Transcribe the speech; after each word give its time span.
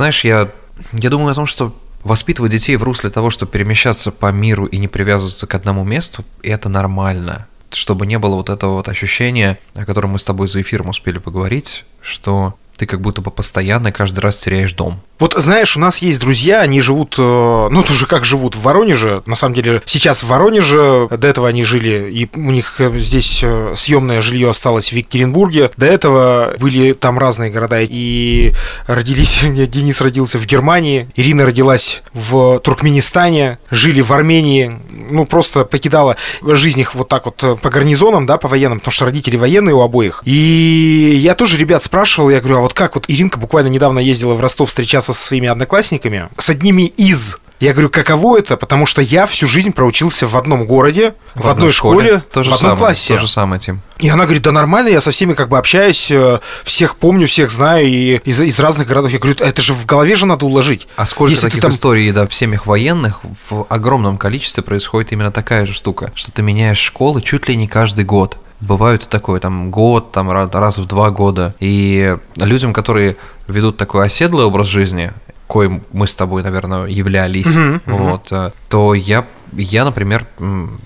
знаешь, 0.00 0.24
я, 0.24 0.50
я 0.92 1.10
думаю 1.10 1.32
о 1.32 1.34
том, 1.34 1.44
что 1.44 1.76
воспитывать 2.04 2.52
детей 2.52 2.76
в 2.76 2.82
русле 2.82 3.10
того, 3.10 3.28
чтобы 3.28 3.52
перемещаться 3.52 4.10
по 4.10 4.32
миру 4.32 4.64
и 4.64 4.78
не 4.78 4.88
привязываться 4.88 5.46
к 5.46 5.54
одному 5.54 5.84
месту, 5.84 6.24
это 6.42 6.70
нормально. 6.70 7.46
Чтобы 7.70 8.06
не 8.06 8.18
было 8.18 8.36
вот 8.36 8.48
этого 8.48 8.76
вот 8.76 8.88
ощущения, 8.88 9.58
о 9.74 9.84
котором 9.84 10.12
мы 10.12 10.18
с 10.18 10.24
тобой 10.24 10.48
за 10.48 10.62
эфиром 10.62 10.88
успели 10.88 11.18
поговорить, 11.18 11.84
что 12.00 12.54
ты 12.80 12.86
как 12.86 13.02
будто 13.02 13.20
бы 13.20 13.30
постоянно 13.30 13.92
каждый 13.92 14.20
раз 14.20 14.38
теряешь 14.38 14.72
дом. 14.72 15.02
Вот 15.18 15.34
знаешь, 15.36 15.76
у 15.76 15.80
нас 15.80 15.98
есть 15.98 16.18
друзья, 16.18 16.62
они 16.62 16.80
живут, 16.80 17.16
э, 17.18 17.68
ну 17.70 17.82
тоже 17.82 18.06
как 18.06 18.24
живут 18.24 18.56
в 18.56 18.62
Воронеже. 18.62 19.22
На 19.26 19.36
самом 19.36 19.54
деле 19.54 19.82
сейчас 19.84 20.22
в 20.22 20.28
Воронеже, 20.28 21.08
до 21.10 21.28
этого 21.28 21.46
они 21.46 21.62
жили, 21.62 22.10
и 22.10 22.30
у 22.34 22.50
них 22.50 22.80
э, 22.80 22.98
здесь 22.98 23.40
э, 23.42 23.74
съемное 23.76 24.22
жилье 24.22 24.48
осталось 24.48 24.92
в 24.92 24.96
Екатеринбурге. 24.96 25.72
До 25.76 25.84
этого 25.84 26.54
были 26.58 26.94
там 26.94 27.18
разные 27.18 27.50
города, 27.50 27.80
и 27.82 28.52
родились, 28.86 29.40
Денис 29.68 30.00
родился 30.00 30.38
в 30.38 30.46
Германии, 30.46 31.06
Ирина 31.16 31.44
родилась 31.44 32.00
в 32.14 32.58
Туркменистане, 32.60 33.58
жили 33.70 34.00
в 34.00 34.10
Армении, 34.10 34.72
ну 35.10 35.26
просто 35.26 35.66
покидала 35.66 36.16
жизнь 36.40 36.80
их 36.80 36.94
вот 36.94 37.10
так 37.10 37.26
вот 37.26 37.60
по 37.60 37.68
гарнизонам, 37.68 38.24
да, 38.24 38.38
по 38.38 38.48
военным, 38.48 38.78
потому 38.78 38.92
что 38.92 39.04
родители 39.04 39.36
военные 39.36 39.74
у 39.74 39.82
обоих. 39.82 40.22
И 40.24 41.18
я 41.20 41.34
тоже 41.34 41.58
ребят 41.58 41.82
спрашивал, 41.82 42.30
я 42.30 42.40
говорю, 42.40 42.56
а 42.56 42.60
вот 42.62 42.69
как 42.74 42.94
вот 42.94 43.04
Иринка 43.08 43.38
буквально 43.38 43.68
недавно 43.68 43.98
ездила 43.98 44.34
в 44.34 44.40
Ростов 44.40 44.68
встречаться 44.68 45.12
со 45.12 45.22
своими 45.22 45.48
одноклассниками, 45.48 46.28
с 46.38 46.50
одними 46.50 46.82
из 46.82 47.38
я 47.60 47.74
говорю, 47.74 47.90
каково 47.90 48.38
это? 48.38 48.56
Потому 48.56 48.86
что 48.86 49.02
я 49.02 49.26
всю 49.26 49.46
жизнь 49.46 49.72
проучился 49.72 50.26
в 50.26 50.34
одном 50.34 50.64
городе, 50.64 51.12
в, 51.34 51.42
в 51.42 51.50
одной 51.50 51.72
школе, 51.72 52.06
школе 52.06 52.24
то 52.32 52.40
в 52.40 52.44
одном 52.44 52.58
самое, 52.58 52.78
классе. 52.78 53.14
То 53.14 53.20
же 53.20 53.28
самое, 53.28 53.60
Тим. 53.60 53.82
И 53.98 54.08
она 54.08 54.24
говорит, 54.24 54.42
да 54.42 54.50
нормально, 54.50 54.88
я 54.88 55.02
со 55.02 55.10
всеми 55.10 55.34
как 55.34 55.50
бы 55.50 55.58
общаюсь, 55.58 56.10
э, 56.10 56.40
всех 56.64 56.96
помню, 56.96 57.26
всех 57.26 57.50
знаю, 57.50 57.86
и 57.86 58.16
из, 58.24 58.40
из 58.40 58.58
разных 58.60 58.88
городов. 58.88 59.12
Я 59.12 59.18
говорю, 59.18 59.36
это 59.38 59.60
же 59.60 59.74
в 59.74 59.84
голове 59.84 60.16
же 60.16 60.24
надо 60.24 60.46
уложить. 60.46 60.88
А 60.96 61.04
сколько 61.04 61.32
Если 61.32 61.48
таких 61.48 61.60
там... 61.60 61.70
историй, 61.70 62.10
да, 62.12 62.26
в 62.26 62.34
семьях 62.34 62.64
военных 62.64 63.20
в 63.50 63.66
огромном 63.68 64.16
количестве 64.16 64.62
происходит 64.62 65.12
именно 65.12 65.30
такая 65.30 65.66
же 65.66 65.74
штука, 65.74 66.12
что 66.14 66.32
ты 66.32 66.40
меняешь 66.40 66.78
школы 66.78 67.20
чуть 67.20 67.46
ли 67.46 67.56
не 67.56 67.68
каждый 67.68 68.06
год. 68.06 68.38
Бывают 68.60 69.04
и 69.04 69.06
такое, 69.06 69.40
там, 69.40 69.70
год, 69.70 70.12
там, 70.12 70.30
раз 70.30 70.78
в 70.78 70.86
два 70.86 71.10
года. 71.10 71.54
И 71.60 72.16
людям, 72.36 72.72
которые 72.72 73.16
ведут 73.48 73.76
такой 73.76 74.04
оседлый 74.04 74.44
образ 74.44 74.66
жизни, 74.66 75.12
коим 75.46 75.82
мы 75.92 76.06
с 76.06 76.14
тобой, 76.14 76.42
наверное, 76.42 76.86
являлись, 76.86 77.46
uh-huh, 77.46 77.80
вот, 77.86 78.30
uh-huh. 78.30 78.52
то 78.68 78.94
я, 78.94 79.26
я, 79.52 79.84
например, 79.84 80.26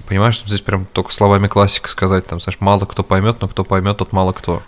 понимаю, 0.09 0.33
что 0.33 0.47
здесь 0.48 0.61
прям 0.61 0.87
только 0.87 1.12
словами 1.12 1.47
классика 1.47 1.89
сказать, 1.89 2.27
там, 2.27 2.41
знаешь, 2.41 2.59
мало 2.61 2.84
кто 2.84 3.03
поймет, 3.03 3.39
но 3.41 3.48
кто 3.48 3.65
поймет, 3.65 3.98
тот 3.98 4.12
мало 4.12 4.33
кто. 4.33 4.62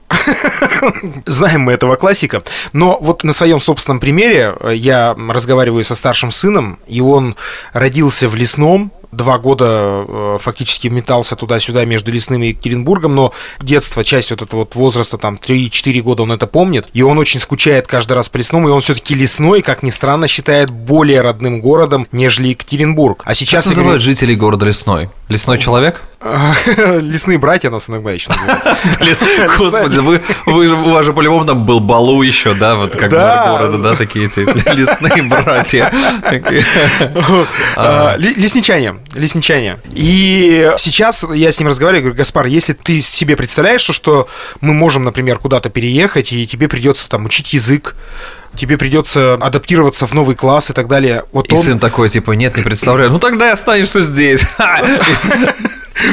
Знаем 1.27 1.63
мы 1.63 1.73
этого 1.73 1.97
классика. 1.97 2.43
Но 2.73 2.99
вот 3.01 3.25
на 3.25 3.33
своем 3.33 3.61
собственном 3.61 4.01
примере 4.01 4.55
э, 4.61 4.75
я 4.75 5.15
разговариваю 5.29 5.85
со 5.85 5.95
старшим 5.95 6.31
сыном, 6.31 6.79
и 6.87 7.01
он 7.01 7.37
родился 7.73 8.29
в 8.29 8.35
лесном, 8.35 8.93
два 9.17 9.39
года 9.39 10.05
э, 10.07 10.39
фактически 10.41 10.89
метался 10.89 11.37
туда-сюда 11.37 11.85
между 11.85 12.13
Лесным 12.13 12.43
и 12.43 12.49
Екатеринбургом, 12.49 13.15
но 13.15 13.33
детство, 13.61 14.05
часть 14.05 14.31
вот 14.31 14.43
этого 14.43 14.61
вот 14.61 14.75
возраста, 14.75 15.19
там, 15.19 15.35
3-4 15.35 16.01
года 16.03 16.23
он 16.23 16.33
это 16.33 16.47
помнит, 16.47 16.89
и 16.93 17.03
он 17.03 17.19
очень 17.19 17.41
скучает 17.41 17.87
каждый 17.87 18.13
раз 18.13 18.29
по 18.29 18.37
Лесному, 18.37 18.69
и 18.69 18.73
он 18.73 18.81
все-таки 18.81 19.15
Лесной, 19.15 19.63
как 19.63 19.83
ни 19.83 19.91
странно, 19.91 20.29
считает 20.29 20.71
более 20.71 21.23
родным 21.23 21.61
городом, 21.61 22.07
нежели 22.13 22.49
Екатеринбург. 22.49 23.23
А 23.25 23.35
сейчас... 23.35 23.67
Как 23.67 23.77
называют 23.87 24.03
жителей 24.03 24.37
города 24.37 24.67
Лесной? 24.67 25.11
Лесной 25.29 25.59
человек? 25.59 26.03
Лесные 26.77 27.39
братья 27.39 27.71
нас 27.71 27.89
иногда 27.89 28.11
еще 28.11 28.31
называют. 28.31 28.65
Блин, 29.01 29.17
господи, 29.59 29.99
вы, 29.99 30.23
вы 30.47 30.67
же, 30.67 30.75
у 30.75 30.91
вас 30.91 31.05
же 31.05 31.13
по-любому 31.13 31.45
там 31.45 31.65
был 31.65 31.81
Балу 31.81 32.23
еще, 32.23 32.55
да, 32.55 32.77
вот 32.77 32.97
как 32.97 33.11
да. 33.11 33.49
города, 33.51 33.79
да, 33.79 33.97
такие 33.97 34.27
эти 34.27 34.41
лесные 34.71 35.23
братья. 35.23 35.93
А, 37.77 38.17
лесничане, 38.17 38.97
лесничане. 39.15 39.79
И 39.93 40.73
сейчас 40.79 41.25
я 41.35 41.53
с 41.53 41.59
ним 41.59 41.69
разговариваю, 41.69 42.05
говорю, 42.05 42.19
Гаспар, 42.19 42.47
если 42.47 42.73
ты 42.73 43.01
себе 43.01 43.37
представляешь, 43.37 43.83
что 43.83 44.29
мы 44.61 44.73
можем, 44.73 45.05
например, 45.05 45.39
куда-то 45.39 45.71
переехать, 45.71 46.33
и 46.33 46.47
тебе 46.47 46.69
придется 46.69 47.09
там 47.09 47.27
учить 47.27 47.53
язык, 47.53 47.95
тебе 48.57 48.79
придется 48.79 49.35
адаптироваться 49.35 50.07
в 50.07 50.15
новый 50.15 50.35
класс 50.35 50.71
и 50.71 50.73
так 50.73 50.89
далее. 50.89 51.25
Вот 51.33 51.51
и 51.51 51.55
он... 51.55 51.63
сын 51.63 51.79
такой, 51.79 52.09
типа, 52.09 52.33
нет, 52.33 52.57
не 52.57 52.63
представляю. 52.63 53.11
Ну 53.11 53.19
тогда 53.19 53.53
останешься 53.53 54.03
здесь. 54.03 54.43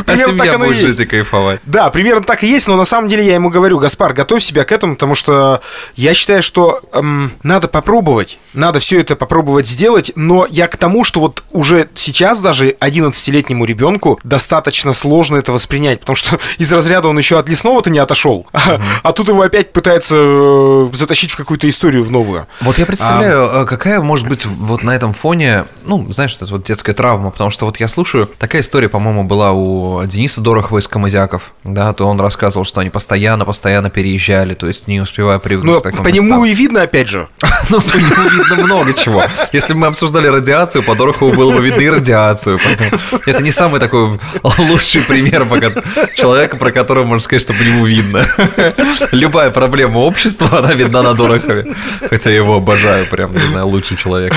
А 0.06 0.18
семья 0.18 0.58
будет 0.58 0.78
жить 0.78 1.00
и 1.00 1.06
кайфовать. 1.06 1.60
Да, 1.66 1.90
примерно 1.90 2.24
так 2.24 2.44
и 2.44 2.48
есть, 2.48 2.68
но 2.68 2.76
на 2.76 2.86
самом 2.86 3.10
деле 3.10 3.26
я 3.26 3.36
ему 3.36 3.50
говорю, 3.50 3.80
Гаспар, 3.80 4.14
готовь 4.14 4.44
себя 4.44 4.64
к 4.64 4.72
этому, 4.72 4.96
потому 4.96 5.16
что 5.16 5.62
я 5.96 6.14
считаю, 6.14 6.42
что 6.42 6.82
эм, 6.94 7.32
надо 7.44 7.68
попробовать, 7.68 8.40
надо 8.54 8.80
все 8.80 9.00
это 9.00 9.16
попробовать 9.16 9.68
сделать, 9.68 10.12
но 10.16 10.48
я 10.50 10.68
к 10.68 10.78
тому, 10.78 11.04
что 11.04 11.20
вот 11.20 11.44
уже 11.52 11.90
сейчас 11.96 12.40
даже 12.40 12.72
11-летнему 12.72 13.66
ребенку 13.66 14.20
достаточно 14.24 14.94
сложно 14.94 15.38
это 15.38 15.52
воспринять, 15.52 16.00
потому 16.00 16.16
что 16.16 16.40
из 16.58 16.72
разряда 16.72 17.10
он 17.10 17.18
еще 17.18 17.38
от 17.38 17.50
лесного-то 17.50 17.90
не 17.90 18.00
отошел, 18.00 18.48
а, 18.54 18.80
а 19.04 19.12
тут 19.12 19.28
его 19.28 19.42
опять 19.42 19.74
пытаются 19.74 20.16
э, 20.18 20.90
затащить 20.94 21.32
в 21.32 21.38
какую-то 21.38 21.68
историю 21.70 22.04
в 22.04 22.12
новую. 22.12 22.48
Вот 22.62 22.78
я 22.78 22.86
представляю, 22.86 23.62
а... 23.62 23.66
какая 23.66 24.02
может 24.02 24.28
быть 24.28 24.46
вот 24.46 24.84
на 24.84 24.96
этом 24.96 25.14
фоне, 25.14 25.66
ну, 25.86 26.12
знаешь, 26.12 26.36
это 26.36 26.46
вот 26.46 26.64
детская 26.64 26.94
травма, 26.94 27.32
потому 27.32 27.52
что 27.52 27.66
вот 27.66 27.80
я 27.80 27.88
слушаю, 27.88 28.28
такая 28.38 28.62
история, 28.62 28.90
по-моему, 28.90 29.24
была 29.24 29.52
у 29.52 29.73
Дениса 30.06 30.42
Дорохова 30.42 30.80
из 30.80 30.88
Камызяков, 30.88 31.54
да, 31.64 31.94
то 31.94 32.08
он 32.08 32.20
рассказывал, 32.20 32.66
что 32.66 32.80
они 32.80 32.90
постоянно-постоянно 32.90 33.90
переезжали, 33.90 34.54
то 34.54 34.68
есть 34.68 34.88
не 34.88 35.00
успевая 35.00 35.40
привыкнуть 35.40 35.76
Но 35.76 35.80
к 35.80 35.84
таким 35.84 36.04
по 36.04 36.08
местам. 36.08 36.26
нему 36.26 36.46
и 36.46 36.54
видно, 36.54 36.82
опять 36.84 37.08
же. 37.08 37.28
Ну, 37.70 37.80
по 37.80 37.96
нему 37.96 38.30
видно 38.30 38.56
много 38.66 38.94
чего. 38.94 39.24
Если 39.54 39.74
бы 39.74 39.80
мы 39.80 39.88
обсуждали 39.88 40.28
радиацию, 40.28 40.84
по 40.84 40.96
Дорохову 40.96 41.34
было 41.34 41.56
бы 41.56 41.64
видно 41.64 41.80
и 41.80 41.90
радиацию. 41.90 42.60
Это 43.26 43.42
не 43.42 43.52
самый 43.52 43.80
такой 43.80 44.20
лучший 44.44 45.02
пример 45.02 45.48
человека, 46.18 46.58
про 46.58 46.72
которого 46.72 47.06
можно 47.06 47.22
сказать, 47.22 47.42
что 47.42 47.54
по 47.54 47.62
нему 47.62 47.86
видно. 47.86 48.28
Любая 49.12 49.50
проблема 49.50 50.00
общества, 50.00 50.60
она 50.60 50.74
видна 50.74 51.04
на 51.04 51.14
Дорохове. 51.14 51.76
Хотя 52.10 52.30
я 52.30 52.38
его 52.38 52.56
обожаю, 52.56 53.08
прям, 53.08 53.34
не 53.34 53.48
знаю, 53.48 53.68
лучший 53.68 53.98
человек. 53.98 54.34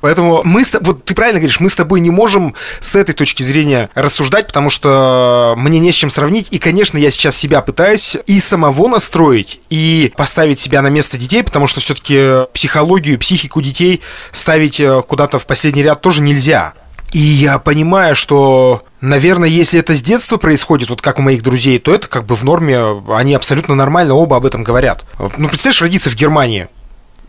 Поэтому 0.00 0.42
мы, 0.44 0.62
вот 0.80 1.04
ты 1.04 1.14
правильно 1.14 1.40
говоришь, 1.40 1.60
мы 1.60 1.68
с 1.68 1.74
тобой 1.74 2.00
не 2.00 2.10
можем 2.10 2.54
с 2.80 2.96
этой 2.96 3.12
точки 3.14 3.42
зрения 3.42 3.90
рассуждать, 3.94 4.46
потому 4.46 4.69
что 4.70 5.54
мне 5.56 5.78
не 5.78 5.92
с 5.92 5.94
чем 5.94 6.10
сравнить. 6.10 6.48
И, 6.50 6.58
конечно, 6.58 6.96
я 6.96 7.10
сейчас 7.10 7.36
себя 7.36 7.60
пытаюсь 7.60 8.16
и 8.26 8.40
самого 8.40 8.88
настроить, 8.88 9.60
и 9.70 10.12
поставить 10.16 10.60
себя 10.60 10.82
на 10.82 10.88
место 10.88 11.18
детей, 11.18 11.42
потому 11.42 11.66
что 11.66 11.80
все-таки 11.80 12.46
психологию, 12.52 13.18
психику 13.18 13.60
детей 13.60 14.00
ставить 14.32 14.80
э, 14.80 15.02
куда-то 15.06 15.38
в 15.38 15.46
последний 15.46 15.82
ряд 15.82 16.00
тоже 16.00 16.22
нельзя. 16.22 16.74
И 17.12 17.18
я 17.18 17.58
понимаю, 17.58 18.14
что, 18.14 18.84
наверное, 19.00 19.48
если 19.48 19.80
это 19.80 19.94
с 19.94 20.02
детства 20.02 20.36
происходит, 20.36 20.90
вот 20.90 21.02
как 21.02 21.18
у 21.18 21.22
моих 21.22 21.42
друзей, 21.42 21.78
то 21.78 21.92
это 21.92 22.06
как 22.06 22.24
бы 22.24 22.36
в 22.36 22.44
норме, 22.44 23.02
они 23.10 23.34
абсолютно 23.34 23.74
нормально 23.74 24.14
оба 24.14 24.36
об 24.36 24.46
этом 24.46 24.62
говорят. 24.62 25.04
Ну, 25.18 25.48
представляешь, 25.48 25.82
родиться 25.82 26.10
в 26.10 26.14
Германии. 26.14 26.68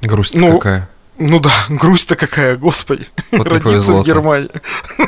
Грусть 0.02 0.36
ну, 0.36 0.58
какая. 0.58 0.90
Ну 1.18 1.40
да, 1.40 1.52
грусть-то 1.70 2.16
какая, 2.16 2.58
господи. 2.58 3.08
Вот 3.32 3.48
родиться 3.48 3.94
в 3.94 4.04
Германии. 4.04 4.50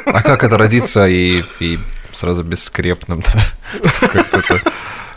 А 0.06 0.22
как 0.22 0.44
это 0.44 0.58
родиться 0.58 1.08
и, 1.08 1.44
и 1.60 1.78
сразу 2.14 2.44
бесскрепным-то. 2.44 3.42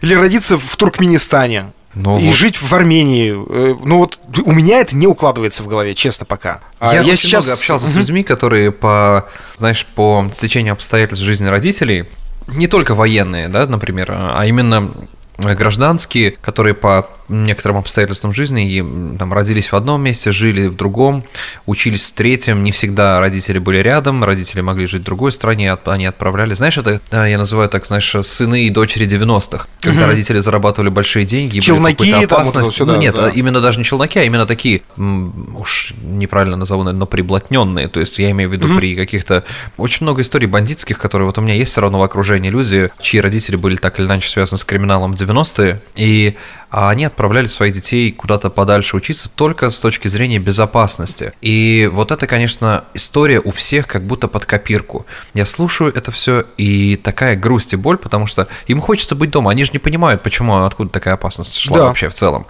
Или 0.02 0.14
родиться 0.14 0.56
в 0.56 0.76
Туркменистане. 0.76 1.72
Ну, 1.94 2.18
и 2.18 2.26
вот. 2.26 2.34
жить 2.34 2.60
в 2.60 2.74
Армении. 2.74 3.32
Э, 3.32 3.74
ну 3.82 3.98
вот 3.98 4.18
у 4.44 4.52
меня 4.52 4.80
это 4.80 4.94
не 4.94 5.06
укладывается 5.06 5.62
в 5.62 5.66
голове, 5.66 5.94
честно, 5.94 6.26
пока. 6.26 6.60
А 6.78 6.92
я, 6.92 7.00
я 7.00 7.16
сейчас 7.16 7.46
много 7.46 7.58
общался 7.58 7.86
с 7.86 7.94
людьми, 7.94 8.22
которые 8.22 8.70
по, 8.70 9.26
знаешь, 9.56 9.86
по 9.94 10.28
стечению 10.34 10.74
обстоятельств 10.74 11.24
жизни 11.24 11.46
родителей, 11.46 12.04
не 12.48 12.66
только 12.66 12.94
военные, 12.94 13.48
да, 13.48 13.66
например, 13.66 14.12
а 14.12 14.44
именно 14.44 14.90
гражданские, 15.38 16.32
которые 16.32 16.74
по 16.74 17.08
некоторым 17.28 17.78
обстоятельствам 17.78 18.32
жизни 18.32 18.70
и 18.70 18.84
там 19.18 19.32
родились 19.32 19.72
в 19.72 19.76
одном 19.76 20.02
месте, 20.02 20.32
жили 20.32 20.66
в 20.66 20.76
другом, 20.76 21.24
учились 21.66 22.06
в 22.06 22.12
третьем, 22.12 22.62
не 22.62 22.72
всегда 22.72 23.20
родители 23.20 23.58
были 23.58 23.78
рядом, 23.78 24.24
родители 24.24 24.60
могли 24.60 24.86
жить 24.86 25.02
в 25.02 25.04
другой 25.04 25.32
стране, 25.32 25.76
они 25.84 26.06
отправляли. 26.06 26.54
Знаешь, 26.54 26.78
это 26.78 27.00
а, 27.10 27.26
я 27.26 27.38
называю 27.38 27.68
так, 27.68 27.86
знаешь, 27.86 28.14
сыны 28.22 28.66
и 28.66 28.70
дочери 28.70 29.06
90-х, 29.06 29.66
когда 29.80 30.02
угу. 30.02 30.08
родители 30.08 30.38
зарабатывали 30.38 30.88
большие 30.88 31.24
деньги, 31.24 31.60
челноки, 31.60 31.96
были 31.98 32.24
опасность. 32.24 32.78
Вот 32.78 32.86
ну 32.86 32.96
нет, 32.96 33.14
да. 33.14 33.28
именно 33.28 33.60
даже 33.60 33.78
не 33.78 33.84
челноки, 33.84 34.18
а 34.18 34.24
именно 34.24 34.46
такие, 34.46 34.82
уж 34.96 35.92
неправильно 36.02 36.56
назову, 36.56 36.82
но 36.84 37.06
приблотненные. 37.06 37.88
То 37.88 38.00
есть 38.00 38.18
я 38.18 38.30
имею 38.30 38.50
в 38.50 38.52
виду 38.52 38.68
угу. 38.68 38.78
при 38.78 38.94
каких-то 38.94 39.44
очень 39.76 40.04
много 40.04 40.22
историй 40.22 40.46
бандитских, 40.46 40.98
которые 40.98 41.26
вот 41.26 41.38
у 41.38 41.40
меня 41.40 41.54
есть 41.54 41.72
все 41.72 41.80
равно 41.80 41.98
в 41.98 42.02
окружении 42.02 42.50
люди, 42.50 42.90
чьи 43.00 43.20
родители 43.20 43.56
были 43.56 43.76
так 43.76 43.98
или 43.98 44.06
иначе 44.06 44.28
связаны 44.28 44.58
с 44.58 44.64
криминалом 44.64 45.14
в 45.14 45.20
90-е, 45.20 45.80
и 45.96 46.36
а 46.76 46.90
они 46.90 47.06
отправляли 47.06 47.46
своих 47.46 47.72
детей 47.72 48.12
куда-то 48.12 48.50
подальше 48.50 48.98
учиться 48.98 49.30
только 49.34 49.70
с 49.70 49.80
точки 49.80 50.08
зрения 50.08 50.38
безопасности. 50.38 51.32
И 51.40 51.88
вот 51.90 52.12
это, 52.12 52.26
конечно, 52.26 52.84
история 52.92 53.40
у 53.40 53.50
всех 53.50 53.86
как 53.86 54.02
будто 54.02 54.28
под 54.28 54.44
копирку. 54.44 55.06
Я 55.32 55.46
слушаю 55.46 55.90
это 55.90 56.12
все, 56.12 56.44
и 56.58 56.96
такая 56.96 57.34
грусть 57.34 57.72
и 57.72 57.76
боль, 57.76 57.96
потому 57.96 58.26
что 58.26 58.46
им 58.66 58.82
хочется 58.82 59.14
быть 59.14 59.30
дома. 59.30 59.52
Они 59.52 59.64
же 59.64 59.70
не 59.72 59.78
понимают, 59.78 60.20
почему, 60.20 60.66
откуда 60.66 60.90
такая 60.90 61.14
опасность 61.14 61.56
шла 61.56 61.78
да. 61.78 61.84
вообще 61.86 62.10
в 62.10 62.14
целом. 62.14 62.44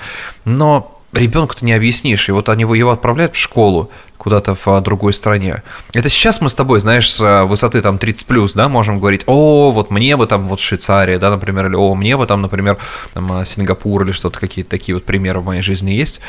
Но 0.44 0.95
ребенку 1.12 1.54
ты 1.54 1.64
не 1.64 1.72
объяснишь. 1.72 2.28
И 2.28 2.32
вот 2.32 2.48
они 2.48 2.62
его 2.62 2.90
отправляют 2.90 3.34
в 3.34 3.38
школу 3.38 3.90
куда-то 4.18 4.54
в 4.54 4.66
а, 4.66 4.80
другой 4.80 5.12
стране. 5.12 5.62
Это 5.92 6.08
сейчас 6.08 6.40
мы 6.40 6.48
с 6.48 6.54
тобой, 6.54 6.80
знаешь, 6.80 7.10
с 7.12 7.20
а, 7.22 7.44
высоты 7.44 7.80
там 7.80 7.98
30 7.98 8.26
плюс, 8.26 8.54
да, 8.54 8.68
можем 8.68 8.98
говорить, 8.98 9.22
о, 9.26 9.70
вот 9.70 9.90
мне 9.90 10.16
бы 10.16 10.26
там 10.26 10.48
вот 10.48 10.58
Швейцария, 10.58 11.18
да, 11.18 11.30
например, 11.30 11.66
или 11.66 11.76
о, 11.76 11.94
мне 11.94 12.16
бы 12.16 12.26
там, 12.26 12.42
например, 12.42 12.78
там, 13.14 13.32
а, 13.32 13.44
Сингапур 13.44 14.02
или 14.02 14.12
что-то, 14.12 14.40
какие-то 14.40 14.70
такие 14.70 14.94
вот 14.94 15.04
примеры 15.04 15.40
в 15.40 15.44
моей 15.44 15.62
жизни 15.62 15.92
есть. 15.92 16.20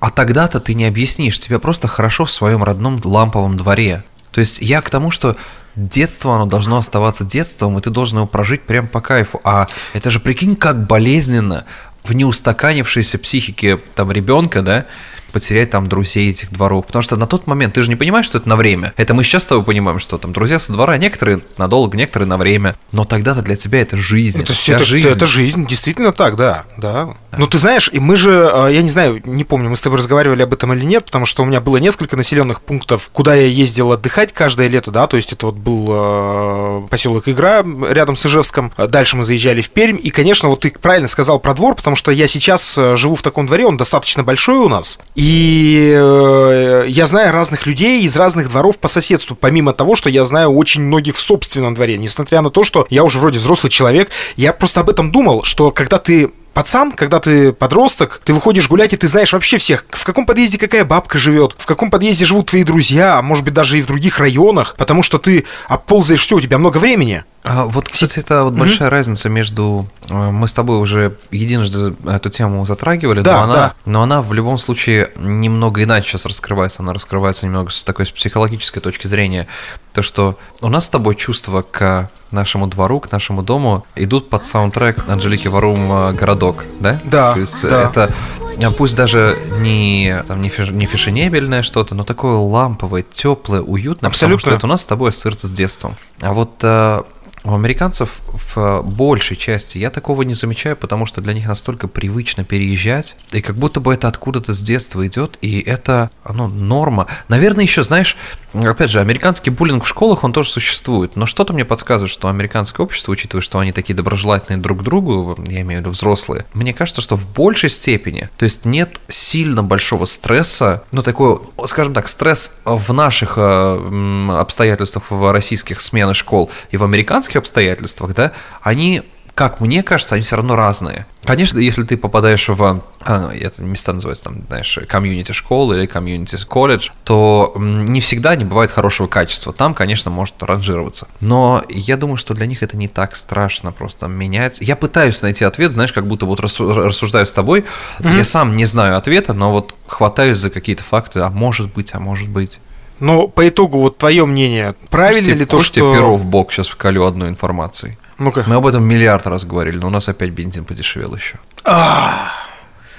А 0.00 0.10
тогда-то 0.10 0.60
ты 0.60 0.74
не 0.74 0.86
объяснишь, 0.86 1.38
тебе 1.38 1.58
просто 1.58 1.88
хорошо 1.88 2.24
в 2.24 2.30
своем 2.30 2.64
родном 2.64 3.00
ламповом 3.04 3.56
дворе. 3.56 4.02
То 4.30 4.40
есть 4.40 4.60
я 4.62 4.80
к 4.80 4.88
тому, 4.88 5.10
что 5.10 5.36
детство, 5.76 6.34
оно 6.36 6.46
должно 6.46 6.78
оставаться 6.78 7.24
детством, 7.24 7.78
и 7.78 7.82
ты 7.82 7.90
должен 7.90 8.18
его 8.18 8.26
прожить 8.26 8.62
прям 8.62 8.86
по 8.86 9.00
кайфу. 9.00 9.40
А 9.44 9.66
это 9.92 10.10
же, 10.10 10.20
прикинь, 10.20 10.56
как 10.56 10.86
болезненно 10.86 11.64
в 12.04 12.12
неустаканившейся 12.12 13.18
психике 13.18 13.78
там 13.94 14.10
ребенка, 14.10 14.62
да, 14.62 14.86
потерять 15.32 15.70
там 15.70 15.88
друзей 15.88 16.30
этих 16.30 16.52
дворов. 16.52 16.86
Потому 16.86 17.02
что 17.02 17.16
на 17.16 17.26
тот 17.26 17.46
момент 17.46 17.74
ты 17.74 17.82
же 17.82 17.88
не 17.88 17.96
понимаешь, 17.96 18.26
что 18.26 18.38
это 18.38 18.48
на 18.48 18.56
время. 18.56 18.92
Это 18.96 19.14
мы 19.14 19.24
сейчас 19.24 19.44
с 19.44 19.46
тобой 19.46 19.64
понимаем, 19.64 19.98
что 19.98 20.18
там 20.18 20.32
друзья 20.32 20.58
со 20.58 20.72
двора, 20.72 20.96
некоторые 20.98 21.40
надолго, 21.58 21.96
некоторые 21.96 22.28
на 22.28 22.36
время. 22.36 22.76
Но 22.92 23.04
тогда-то 23.04 23.42
для 23.42 23.56
тебя 23.56 23.80
это 23.80 23.96
жизнь. 23.96 24.40
Это, 24.40 24.52
это, 24.52 24.72
это 24.72 24.84
жизнь. 24.84 25.08
Это 25.08 25.26
жизнь, 25.26 25.66
действительно 25.66 26.12
так, 26.12 26.36
да. 26.36 26.64
да. 26.76 27.16
Ну, 27.38 27.46
ты 27.46 27.58
знаешь, 27.58 27.88
и 27.92 27.98
мы 27.98 28.16
же, 28.16 28.50
а, 28.52 28.68
я 28.68 28.82
не 28.82 28.90
знаю, 28.90 29.22
не 29.24 29.44
помню, 29.44 29.70
мы 29.70 29.76
с 29.76 29.80
тобой 29.80 29.98
разговаривали 29.98 30.42
об 30.42 30.52
этом 30.52 30.72
или 30.74 30.84
нет, 30.84 31.06
потому 31.06 31.24
что 31.24 31.42
у 31.42 31.46
меня 31.46 31.60
было 31.60 31.78
несколько 31.78 32.16
населенных 32.16 32.60
пунктов, 32.60 33.08
куда 33.12 33.34
я 33.34 33.46
ездил 33.46 33.92
отдыхать 33.92 34.32
каждое 34.32 34.68
лето, 34.68 34.90
да, 34.90 35.06
то 35.06 35.16
есть 35.16 35.32
это 35.32 35.46
вот 35.46 35.54
был 35.54 35.86
э, 35.88 36.82
поселок 36.90 37.28
Игра 37.28 37.64
рядом 37.88 38.16
с 38.16 38.26
Ижевском. 38.26 38.72
Дальше 38.76 39.16
мы 39.16 39.24
заезжали 39.24 39.62
в 39.62 39.70
Пермь, 39.70 39.98
и, 40.02 40.10
конечно, 40.10 40.48
вот 40.48 40.60
ты 40.60 40.70
правильно 40.70 41.08
сказал 41.08 41.38
про 41.38 41.54
двор, 41.54 41.74
потому 41.74 41.96
что 41.96 42.12
я 42.12 42.28
сейчас 42.28 42.76
э, 42.76 42.96
живу 42.96 43.14
в 43.14 43.22
таком 43.22 43.46
дворе, 43.46 43.66
он 43.66 43.76
достаточно 43.76 44.22
большой 44.22 44.58
у 44.58 44.68
нас, 44.68 44.98
и 45.14 45.21
э, 45.24 46.86
я 46.88 47.06
знаю 47.06 47.32
разных 47.32 47.66
людей 47.66 48.02
из 48.02 48.16
разных 48.16 48.48
дворов 48.48 48.78
по 48.78 48.88
соседству, 48.88 49.36
помимо 49.38 49.72
того, 49.72 49.96
что 49.96 50.08
я 50.08 50.24
знаю 50.24 50.50
очень 50.50 50.82
многих 50.82 51.16
в 51.16 51.20
собственном 51.20 51.74
дворе, 51.74 51.98
несмотря 51.98 52.40
на 52.40 52.50
то, 52.50 52.64
что 52.64 52.86
я 52.90 53.04
уже 53.04 53.18
вроде 53.18 53.38
взрослый 53.38 53.70
человек, 53.70 54.10
я 54.36 54.52
просто 54.52 54.80
об 54.80 54.90
этом 54.90 55.12
думал, 55.12 55.44
что 55.44 55.70
когда 55.70 55.98
ты 55.98 56.30
пацан, 56.52 56.92
когда 56.92 57.20
ты 57.20 57.52
подросток, 57.52 58.20
ты 58.24 58.32
выходишь 58.32 58.68
гулять, 58.68 58.92
и 58.92 58.96
ты 58.96 59.08
знаешь 59.08 59.32
вообще 59.32 59.58
всех, 59.58 59.84
в 59.90 60.04
каком 60.04 60.26
подъезде 60.26 60.58
какая 60.58 60.84
бабка 60.84 61.18
живет, 61.18 61.54
в 61.58 61.66
каком 61.66 61.90
подъезде 61.90 62.24
живут 62.24 62.50
твои 62.50 62.64
друзья, 62.64 63.18
а 63.18 63.22
может 63.22 63.44
быть 63.44 63.54
даже 63.54 63.78
и 63.78 63.82
в 63.82 63.86
других 63.86 64.18
районах, 64.18 64.74
потому 64.76 65.02
что 65.02 65.18
ты 65.18 65.44
оползаешь 65.68 66.20
все, 66.20 66.36
у 66.36 66.40
тебя 66.40 66.58
много 66.58 66.78
времени. 66.78 67.24
А 67.44 67.64
вот, 67.64 67.88
кстати, 67.88 68.20
это 68.20 68.44
вот 68.44 68.54
большая 68.54 68.88
mm-hmm. 68.88 68.92
разница 68.92 69.28
между... 69.28 69.86
Э, 70.08 70.30
мы 70.30 70.46
с 70.46 70.52
тобой 70.52 70.78
уже 70.78 71.16
единожды 71.32 71.94
эту 72.06 72.30
тему 72.30 72.64
затрагивали, 72.66 73.20
да, 73.20 73.38
но, 73.38 73.42
она, 73.42 73.54
да. 73.54 73.74
но 73.84 74.02
она 74.02 74.22
в 74.22 74.32
любом 74.32 74.58
случае 74.58 75.10
немного 75.16 75.82
иначе 75.82 76.10
сейчас 76.10 76.26
раскрывается. 76.26 76.82
Она 76.82 76.92
раскрывается 76.92 77.46
немного 77.46 77.70
с 77.70 77.82
такой 77.82 78.06
с 78.06 78.12
психологической 78.12 78.80
точки 78.80 79.08
зрения. 79.08 79.48
То, 79.92 80.02
что 80.02 80.38
у 80.60 80.68
нас 80.68 80.86
с 80.86 80.88
тобой 80.88 81.16
чувства 81.16 81.62
к 81.62 82.08
нашему 82.30 82.68
двору, 82.68 83.00
к 83.00 83.10
нашему 83.10 83.42
дому 83.42 83.84
идут 83.96 84.30
под 84.30 84.44
саундтрек 84.44 85.04
Анжелики 85.08 85.48
Варум 85.48 85.92
э, 85.92 86.12
«Городок», 86.12 86.64
да? 86.78 87.00
Да, 87.04 87.32
То 87.32 87.40
есть 87.40 87.62
да. 87.62 87.82
это 87.82 88.14
а 88.62 88.70
пусть 88.70 88.96
даже 88.96 89.38
не, 89.58 90.22
там, 90.26 90.40
не, 90.40 90.48
фиш, 90.48 90.70
не 90.70 90.86
фешенебельное 90.86 91.62
что-то, 91.62 91.94
но 91.94 92.04
такое 92.04 92.36
ламповое, 92.36 93.02
теплое, 93.02 93.60
уютное, 93.60 94.08
Абсолютно. 94.08 94.36
потому 94.36 94.50
что 94.50 94.58
это 94.58 94.66
у 94.66 94.68
нас 94.68 94.82
с 94.82 94.84
тобой 94.84 95.10
ассоциируется 95.10 95.48
с 95.48 95.52
детством. 95.52 95.96
А 96.20 96.32
вот 96.32 96.52
э, 96.62 97.02
у 97.44 97.54
американцев 97.54 98.20
в 98.32 98.82
большей 98.82 99.36
части 99.36 99.78
я 99.78 99.90
такого 99.90 100.22
не 100.22 100.34
замечаю, 100.34 100.76
потому 100.76 101.06
что 101.06 101.20
для 101.20 101.34
них 101.34 101.46
настолько 101.46 101.88
привычно 101.88 102.44
переезжать, 102.44 103.16
и 103.32 103.40
как 103.40 103.56
будто 103.56 103.80
бы 103.80 103.94
это 103.94 104.08
откуда-то 104.08 104.52
с 104.54 104.62
детства 104.62 105.06
идет, 105.06 105.38
и 105.40 105.60
это, 105.60 106.10
ну, 106.28 106.48
норма. 106.48 107.06
Наверное, 107.28 107.64
еще, 107.64 107.82
знаешь, 107.82 108.16
опять 108.54 108.90
же, 108.90 109.00
американский 109.00 109.50
буллинг 109.50 109.84
в 109.84 109.88
школах, 109.88 110.24
он 110.24 110.32
тоже 110.32 110.50
существует, 110.50 111.16
но 111.16 111.26
что-то 111.26 111.52
мне 111.52 111.64
подсказывает, 111.64 112.10
что 112.10 112.28
американское 112.28 112.84
общество, 112.84 113.12
учитывая, 113.12 113.42
что 113.42 113.58
они 113.58 113.72
такие 113.72 113.94
доброжелательные 113.94 114.60
друг 114.60 114.80
к 114.80 114.82
другу, 114.82 115.36
я 115.48 115.60
имею 115.62 115.80
в 115.80 115.82
виду 115.82 115.90
взрослые, 115.90 116.46
мне 116.54 116.72
кажется, 116.72 117.02
что 117.02 117.16
в 117.16 117.26
большей 117.32 117.70
степени, 117.70 118.28
то 118.36 118.44
есть 118.44 118.64
нет 118.64 119.00
сильно 119.08 119.62
большого 119.62 120.04
стресса, 120.04 120.84
ну, 120.92 121.02
такой, 121.02 121.38
скажем 121.66 121.94
так, 121.94 122.08
стресс 122.08 122.52
в 122.64 122.92
наших 122.92 123.34
э, 123.36 124.28
обстоятельствах 124.38 125.10
в 125.10 125.32
российских 125.32 125.80
сменах 125.80 126.16
школ 126.16 126.50
и 126.70 126.76
в 126.76 126.84
американских 126.84 127.36
обстоятельствах, 127.36 128.14
да, 128.14 128.21
они 128.62 129.02
как 129.34 129.60
мне 129.60 129.82
кажется, 129.82 130.16
они 130.16 130.24
все 130.24 130.36
равно 130.36 130.56
разные. 130.56 131.06
Конечно, 131.24 131.58
если 131.58 131.84
ты 131.84 131.96
попадаешь 131.96 132.48
в 132.48 132.82
а, 133.00 133.32
это 133.34 133.62
места 133.62 133.92
называются 133.92 134.24
там, 134.24 134.42
знаешь, 134.46 134.78
комьюнити 134.86 135.32
школы 135.32 135.78
или 135.78 135.86
комьюнити 135.86 136.36
колледж, 136.44 136.90
то 137.04 137.54
не 137.56 138.00
всегда 138.00 138.36
не 138.36 138.44
бывает 138.44 138.70
хорошего 138.70 139.06
качества. 139.06 139.52
Там, 139.54 139.72
конечно, 139.72 140.10
может 140.10 140.34
ранжироваться. 140.42 141.08
Но 141.20 141.64
я 141.70 141.96
думаю, 141.96 142.18
что 142.18 142.34
для 142.34 142.46
них 142.46 142.62
это 142.62 142.76
не 142.76 142.88
так 142.88 143.16
страшно 143.16 143.72
просто 143.72 144.06
менять. 144.06 144.58
Я 144.60 144.76
пытаюсь 144.76 145.22
найти 145.22 145.44
ответ, 145.44 145.72
знаешь, 145.72 145.92
как 145.92 146.06
будто 146.06 146.26
вот 146.26 146.40
рассуждаю 146.40 147.24
с 147.24 147.32
тобой. 147.32 147.64
Mm-hmm. 148.00 148.16
Я 148.18 148.24
сам 148.24 148.54
не 148.56 148.66
знаю 148.66 148.98
ответа, 148.98 149.32
но 149.32 149.50
вот 149.50 149.74
хватаюсь 149.86 150.36
за 150.36 150.50
какие-то 150.50 150.82
факты. 150.82 151.20
А 151.20 151.30
может 151.30 151.72
быть, 151.72 151.94
а 151.94 152.00
может 152.00 152.28
быть. 152.28 152.60
Но 153.00 153.28
по 153.28 153.48
итогу, 153.48 153.78
вот 153.78 153.98
твое 153.98 154.26
мнение, 154.26 154.74
правильно 154.90 155.30
Кости, 155.30 155.38
ли 155.38 155.44
то, 155.46 155.62
что... 155.62 155.74
тебе 155.74 155.92
перо 155.94 156.16
в 156.16 156.24
бок 156.26 156.52
сейчас 156.52 156.68
вкалю 156.68 157.04
одной 157.04 157.30
информацией. 157.30 157.96
Ну-ка. 158.18 158.44
Мы 158.46 158.56
об 158.56 158.66
этом 158.66 158.84
миллиард 158.84 159.26
раз 159.26 159.44
говорили, 159.44 159.78
но 159.78 159.88
у 159.88 159.90
нас 159.90 160.08
опять 160.08 160.30
бензин 160.30 160.64
подешевел 160.64 161.14
еще. 161.14 161.36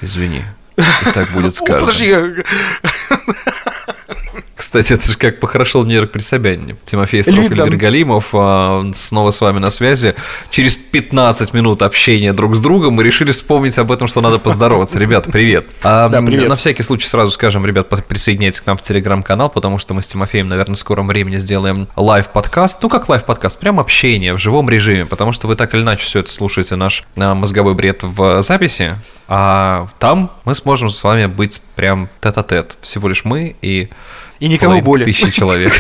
Извини. 0.01 0.44
И 0.77 1.12
так 1.13 1.30
будет 1.31 1.56
сказано. 1.56 1.80
Подожди. 1.86 2.13
Кстати, 4.63 4.94
это 4.94 5.12
же 5.12 5.18
как 5.18 5.42
похорошел 5.42 5.83
Нерк 5.83 6.12
при 6.12 6.21
Собянине. 6.21 6.77
Тимофей 6.86 7.21
Строфель 7.21 7.75
Галимов 7.75 8.30
а, 8.31 8.89
снова 8.95 9.31
с 9.31 9.42
вами 9.42 9.60
на 9.60 9.69
связи. 9.71 10.15
Через 10.51 10.77
15 10.77 11.54
минут 11.54 11.81
общения 11.81 12.31
друг 12.31 12.56
с 12.56 12.62
другом 12.62 12.94
мы 12.94 13.04
решили 13.04 13.33
вспомнить 13.33 13.77
об 13.77 13.92
этом, 13.92 14.07
что 14.07 14.21
надо 14.21 14.39
поздороваться. 14.39 14.98
Ребята, 14.98 15.30
привет. 15.30 15.65
А, 15.83 16.07
да, 16.07 16.21
привет. 16.21 16.48
На 16.48 16.56
всякий 16.56 16.81
случай 16.81 17.10
сразу 17.10 17.31
скажем, 17.31 17.65
ребят, 17.65 17.89
присоединяйтесь 18.07 18.62
к 18.62 18.65
нам 18.65 18.77
в 18.77 18.81
телеграм-канал, 18.81 19.50
потому 19.50 19.80
что 19.80 19.94
мы 19.94 20.01
с 20.01 20.07
Тимофеем, 20.07 20.48
наверное, 20.48 20.77
в 20.77 20.80
скором 20.80 21.07
времени 21.07 21.39
сделаем 21.39 21.89
лайв-подкаст. 21.98 22.81
Ну, 22.81 22.88
как 22.88 23.10
лайв-подкаст, 23.10 23.60
прям 23.60 23.81
общение 23.81 24.33
в 24.33 24.38
живом 24.38 24.69
режиме, 24.69 25.06
потому 25.06 25.33
что 25.33 25.48
вы 25.48 25.57
так 25.57 25.74
или 25.74 25.82
иначе 25.82 26.05
все 26.05 26.20
это 26.22 26.32
слушаете, 26.32 26.77
наш 26.77 27.03
а, 27.17 27.36
мозговой 27.36 27.74
бред 27.74 28.00
в 28.01 28.41
записи, 28.43 28.91
а 29.27 29.88
там 30.00 30.32
мы 30.46 30.55
сможем 30.55 30.89
с 30.89 31.03
вами 31.03 31.25
быть 31.25 31.62
прям 31.75 32.08
тет-а-тет. 32.22 32.77
Всего 32.82 33.10
лишь 33.10 33.25
мы 33.25 33.58
и 33.62 33.89
и 34.40 34.48
никого 34.48 34.82
более. 34.82 35.06
Тысячи 35.06 35.32
человек. 35.32 35.74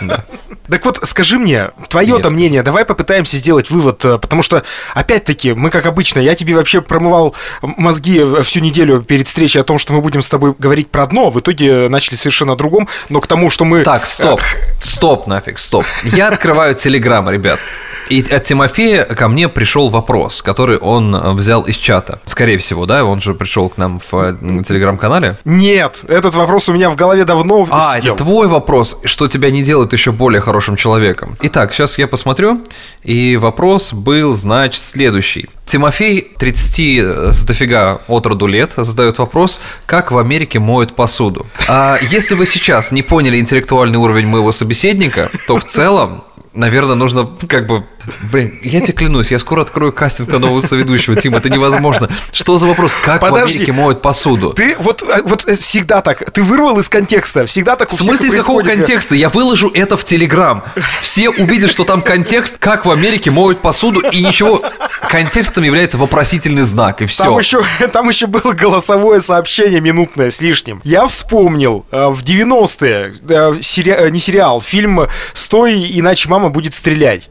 Так 0.70 0.84
вот, 0.84 1.00
скажи 1.04 1.38
мне, 1.38 1.70
твое-то 1.88 2.30
мнение, 2.30 2.62
давай 2.62 2.84
попытаемся 2.84 3.36
сделать 3.36 3.70
вывод, 3.70 4.04
э, 4.04 4.18
потому 4.18 4.42
что, 4.42 4.62
опять-таки, 4.94 5.52
мы, 5.52 5.70
как 5.70 5.86
обычно, 5.86 6.20
я 6.20 6.34
тебе 6.34 6.54
вообще 6.54 6.80
промывал 6.80 7.34
мозги 7.62 8.22
всю 8.42 8.60
неделю 8.60 9.02
перед 9.02 9.26
встречей 9.26 9.60
о 9.60 9.64
том, 9.64 9.78
что 9.78 9.92
мы 9.92 10.00
будем 10.00 10.22
с 10.22 10.28
тобой 10.28 10.54
говорить 10.58 10.90
про 10.90 11.04
одно, 11.04 11.30
в 11.30 11.38
итоге 11.40 11.88
начали 11.88 12.14
совершенно 12.16 12.54
о 12.54 12.56
другом, 12.56 12.88
но 13.08 13.20
к 13.20 13.26
тому, 13.26 13.50
что 13.50 13.64
мы... 13.64 13.82
Так, 13.82 14.06
стоп, 14.06 14.40
стоп 14.82 15.26
нафиг, 15.26 15.58
стоп. 15.58 15.84
Я 16.04 16.28
открываю 16.28 16.74
Телеграм, 16.74 17.28
ребят. 17.30 17.60
И 18.08 18.22
от 18.22 18.44
Тимофея 18.44 19.04
ко 19.04 19.26
мне 19.26 19.48
пришел 19.48 19.88
вопрос, 19.88 20.40
который 20.40 20.78
он 20.78 21.14
э, 21.14 21.32
взял 21.32 21.62
из 21.62 21.76
чата. 21.76 22.20
Скорее 22.24 22.56
всего, 22.58 22.86
да? 22.86 23.04
Он 23.04 23.20
же 23.20 23.34
пришел 23.34 23.68
к 23.68 23.76
нам 23.78 23.98
в 23.98 24.14
э, 24.14 24.62
телеграм-канале. 24.62 25.36
Нет, 25.44 26.04
этот 26.06 26.34
вопрос 26.34 26.68
у 26.68 26.72
меня 26.72 26.88
в 26.88 26.94
голове 26.94 27.24
давно 27.24 27.66
А, 27.68 27.96
сидел. 27.96 28.14
это 28.14 28.22
твой 28.22 28.46
вопрос, 28.46 29.00
что 29.04 29.26
тебя 29.26 29.50
не 29.50 29.64
делает 29.64 29.92
еще 29.92 30.12
более 30.12 30.40
хорошим 30.40 30.55
человеком. 30.76 31.36
Итак, 31.42 31.74
сейчас 31.74 31.98
я 31.98 32.06
посмотрю. 32.06 32.62
И 33.02 33.36
вопрос 33.36 33.92
был, 33.92 34.34
значит, 34.34 34.80
следующий. 34.80 35.48
Тимофей, 35.66 36.32
30 36.38 36.78
э, 36.78 37.32
с 37.32 37.44
дофига 37.44 38.00
от 38.06 38.26
роду 38.26 38.46
лет, 38.46 38.72
задает 38.76 39.18
вопрос, 39.18 39.60
как 39.84 40.12
в 40.12 40.18
Америке 40.18 40.58
моют 40.58 40.94
посуду. 40.94 41.46
А 41.68 41.98
если 42.00 42.34
вы 42.34 42.46
сейчас 42.46 42.92
не 42.92 43.02
поняли 43.02 43.38
интеллектуальный 43.38 43.98
уровень 43.98 44.26
моего 44.26 44.52
собеседника, 44.52 45.30
то 45.46 45.56
в 45.56 45.64
целом 45.64 46.22
наверное, 46.56 46.94
нужно 46.94 47.28
как 47.48 47.66
бы 47.66 47.84
Блин, 48.30 48.58
я 48.62 48.80
тебе 48.80 48.92
клянусь, 48.92 49.30
я 49.30 49.38
скоро 49.38 49.62
открою 49.62 49.92
кастинг 49.92 50.28
на 50.30 50.38
нового 50.38 50.60
соведущего, 50.60 51.16
Тим, 51.16 51.34
это 51.34 51.48
невозможно. 51.48 52.08
Что 52.32 52.56
за 52.58 52.66
вопрос? 52.66 52.94
Как 52.94 53.20
Подожди, 53.20 53.40
в 53.40 53.54
Америке 53.56 53.72
моют 53.72 54.02
посуду? 54.02 54.52
Ты 54.52 54.76
вот, 54.78 55.02
э, 55.02 55.22
вот 55.24 55.46
э, 55.48 55.56
всегда 55.56 56.02
так, 56.02 56.30
ты 56.30 56.42
вырвал 56.42 56.78
из 56.78 56.88
контекста, 56.88 57.46
всегда 57.46 57.76
так 57.76 57.90
В 57.90 57.94
смысле 57.94 58.28
из 58.28 58.34
какого 58.34 58.62
контекста? 58.62 59.14
Я 59.14 59.28
выложу 59.28 59.70
это 59.74 59.96
в 59.96 60.04
Телеграм. 60.04 60.64
Все 61.00 61.30
увидят, 61.30 61.70
что 61.70 61.84
там 61.84 62.02
контекст, 62.02 62.58
как 62.58 62.86
в 62.86 62.90
Америке 62.90 63.30
моют 63.30 63.60
посуду, 63.60 64.00
и 64.00 64.22
ничего. 64.22 64.62
Контекстом 65.08 65.64
является 65.64 65.98
вопросительный 65.98 66.62
знак, 66.62 67.02
и 67.02 67.06
все. 67.06 67.24
Там 67.24 67.38
еще, 67.38 67.64
там 67.92 68.08
еще 68.08 68.26
было 68.26 68.52
голосовое 68.52 69.20
сообщение 69.20 69.80
минутное 69.80 70.30
с 70.30 70.40
лишним. 70.40 70.80
Я 70.84 71.06
вспомнил, 71.06 71.86
э, 71.90 72.08
в 72.08 72.22
90-е, 72.22 73.62
сери... 73.62 74.10
не 74.10 74.20
сериал, 74.20 74.60
фильм 74.60 75.08
«Стой, 75.32 75.90
иначе 75.98 76.28
мама 76.28 76.48
будет 76.50 76.74
стрелять». 76.74 77.30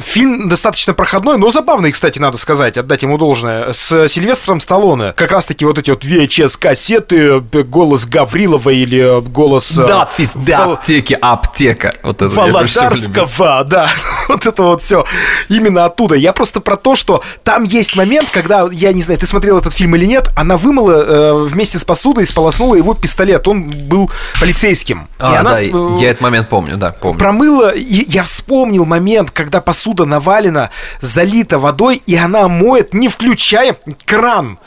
Фильм 0.00 0.48
достаточно 0.48 0.94
проходной, 0.94 1.38
но 1.38 1.50
забавный, 1.50 1.92
кстати, 1.92 2.18
надо 2.18 2.38
сказать, 2.38 2.76
отдать 2.76 3.02
ему 3.02 3.18
должное. 3.18 3.72
С 3.72 4.08
Сильвестром 4.08 4.60
Сталлоне. 4.60 5.12
Как 5.12 5.30
раз-таки 5.30 5.64
вот 5.64 5.78
эти 5.78 5.90
вот 5.90 6.04
VHS-кассеты, 6.04 7.40
голос 7.64 8.06
Гаврилова 8.06 8.70
или 8.70 9.20
голос... 9.20 9.72
Да, 9.72 10.08
пизда, 10.16 10.72
аптеки, 10.72 11.16
аптека. 11.20 11.94
Вот 12.02 12.22
это 12.22 12.28
Володарского, 12.28 13.64
да. 13.64 13.88
Вот 14.28 14.44
это 14.44 14.62
вот 14.62 14.82
все. 14.82 15.04
Именно 15.48 15.84
оттуда. 15.84 16.16
Я 16.16 16.32
просто 16.32 16.60
про 16.60 16.76
то, 16.76 16.94
что 16.96 17.22
там 17.44 17.64
есть 17.64 17.96
момент, 17.96 18.28
когда, 18.32 18.68
я 18.72 18.92
не 18.92 19.02
знаю, 19.02 19.20
ты 19.20 19.26
смотрел 19.26 19.58
этот 19.58 19.72
фильм 19.72 19.94
или 19.94 20.04
нет, 20.04 20.30
она 20.36 20.56
вымыла 20.56 20.92
э, 20.92 21.44
вместе 21.44 21.78
с 21.78 21.84
посудой, 21.84 22.26
сполоснула 22.26 22.74
его 22.74 22.94
пистолет. 22.94 23.46
Он 23.46 23.70
был 23.88 24.10
полицейским. 24.40 25.08
А, 25.18 25.32
и 25.32 25.36
она, 25.36 25.52
да, 25.52 25.60
я 25.60 26.10
этот 26.10 26.20
момент 26.20 26.48
помню, 26.48 26.76
да, 26.76 26.90
помню. 26.90 27.18
Промыла, 27.18 27.70
и 27.70 28.04
я 28.08 28.22
вспомнил 28.24 28.84
момент, 28.84 29.30
когда 29.30 29.60
посуда 29.60 29.85
навалена, 29.94 30.70
залита 31.00 31.58
водой, 31.58 32.02
и 32.06 32.16
она 32.16 32.48
моет, 32.48 32.94
не 32.94 33.08
включая 33.08 33.76
кран. 34.04 34.58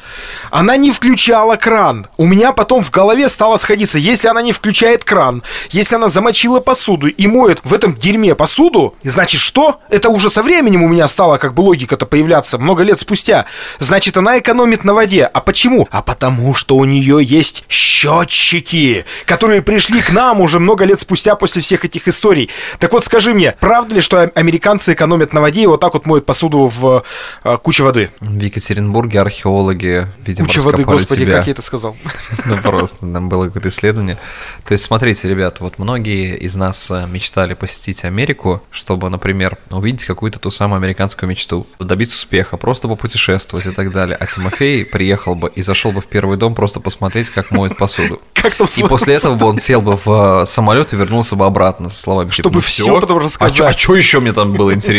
Она 0.51 0.77
не 0.77 0.91
включала 0.91 1.55
кран. 1.55 2.07
У 2.17 2.25
меня 2.25 2.53
потом 2.53 2.83
в 2.83 2.91
голове 2.91 3.29
стало 3.29 3.57
сходиться, 3.57 3.97
если 3.97 4.27
она 4.27 4.41
не 4.41 4.53
включает 4.53 5.03
кран, 5.03 5.43
если 5.71 5.95
она 5.95 6.09
замочила 6.09 6.59
посуду 6.59 7.07
и 7.07 7.27
моет 7.27 7.61
в 7.63 7.73
этом 7.73 7.95
дерьме 7.95 8.35
посуду, 8.35 8.95
значит 9.03 9.41
что? 9.41 9.79
Это 9.89 10.09
уже 10.09 10.29
со 10.29 10.41
временем 10.41 10.83
у 10.83 10.87
меня 10.87 11.07
стало 11.07 11.37
как 11.37 11.53
бы 11.53 11.61
логика-то 11.61 12.05
появляться, 12.05 12.57
много 12.57 12.83
лет 12.83 12.99
спустя. 12.99 13.45
Значит, 13.79 14.17
она 14.17 14.39
экономит 14.39 14.83
на 14.83 14.93
воде. 14.93 15.25
А 15.25 15.41
почему? 15.41 15.87
А 15.91 16.01
потому 16.01 16.53
что 16.53 16.75
у 16.75 16.85
нее 16.85 17.19
есть 17.21 17.65
счетчики, 17.67 19.05
которые 19.25 19.61
пришли 19.61 20.01
к 20.01 20.11
нам 20.11 20.41
уже 20.41 20.59
много 20.59 20.85
лет 20.85 21.01
спустя 21.01 21.35
после 21.35 21.61
всех 21.61 21.85
этих 21.85 22.07
историй. 22.07 22.49
Так 22.79 22.93
вот, 22.93 23.05
скажи 23.05 23.33
мне, 23.33 23.55
правда 23.59 23.95
ли, 23.95 24.01
что 24.01 24.31
американцы 24.35 24.93
экономят 24.93 25.08
на 25.17 25.41
воде 25.41 25.63
и 25.63 25.67
вот 25.67 25.79
так 25.79 25.93
вот 25.93 26.05
моют 26.05 26.25
посуду 26.25 26.67
в 26.67 27.03
э, 27.43 27.57
куче 27.61 27.83
воды? 27.83 28.09
В 28.19 28.39
Екатеринбурге 28.39 29.21
археологи, 29.21 30.07
видимо, 30.25 30.47
Куча 30.47 30.61
воды, 30.61 30.83
господи, 30.83 31.21
себя. 31.21 31.37
как 31.37 31.47
я 31.47 31.53
это 31.53 31.61
сказал? 31.61 31.95
Ну 32.45 32.61
просто, 32.61 32.99
там 32.99 33.29
было 33.29 33.45
какое-то 33.45 33.69
исследование. 33.69 34.17
То 34.65 34.73
есть, 34.73 34.83
смотрите, 34.83 35.27
ребят, 35.29 35.59
вот 35.59 35.77
многие 35.77 36.37
из 36.37 36.55
нас 36.55 36.89
э, 36.89 37.05
мечтали 37.07 37.53
посетить 37.53 38.03
Америку, 38.05 38.63
чтобы, 38.71 39.09
например, 39.09 39.57
увидеть 39.69 40.05
какую-то 40.05 40.39
ту 40.39 40.51
самую 40.51 40.77
американскую 40.77 41.29
мечту, 41.29 41.67
добиться 41.79 42.15
успеха, 42.15 42.57
просто 42.57 42.87
попутешествовать 42.87 43.65
и 43.65 43.71
так 43.71 43.91
далее. 43.91 44.15
А 44.19 44.25
Тимофей 44.25 44.85
приехал 44.85 45.35
бы 45.35 45.51
и 45.53 45.61
зашел 45.61 45.91
бы 45.91 46.01
в 46.01 46.07
первый 46.07 46.37
дом 46.37 46.55
просто 46.55 46.79
посмотреть, 46.79 47.29
как 47.29 47.51
моют 47.51 47.77
посуду. 47.77 48.21
Как 48.39 48.55
там 48.55 48.67
И 48.77 48.83
после 48.83 49.15
этого 49.15 49.35
бы 49.35 49.47
он 49.47 49.59
сел 49.59 49.81
бы 49.81 49.97
в 49.97 50.41
э, 50.41 50.45
самолет 50.45 50.93
и 50.93 50.95
вернулся 50.95 51.35
бы 51.35 51.45
обратно 51.45 51.89
со 51.89 51.99
словами. 51.99 52.29
Типа, 52.29 52.49
Чтобы 52.49 52.61
все 52.61 52.99
потом 52.99 53.17
а 53.17 53.21
рассказать. 53.23 53.59
А 53.59 53.77
что 53.77 53.95
еще 53.95 54.21
мне 54.21 54.31
там 54.31 54.53
было 54.53 54.73
интересно? 54.73 54.98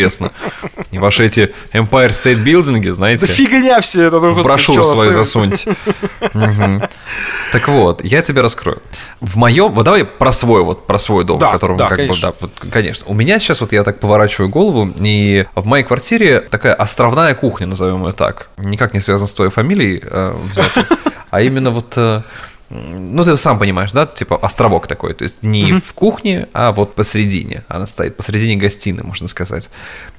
И 0.91 0.97
ваши 0.97 1.25
эти 1.25 1.53
Empire 1.73 2.09
State 2.09 2.43
Building, 2.43 2.91
знаете? 2.91 3.25
Да 3.25 3.33
фигня 3.33 3.81
все 3.81 4.03
это. 4.03 4.19
Ну, 4.19 4.43
брошюру 4.43 4.83
свою 4.83 5.11
засуньте. 5.11 5.75
Так 7.51 7.67
вот, 7.67 8.03
я 8.05 8.21
тебе 8.21 8.41
раскрою. 8.41 8.81
В 9.19 9.35
моем, 9.37 9.73
вот 9.73 9.83
давай 9.83 10.05
про 10.05 10.31
свой 10.31 10.63
вот, 10.63 10.87
про 10.87 10.97
свой 10.97 11.25
дом, 11.25 11.37
в 11.37 11.51
котором 11.51 11.77
как 11.77 11.97
конечно. 11.97 12.31
бы, 12.39 12.49
да, 12.61 12.69
конечно. 12.71 13.05
У 13.07 13.13
меня 13.13 13.39
сейчас 13.39 13.59
вот 13.59 13.73
я 13.73 13.83
так 13.83 13.99
поворачиваю 13.99 14.49
голову, 14.49 14.89
и 14.99 15.45
в 15.55 15.67
моей 15.67 15.83
квартире 15.83 16.39
такая 16.39 16.73
островная 16.73 17.35
кухня, 17.35 17.67
назовем 17.67 18.07
ее 18.07 18.13
так. 18.13 18.47
Никак 18.57 18.93
не 18.93 19.01
связана 19.01 19.27
с 19.27 19.33
твоей 19.33 19.51
фамилией, 19.51 20.01
э, 20.01 20.33
а 21.29 21.41
именно 21.41 21.71
вот 21.71 21.93
э, 21.97 22.21
ну, 22.71 23.25
ты 23.25 23.35
сам 23.37 23.59
понимаешь, 23.59 23.91
да, 23.91 24.05
типа 24.05 24.37
островок 24.41 24.87
такой, 24.87 25.13
то 25.13 25.23
есть 25.23 25.43
не 25.43 25.71
mm-hmm. 25.71 25.83
в 25.85 25.93
кухне, 25.93 26.47
а 26.53 26.71
вот 26.71 26.95
посередине, 26.95 27.63
она 27.67 27.85
стоит 27.85 28.15
посередине 28.15 28.55
гостиной, 28.55 29.03
можно 29.03 29.27
сказать. 29.27 29.69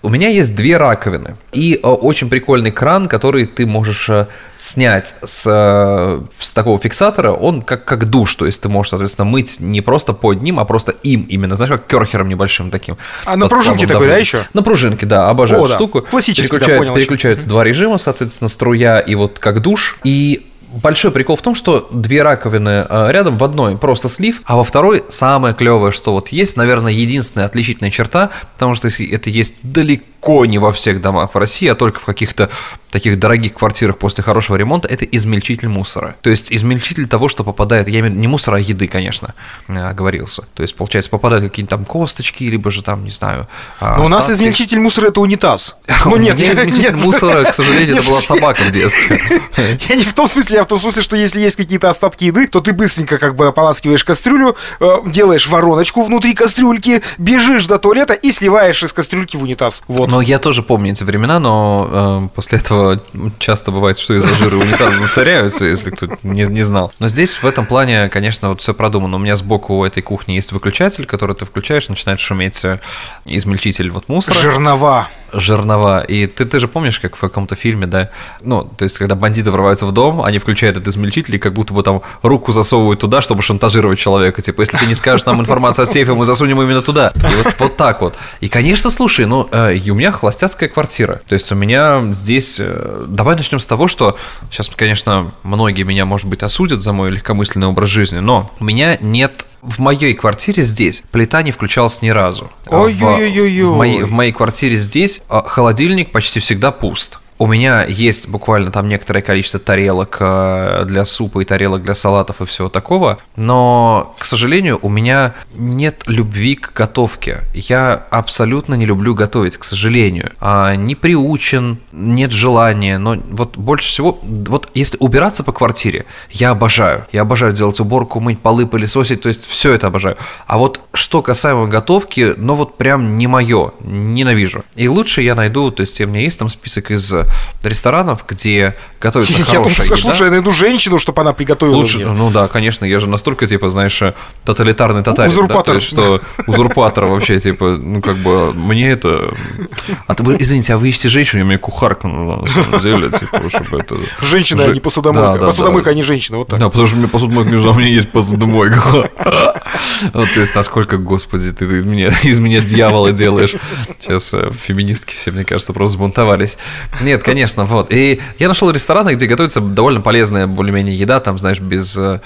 У 0.02 0.08
меня 0.08 0.28
есть 0.28 0.54
две 0.54 0.76
раковины 0.76 1.36
и 1.52 1.80
э, 1.82 1.86
очень 1.86 2.28
прикольный 2.28 2.70
кран, 2.70 3.08
который 3.08 3.46
ты 3.46 3.64
можешь 3.64 4.08
э, 4.08 4.26
снять 4.56 5.14
с, 5.24 5.44
э, 5.46 6.22
с 6.38 6.52
такого 6.52 6.78
фиксатора, 6.78 7.32
он 7.32 7.62
как, 7.62 7.84
как 7.84 8.10
душ, 8.10 8.34
то 8.34 8.44
есть 8.44 8.60
ты 8.60 8.68
можешь, 8.68 8.90
соответственно, 8.90 9.24
мыть 9.24 9.58
не 9.60 9.80
просто 9.80 10.12
под 10.12 10.42
ним, 10.42 10.58
а 10.58 10.64
просто 10.64 10.92
им 11.02 11.22
именно, 11.22 11.56
знаешь, 11.56 11.70
как 11.70 11.86
керхером 11.86 12.28
небольшим 12.28 12.70
таким. 12.70 12.98
А 13.24 13.36
на 13.36 13.48
пружинке 13.48 13.86
такой, 13.86 14.08
да, 14.08 14.16
еще? 14.18 14.44
На 14.52 14.62
пружинке, 14.62 15.06
да, 15.06 15.30
обожаю 15.30 15.62
О, 15.62 15.64
эту 15.64 15.70
да. 15.70 15.76
штуку. 15.76 16.02
Классический, 16.02 16.50
Переключают, 16.50 16.74
да, 16.74 16.78
понял. 16.78 16.94
Переключаются 16.94 17.48
два 17.48 17.64
режима, 17.64 17.98
соответственно, 17.98 18.50
струя 18.50 19.00
и 19.00 19.14
вот 19.14 19.38
как 19.38 19.62
душ, 19.62 19.98
и 20.04 20.51
большой 20.72 21.10
прикол 21.10 21.36
в 21.36 21.42
том, 21.42 21.54
что 21.54 21.88
две 21.90 22.22
раковины 22.22 22.86
э, 22.88 23.08
рядом 23.10 23.38
в 23.38 23.44
одной 23.44 23.76
просто 23.76 24.08
слив, 24.08 24.42
а 24.44 24.56
во 24.56 24.64
второй 24.64 25.04
самое 25.08 25.54
клевое, 25.54 25.92
что 25.92 26.12
вот 26.12 26.28
есть, 26.28 26.56
наверное, 26.56 26.92
единственная 26.92 27.46
отличительная 27.46 27.90
черта, 27.90 28.30
потому 28.54 28.74
что 28.74 28.88
это 28.88 29.30
есть 29.30 29.54
далеко 29.62 30.46
не 30.46 30.58
во 30.58 30.72
всех 30.72 31.00
домах 31.00 31.34
в 31.34 31.38
России, 31.38 31.68
а 31.68 31.74
только 31.74 32.00
в 32.00 32.04
каких-то 32.04 32.48
таких 32.92 33.18
дорогих 33.18 33.54
квартирах 33.54 33.96
после 33.96 34.22
хорошего 34.22 34.56
ремонта, 34.56 34.86
это 34.86 35.04
измельчитель 35.04 35.68
мусора. 35.68 36.14
То 36.20 36.30
есть 36.30 36.52
измельчитель 36.52 37.08
того, 37.08 37.28
что 37.28 37.42
попадает, 37.42 37.88
я 37.88 38.00
имею 38.00 38.14
не 38.14 38.28
мусора, 38.28 38.56
а 38.56 38.60
еды, 38.60 38.86
конечно, 38.86 39.34
э, 39.68 39.78
оговорился. 39.78 40.42
То 40.54 40.62
есть, 40.62 40.76
получается, 40.76 41.10
попадают 41.10 41.44
какие-то 41.44 41.70
там 41.70 41.84
косточки, 41.86 42.44
либо 42.44 42.70
же 42.70 42.82
там, 42.82 43.02
не 43.04 43.10
знаю, 43.10 43.48
а, 43.80 43.96
Но 43.96 44.04
у 44.04 44.08
нас 44.08 44.30
измельчитель 44.30 44.78
мусора 44.78 45.08
это 45.08 45.20
унитаз. 45.20 45.76
Ну 46.04 46.16
нет, 46.16 46.38
нет, 46.38 46.58
измельчитель 46.58 46.96
мусора, 46.96 47.44
к 47.44 47.54
сожалению, 47.54 47.96
это 47.96 48.08
была 48.08 48.20
собака 48.20 48.60
в 48.62 48.70
детстве. 48.70 49.20
Я 49.88 49.96
не 49.96 50.04
в 50.04 50.12
том 50.12 50.28
смысле, 50.28 50.60
в 50.64 50.66
том 50.66 50.78
смысле, 50.78 51.02
что 51.02 51.16
если 51.16 51.40
есть 51.40 51.56
какие-то 51.56 51.90
остатки 51.90 52.24
еды, 52.24 52.46
то 52.46 52.60
ты 52.60 52.72
быстренько 52.72 53.18
как 53.18 53.36
бы 53.36 53.46
ополаскиваешь 53.46 54.04
кастрюлю, 54.04 54.56
э, 54.80 54.96
делаешь 55.06 55.46
вороночку 55.46 56.02
внутри 56.02 56.34
кастрюльки, 56.34 57.02
бежишь 57.18 57.66
до 57.66 57.78
туалета 57.78 58.14
и 58.14 58.30
сливаешь 58.30 58.82
из 58.82 58.92
кастрюльки 58.92 59.36
в 59.36 59.42
унитаз. 59.42 59.82
Вот. 59.88 60.10
Ну, 60.10 60.20
я 60.20 60.38
тоже 60.38 60.62
помню 60.62 60.92
эти 60.92 61.04
времена, 61.04 61.38
но 61.38 62.28
э, 62.32 62.34
после 62.34 62.58
этого 62.58 63.00
часто 63.38 63.70
бывает, 63.70 63.98
что 63.98 64.14
из-за 64.14 64.34
жира 64.34 64.56
унитазы 64.56 64.98
засоряются, 64.98 65.64
если 65.64 65.90
кто 65.90 66.08
не, 66.22 66.44
не 66.44 66.62
знал. 66.62 66.92
Но 66.98 67.08
здесь 67.08 67.42
в 67.42 67.46
этом 67.46 67.66
плане, 67.66 68.08
конечно, 68.08 68.50
вот 68.50 68.60
все 68.60 68.74
продумано. 68.74 69.16
У 69.16 69.20
меня 69.20 69.36
сбоку 69.36 69.74
у 69.74 69.84
этой 69.84 70.02
кухни 70.02 70.32
есть 70.32 70.52
выключатель, 70.52 71.06
который 71.06 71.36
ты 71.36 71.44
включаешь, 71.44 71.88
начинает 71.88 72.20
шуметь 72.20 72.64
э, 72.64 72.80
измельчитель 73.24 73.90
вот 73.90 74.08
мусора. 74.08 74.36
Жернова 74.38 75.08
жернова. 75.32 76.00
И 76.02 76.26
ты, 76.26 76.44
ты 76.44 76.58
же 76.58 76.68
помнишь, 76.68 77.00
как 77.00 77.16
в 77.16 77.20
каком-то 77.20 77.54
фильме, 77.54 77.86
да? 77.86 78.10
Ну, 78.42 78.64
то 78.64 78.84
есть, 78.84 78.98
когда 78.98 79.14
бандиты 79.14 79.50
врываются 79.50 79.86
в 79.86 79.92
дом, 79.92 80.22
они 80.22 80.38
включают 80.38 80.76
этот 80.76 80.88
измельчитель 80.88 81.36
и 81.36 81.38
как 81.38 81.54
будто 81.54 81.72
бы 81.72 81.82
там 81.82 82.02
руку 82.22 82.52
засовывают 82.52 83.00
туда, 83.00 83.20
чтобы 83.22 83.42
шантажировать 83.42 83.98
человека. 83.98 84.42
Типа, 84.42 84.62
если 84.62 84.76
ты 84.76 84.86
не 84.86 84.94
скажешь 84.94 85.26
нам 85.26 85.40
информацию 85.40 85.84
о 85.84 85.86
сейфе, 85.86 86.14
мы 86.14 86.24
засунем 86.24 86.60
именно 86.62 86.82
туда. 86.82 87.12
И 87.14 87.34
вот, 87.42 87.54
вот 87.58 87.76
так 87.76 88.00
вот. 88.00 88.16
И, 88.40 88.48
конечно, 88.48 88.90
слушай, 88.90 89.26
ну, 89.26 89.48
э, 89.50 89.78
у 89.90 89.94
меня 89.94 90.12
холостяцкая 90.12 90.68
квартира. 90.68 91.20
То 91.26 91.34
есть, 91.34 91.50
у 91.52 91.54
меня 91.54 92.12
здесь... 92.12 92.56
Э, 92.58 93.04
давай 93.08 93.36
начнем 93.36 93.60
с 93.60 93.66
того, 93.66 93.88
что 93.88 94.16
сейчас, 94.50 94.68
конечно, 94.68 95.32
многие 95.42 95.82
меня, 95.82 96.04
может 96.04 96.26
быть, 96.26 96.42
осудят 96.42 96.80
за 96.80 96.92
мой 96.92 97.10
легкомысленный 97.10 97.66
образ 97.66 97.88
жизни, 97.88 98.18
но 98.18 98.50
у 98.60 98.64
меня 98.64 98.96
нет 99.00 99.46
в 99.62 99.78
моей 99.78 100.12
квартире 100.14 100.64
здесь 100.64 101.02
плита 101.12 101.42
не 101.42 101.52
включалась 101.52 102.02
ни 102.02 102.08
разу. 102.08 102.50
Ой-ой-ой-ой. 102.66 103.62
В, 103.62 103.74
в, 103.74 103.76
моей, 103.76 104.02
в 104.02 104.12
моей 104.12 104.32
квартире 104.32 104.76
здесь 104.76 105.20
а, 105.28 105.42
холодильник 105.42 106.10
почти 106.10 106.40
всегда 106.40 106.72
пуст. 106.72 107.20
У 107.42 107.48
меня 107.48 107.84
есть 107.84 108.28
буквально 108.28 108.70
там 108.70 108.86
некоторое 108.86 109.20
количество 109.20 109.58
тарелок 109.58 110.18
э, 110.20 110.84
для 110.86 111.04
супа 111.04 111.40
и 111.40 111.44
тарелок 111.44 111.82
для 111.82 111.96
салатов 111.96 112.40
и 112.40 112.44
всего 112.44 112.68
такого, 112.68 113.18
но, 113.34 114.14
к 114.16 114.24
сожалению, 114.24 114.78
у 114.80 114.88
меня 114.88 115.34
нет 115.56 116.04
любви 116.06 116.54
к 116.54 116.72
готовке. 116.72 117.40
Я 117.52 117.94
абсолютно 118.10 118.74
не 118.74 118.86
люблю 118.86 119.16
готовить, 119.16 119.56
к 119.56 119.64
сожалению. 119.64 120.30
А, 120.38 120.76
не 120.76 120.94
приучен, 120.94 121.78
нет 121.90 122.30
желания, 122.30 122.98
но 122.98 123.16
вот 123.16 123.56
больше 123.56 123.88
всего, 123.88 124.20
вот 124.22 124.68
если 124.74 124.96
убираться 125.00 125.42
по 125.42 125.50
квартире, 125.50 126.06
я 126.30 126.50
обожаю. 126.50 127.08
Я 127.10 127.22
обожаю 127.22 127.52
делать 127.52 127.80
уборку, 127.80 128.20
мыть 128.20 128.38
полы, 128.38 128.68
пылесосить, 128.68 129.20
то 129.20 129.28
есть 129.28 129.48
все 129.48 129.72
это 129.72 129.88
обожаю. 129.88 130.16
А 130.46 130.58
вот 130.58 130.78
что 130.92 131.22
касаемо 131.22 131.66
готовки, 131.66 132.34
ну 132.36 132.54
вот 132.54 132.76
прям 132.76 133.16
не 133.16 133.26
мое, 133.26 133.72
ненавижу. 133.80 134.62
И 134.76 134.86
лучше 134.86 135.22
я 135.22 135.34
найду, 135.34 135.72
то 135.72 135.80
есть 135.80 136.00
у 136.00 136.06
меня 136.06 136.20
есть 136.20 136.38
там 136.38 136.48
список 136.48 136.92
из 136.92 137.12
ресторанов, 137.62 138.24
где 138.28 138.74
готовится 139.00 139.32
я 139.38 139.44
хорошая 139.44 139.62
думаю, 139.62 139.86
еда. 139.86 139.96
Слушай, 139.96 140.24
я 140.24 140.30
найду 140.30 140.50
женщину, 140.50 140.98
чтобы 140.98 141.20
она 141.22 141.32
приготовила 141.32 141.76
Лучше, 141.76 141.98
мне. 141.98 142.06
Ну 142.06 142.30
да, 142.30 142.48
конечно, 142.48 142.84
я 142.84 142.98
же 142.98 143.08
настолько, 143.08 143.46
типа, 143.46 143.70
знаешь, 143.70 144.02
тоталитарный 144.44 145.02
татарин. 145.02 145.30
Узурпатор. 145.30 145.74
Да, 145.74 145.74
есть, 145.74 145.88
что 145.88 146.20
узурпатор 146.46 147.06
вообще, 147.06 147.40
типа, 147.40 147.76
ну 147.76 148.00
как 148.00 148.16
бы, 148.16 148.52
мне 148.52 148.90
это... 148.90 149.32
А 150.06 150.14
ты, 150.14 150.22
извините, 150.38 150.74
а 150.74 150.78
вы 150.78 150.88
ищете 150.88 151.08
женщину, 151.08 151.44
мне 151.44 151.58
кухарка 151.58 152.08
нужна, 152.08 152.42
на 152.42 152.46
самом 152.46 152.80
деле, 152.80 153.10
типа, 153.10 153.42
чтобы 153.48 153.80
это... 153.80 153.96
Женщина, 154.20 154.64
а 154.64 154.72
не 154.72 154.80
посудомойка. 154.80 155.32
Да, 155.32 155.38
да, 155.38 155.46
посудомойка, 155.46 155.86
да. 155.86 155.90
а 155.90 155.94
не 155.94 156.02
женщина, 156.02 156.38
вот 156.38 156.48
так. 156.48 156.60
Да, 156.60 156.68
потому 156.68 156.88
что 156.88 156.96
мне 156.96 157.08
посудомойка 157.08 157.52
нужна, 157.52 157.70
у 157.70 157.74
меня 157.74 157.88
есть 157.88 158.10
посудомойка. 158.10 158.82
Вот, 158.84 159.10
то 160.12 160.40
есть, 160.40 160.54
насколько, 160.54 160.98
господи, 160.98 161.52
ты 161.52 161.64
из 161.64 161.84
меня, 161.84 162.12
из 162.22 162.38
меня 162.38 162.60
дьявола 162.60 163.12
делаешь. 163.12 163.54
Сейчас 164.00 164.34
э, 164.34 164.50
феминистки 164.52 165.14
все, 165.14 165.30
мне 165.30 165.44
кажется, 165.44 165.72
просто 165.72 165.94
сбунтовались. 165.94 166.58
Нет, 167.00 167.21
конечно, 167.22 167.64
вот. 167.64 167.92
И 167.92 168.20
я 168.38 168.48
нашел 168.48 168.70
рестораны, 168.70 169.14
где 169.14 169.26
готовится 169.26 169.60
довольно 169.60 170.00
полезная 170.00 170.46
более-менее 170.46 170.96
еда, 170.96 171.20
там, 171.20 171.38
знаешь, 171.38 171.60
без 171.60 171.96
а, 171.98 172.20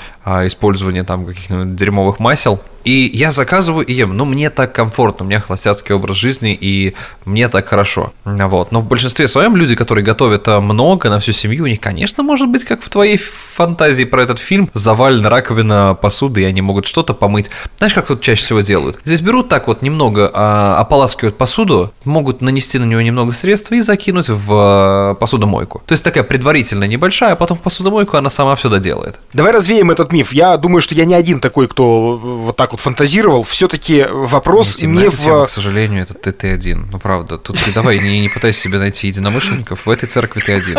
использования 0.47 1.05
там 1.05 1.27
каких-нибудь 1.27 1.77
дерьмовых 1.77 2.19
масел. 2.19 2.61
И 2.87 3.11
я 3.13 3.33
заказываю 3.33 3.85
и 3.85 3.93
ем. 3.93 4.17
Ну, 4.17 4.25
мне 4.25 4.49
так 4.49 4.73
комфортно, 4.73 5.25
у 5.25 5.29
меня 5.29 5.41
холостяцкий 5.41 5.93
образ 5.93 6.17
жизни, 6.17 6.57
и 6.59 6.95
мне 7.25 7.49
так 7.49 7.67
хорошо. 7.67 8.13
Вот. 8.25 8.71
Но 8.71 8.81
в 8.81 8.85
большинстве 8.85 9.27
своем 9.27 9.57
люди, 9.57 9.75
которые 9.75 10.05
готовят 10.05 10.47
э, 10.47 10.61
много 10.61 11.11
на 11.11 11.19
всю 11.19 11.33
семью, 11.33 11.65
у 11.65 11.67
них, 11.67 11.81
конечно, 11.81 12.23
может 12.23 12.49
быть, 12.49 12.63
как 12.63 12.81
в 12.81 12.89
твоей 12.89 13.17
фантазии 13.17 14.05
про 14.05 14.23
этот 14.23 14.39
фильм, 14.39 14.71
завалена 14.73 15.29
раковина 15.29 15.99
посуды, 16.01 16.43
и 16.43 16.45
они 16.45 16.63
могут 16.63 16.87
что-то 16.87 17.13
помыть. 17.13 17.51
Знаешь, 17.79 17.93
как 17.93 18.07
тут 18.07 18.21
чаще 18.21 18.45
всего 18.45 18.61
делают? 18.61 19.01
Здесь 19.05 19.21
берут 19.21 19.49
так 19.49 19.67
вот 19.67 19.83
немного, 19.83 20.31
а, 20.33 20.79
ополаскивают 20.79 21.37
посуду, 21.37 21.93
могут 22.05 22.41
нанести 22.41 22.79
на 22.79 22.85
него 22.85 23.01
немного 23.01 23.33
средств 23.33 23.73
и 23.73 23.81
закинуть 23.81 24.29
в 24.29 25.13
э, 25.13 25.19
посудомойку. 25.19 25.83
То 25.87 25.93
есть 25.93 26.05
такая 26.05 26.23
предварительная 26.23 26.87
небольшая, 26.87 27.33
а 27.33 27.37
потом 27.37 27.59
в 27.59 27.63
посудомойку 27.63 28.17
она 28.17 28.31
сама 28.31 28.55
все 28.55 28.69
доделает. 28.69 29.19
Давай 29.33 29.51
развеем 29.51 29.91
этот 29.91 30.13
миф. 30.13 30.33
Я 30.33 30.57
думаю, 30.57 30.81
что 30.81 30.95
я 30.95 31.05
не 31.05 31.15
один 31.15 31.41
такой, 31.41 31.67
кто 31.67 32.17
вот 32.17 32.57
так 32.57 32.71
вот 32.71 32.76
фантазировал. 32.77 33.43
Все-таки 33.43 34.07
вопрос 34.09 34.81
не, 34.81 34.87
не 34.87 35.11
в... 35.11 35.19
Тема, 35.19 35.47
к 35.47 35.51
сожалению, 35.51 36.03
это 36.03 36.15
ты, 36.15 36.33
ты 36.33 36.51
один. 36.51 36.89
Ну, 36.91 36.99
правда. 36.99 37.39
Тут 37.39 37.59
ты 37.59 37.73
давай 37.73 37.99
не, 37.99 38.21
не 38.21 38.29
пытайся 38.29 38.61
себе 38.61 38.79
найти 38.79 39.09
единомышленников. 39.09 39.87
В 39.87 39.91
этой 39.91 40.09
церкви 40.09 40.41
ты 40.41 40.53
один. 40.53 40.79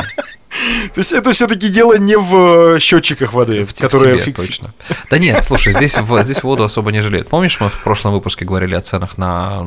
То 0.93 0.99
есть 0.99 1.11
это 1.11 1.31
все-таки 1.31 1.69
дело 1.69 1.97
не 1.97 2.17
в 2.17 2.75
э, 2.75 2.79
счетчиках 2.79 3.33
воды, 3.33 3.65
в 3.65 3.73
которые... 3.73 4.19
Тебе, 4.19 4.33
точно. 4.33 4.73
Да 5.09 5.17
нет, 5.17 5.43
слушай, 5.43 5.73
здесь, 5.73 5.95
здесь 5.95 6.43
воду 6.43 6.63
особо 6.63 6.91
не 6.91 7.01
жалеют. 7.01 7.29
Помнишь, 7.29 7.57
мы 7.59 7.69
в 7.69 7.83
прошлом 7.83 8.13
выпуске 8.13 8.45
говорили 8.45 8.75
о 8.75 8.81
ценах 8.81 9.17
на, 9.17 9.63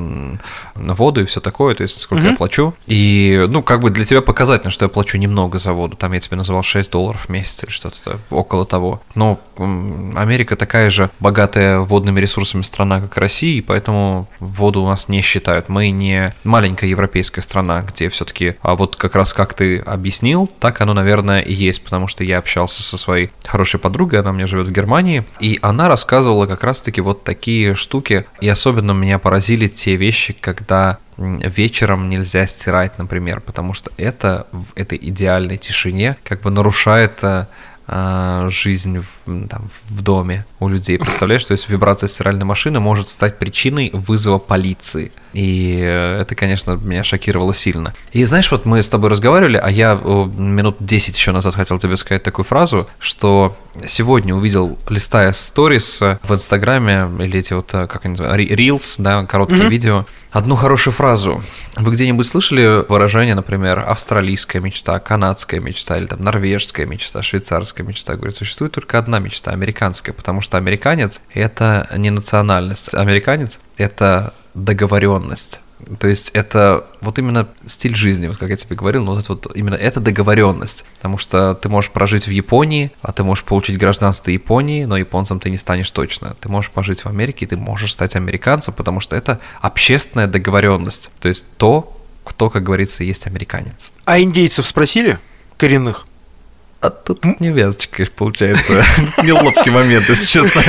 на 0.74 0.94
воду 0.94 1.20
и 1.22 1.24
все 1.24 1.40
такое, 1.40 1.74
то 1.74 1.82
есть 1.82 1.98
сколько 2.00 2.22
угу. 2.22 2.30
я 2.30 2.36
плачу. 2.36 2.74
И, 2.86 3.46
ну, 3.48 3.62
как 3.62 3.80
бы 3.80 3.90
для 3.90 4.04
тебя 4.04 4.22
показательно, 4.22 4.70
что 4.70 4.84
я 4.84 4.88
плачу 4.88 5.18
немного 5.18 5.58
за 5.58 5.72
воду. 5.72 5.96
Там 5.96 6.12
я 6.12 6.20
тебе 6.20 6.36
называл 6.36 6.62
6 6.62 6.90
долларов 6.90 7.26
в 7.26 7.28
месяц 7.28 7.62
или 7.64 7.70
что-то 7.70 8.18
около 8.30 8.64
того. 8.64 9.02
Но 9.14 9.38
Америка 9.56 10.56
такая 10.56 10.90
же 10.90 11.10
богатая 11.20 11.80
водными 11.80 12.20
ресурсами 12.20 12.62
страна, 12.62 13.00
как 13.00 13.16
Россия, 13.16 13.58
и 13.58 13.60
поэтому 13.60 14.28
воду 14.38 14.82
у 14.82 14.86
нас 14.86 15.08
не 15.08 15.20
считают. 15.22 15.68
Мы 15.68 15.90
не 15.90 16.34
маленькая 16.44 16.88
европейская 16.88 17.42
страна, 17.42 17.82
где 17.82 18.08
все-таки, 18.08 18.56
а 18.62 18.74
вот 18.74 18.96
как 18.96 19.14
раз 19.14 19.32
как 19.32 19.54
ты 19.54 19.78
объяснил, 19.78 20.50
так 20.58 20.79
оно, 20.80 20.94
наверное, 20.94 21.40
и 21.40 21.52
есть, 21.52 21.84
потому 21.84 22.08
что 22.08 22.24
я 22.24 22.38
общался 22.38 22.82
со 22.82 22.96
своей 22.96 23.30
хорошей 23.44 23.78
подругой, 23.78 24.20
она 24.20 24.30
у 24.30 24.32
меня 24.32 24.46
живет 24.46 24.68
в 24.68 24.72
Германии, 24.72 25.24
и 25.38 25.58
она 25.60 25.88
рассказывала 25.88 26.46
как 26.46 26.64
раз-таки 26.64 27.00
вот 27.02 27.22
такие 27.22 27.74
штуки, 27.74 28.24
и 28.40 28.48
особенно 28.48 28.92
меня 28.92 29.18
поразили 29.18 29.68
те 29.68 29.96
вещи, 29.96 30.34
когда 30.40 30.98
вечером 31.18 32.08
нельзя 32.08 32.46
стирать, 32.46 32.98
например, 32.98 33.40
потому 33.40 33.74
что 33.74 33.90
это 33.98 34.46
в 34.52 34.72
этой 34.74 34.98
идеальной 35.00 35.58
тишине 35.58 36.16
как 36.24 36.40
бы 36.40 36.50
нарушает 36.50 37.22
э, 37.22 37.46
а, 37.86 38.48
жизнь 38.48 39.00
в, 39.00 39.19
там, 39.48 39.70
в 39.88 40.02
доме 40.02 40.44
у 40.58 40.68
людей. 40.68 40.98
Представляешь, 40.98 41.44
то 41.44 41.52
есть 41.52 41.68
вибрация 41.68 42.08
стиральной 42.08 42.44
машины 42.44 42.80
может 42.80 43.08
стать 43.08 43.38
причиной 43.38 43.90
вызова 43.92 44.38
полиции. 44.38 45.12
И 45.32 45.76
это, 45.78 46.34
конечно, 46.34 46.72
меня 46.72 47.04
шокировало 47.04 47.54
сильно. 47.54 47.94
И 48.12 48.24
знаешь, 48.24 48.50
вот 48.50 48.64
мы 48.64 48.82
с 48.82 48.88
тобой 48.88 49.10
разговаривали, 49.10 49.56
а 49.56 49.70
я 49.70 49.94
минут 49.94 50.76
10 50.80 51.16
еще 51.16 51.30
назад 51.30 51.54
хотел 51.54 51.78
тебе 51.78 51.96
сказать 51.96 52.22
такую 52.22 52.44
фразу, 52.44 52.88
что 52.98 53.56
сегодня 53.86 54.34
увидел, 54.34 54.76
листая 54.88 55.32
сторис 55.32 56.00
в 56.00 56.34
Инстаграме, 56.34 57.08
или 57.24 57.38
эти 57.38 57.52
вот, 57.52 57.68
как 57.70 58.04
они 58.04 58.16
называются, 58.16 58.54
Reels, 58.54 58.94
да, 58.98 59.24
короткие 59.24 59.62
mm-hmm. 59.62 59.70
видео, 59.70 60.06
одну 60.32 60.56
хорошую 60.56 60.92
фразу. 60.92 61.40
Вы 61.76 61.92
где-нибудь 61.92 62.26
слышали 62.26 62.84
выражение, 62.88 63.36
например, 63.36 63.84
австралийская 63.86 64.60
мечта, 64.60 64.98
канадская 64.98 65.60
мечта, 65.60 65.96
или 65.96 66.06
там 66.06 66.24
норвежская 66.24 66.86
мечта, 66.86 67.22
швейцарская 67.22 67.86
мечта? 67.86 68.16
Говорит, 68.16 68.34
существует 68.34 68.72
только 68.72 68.98
одна 68.98 69.19
мечта, 69.20 69.52
американская, 69.52 70.14
потому 70.14 70.40
что 70.40 70.58
американец– 70.58 71.20
это 71.34 71.88
не 71.96 72.10
национальность. 72.10 72.94
Американец– 72.94 73.60
это 73.76 74.34
договоренность. 74.54 75.60
То 75.98 76.08
есть 76.08 76.30
это 76.30 76.86
вот 77.00 77.18
именно 77.18 77.48
стиль 77.66 77.96
жизни, 77.96 78.26
вот 78.26 78.36
как 78.36 78.50
я 78.50 78.56
тебе 78.56 78.76
говорил, 78.76 79.02
но 79.02 79.14
вот 79.14 79.20
это 79.20 79.32
вот 79.32 79.56
именно 79.56 79.74
это 79.74 80.00
договоренность, 80.00 80.84
потому 80.94 81.18
что 81.18 81.54
ты 81.54 81.68
можешь 81.68 81.90
прожить 81.90 82.26
в 82.26 82.30
Японии, 82.30 82.92
а 83.00 83.12
ты 83.12 83.24
можешь 83.24 83.44
получить 83.44 83.78
гражданство 83.78 84.30
Японии, 84.30 84.84
но 84.84 84.96
японцем 84.96 85.40
ты 85.40 85.50
не 85.50 85.56
станешь 85.56 85.90
точно. 85.90 86.36
Ты 86.40 86.48
можешь 86.48 86.70
пожить 86.70 87.04
в 87.04 87.06
Америке, 87.06 87.46
и 87.46 87.48
ты 87.48 87.56
можешь 87.56 87.92
стать 87.92 88.14
американцем, 88.16 88.74
потому 88.74 89.00
что 89.00 89.16
это 89.16 89.40
общественная 89.60 90.26
договоренность, 90.26 91.10
то 91.20 91.28
есть 91.28 91.46
то, 91.56 91.96
кто, 92.24 92.50
как 92.50 92.62
говорится, 92.62 93.02
есть 93.02 93.26
американец. 93.26 93.90
А 94.04 94.20
индейцев 94.20 94.66
спросили 94.66 95.18
коренных? 95.56 96.06
А 96.80 96.88
тут 96.88 97.24
не 97.40 97.50
вязочка, 97.50 98.06
получается. 98.16 98.82
Неловкий 99.22 99.70
момент, 99.70 100.08
если 100.08 100.26
честно. 100.26 100.62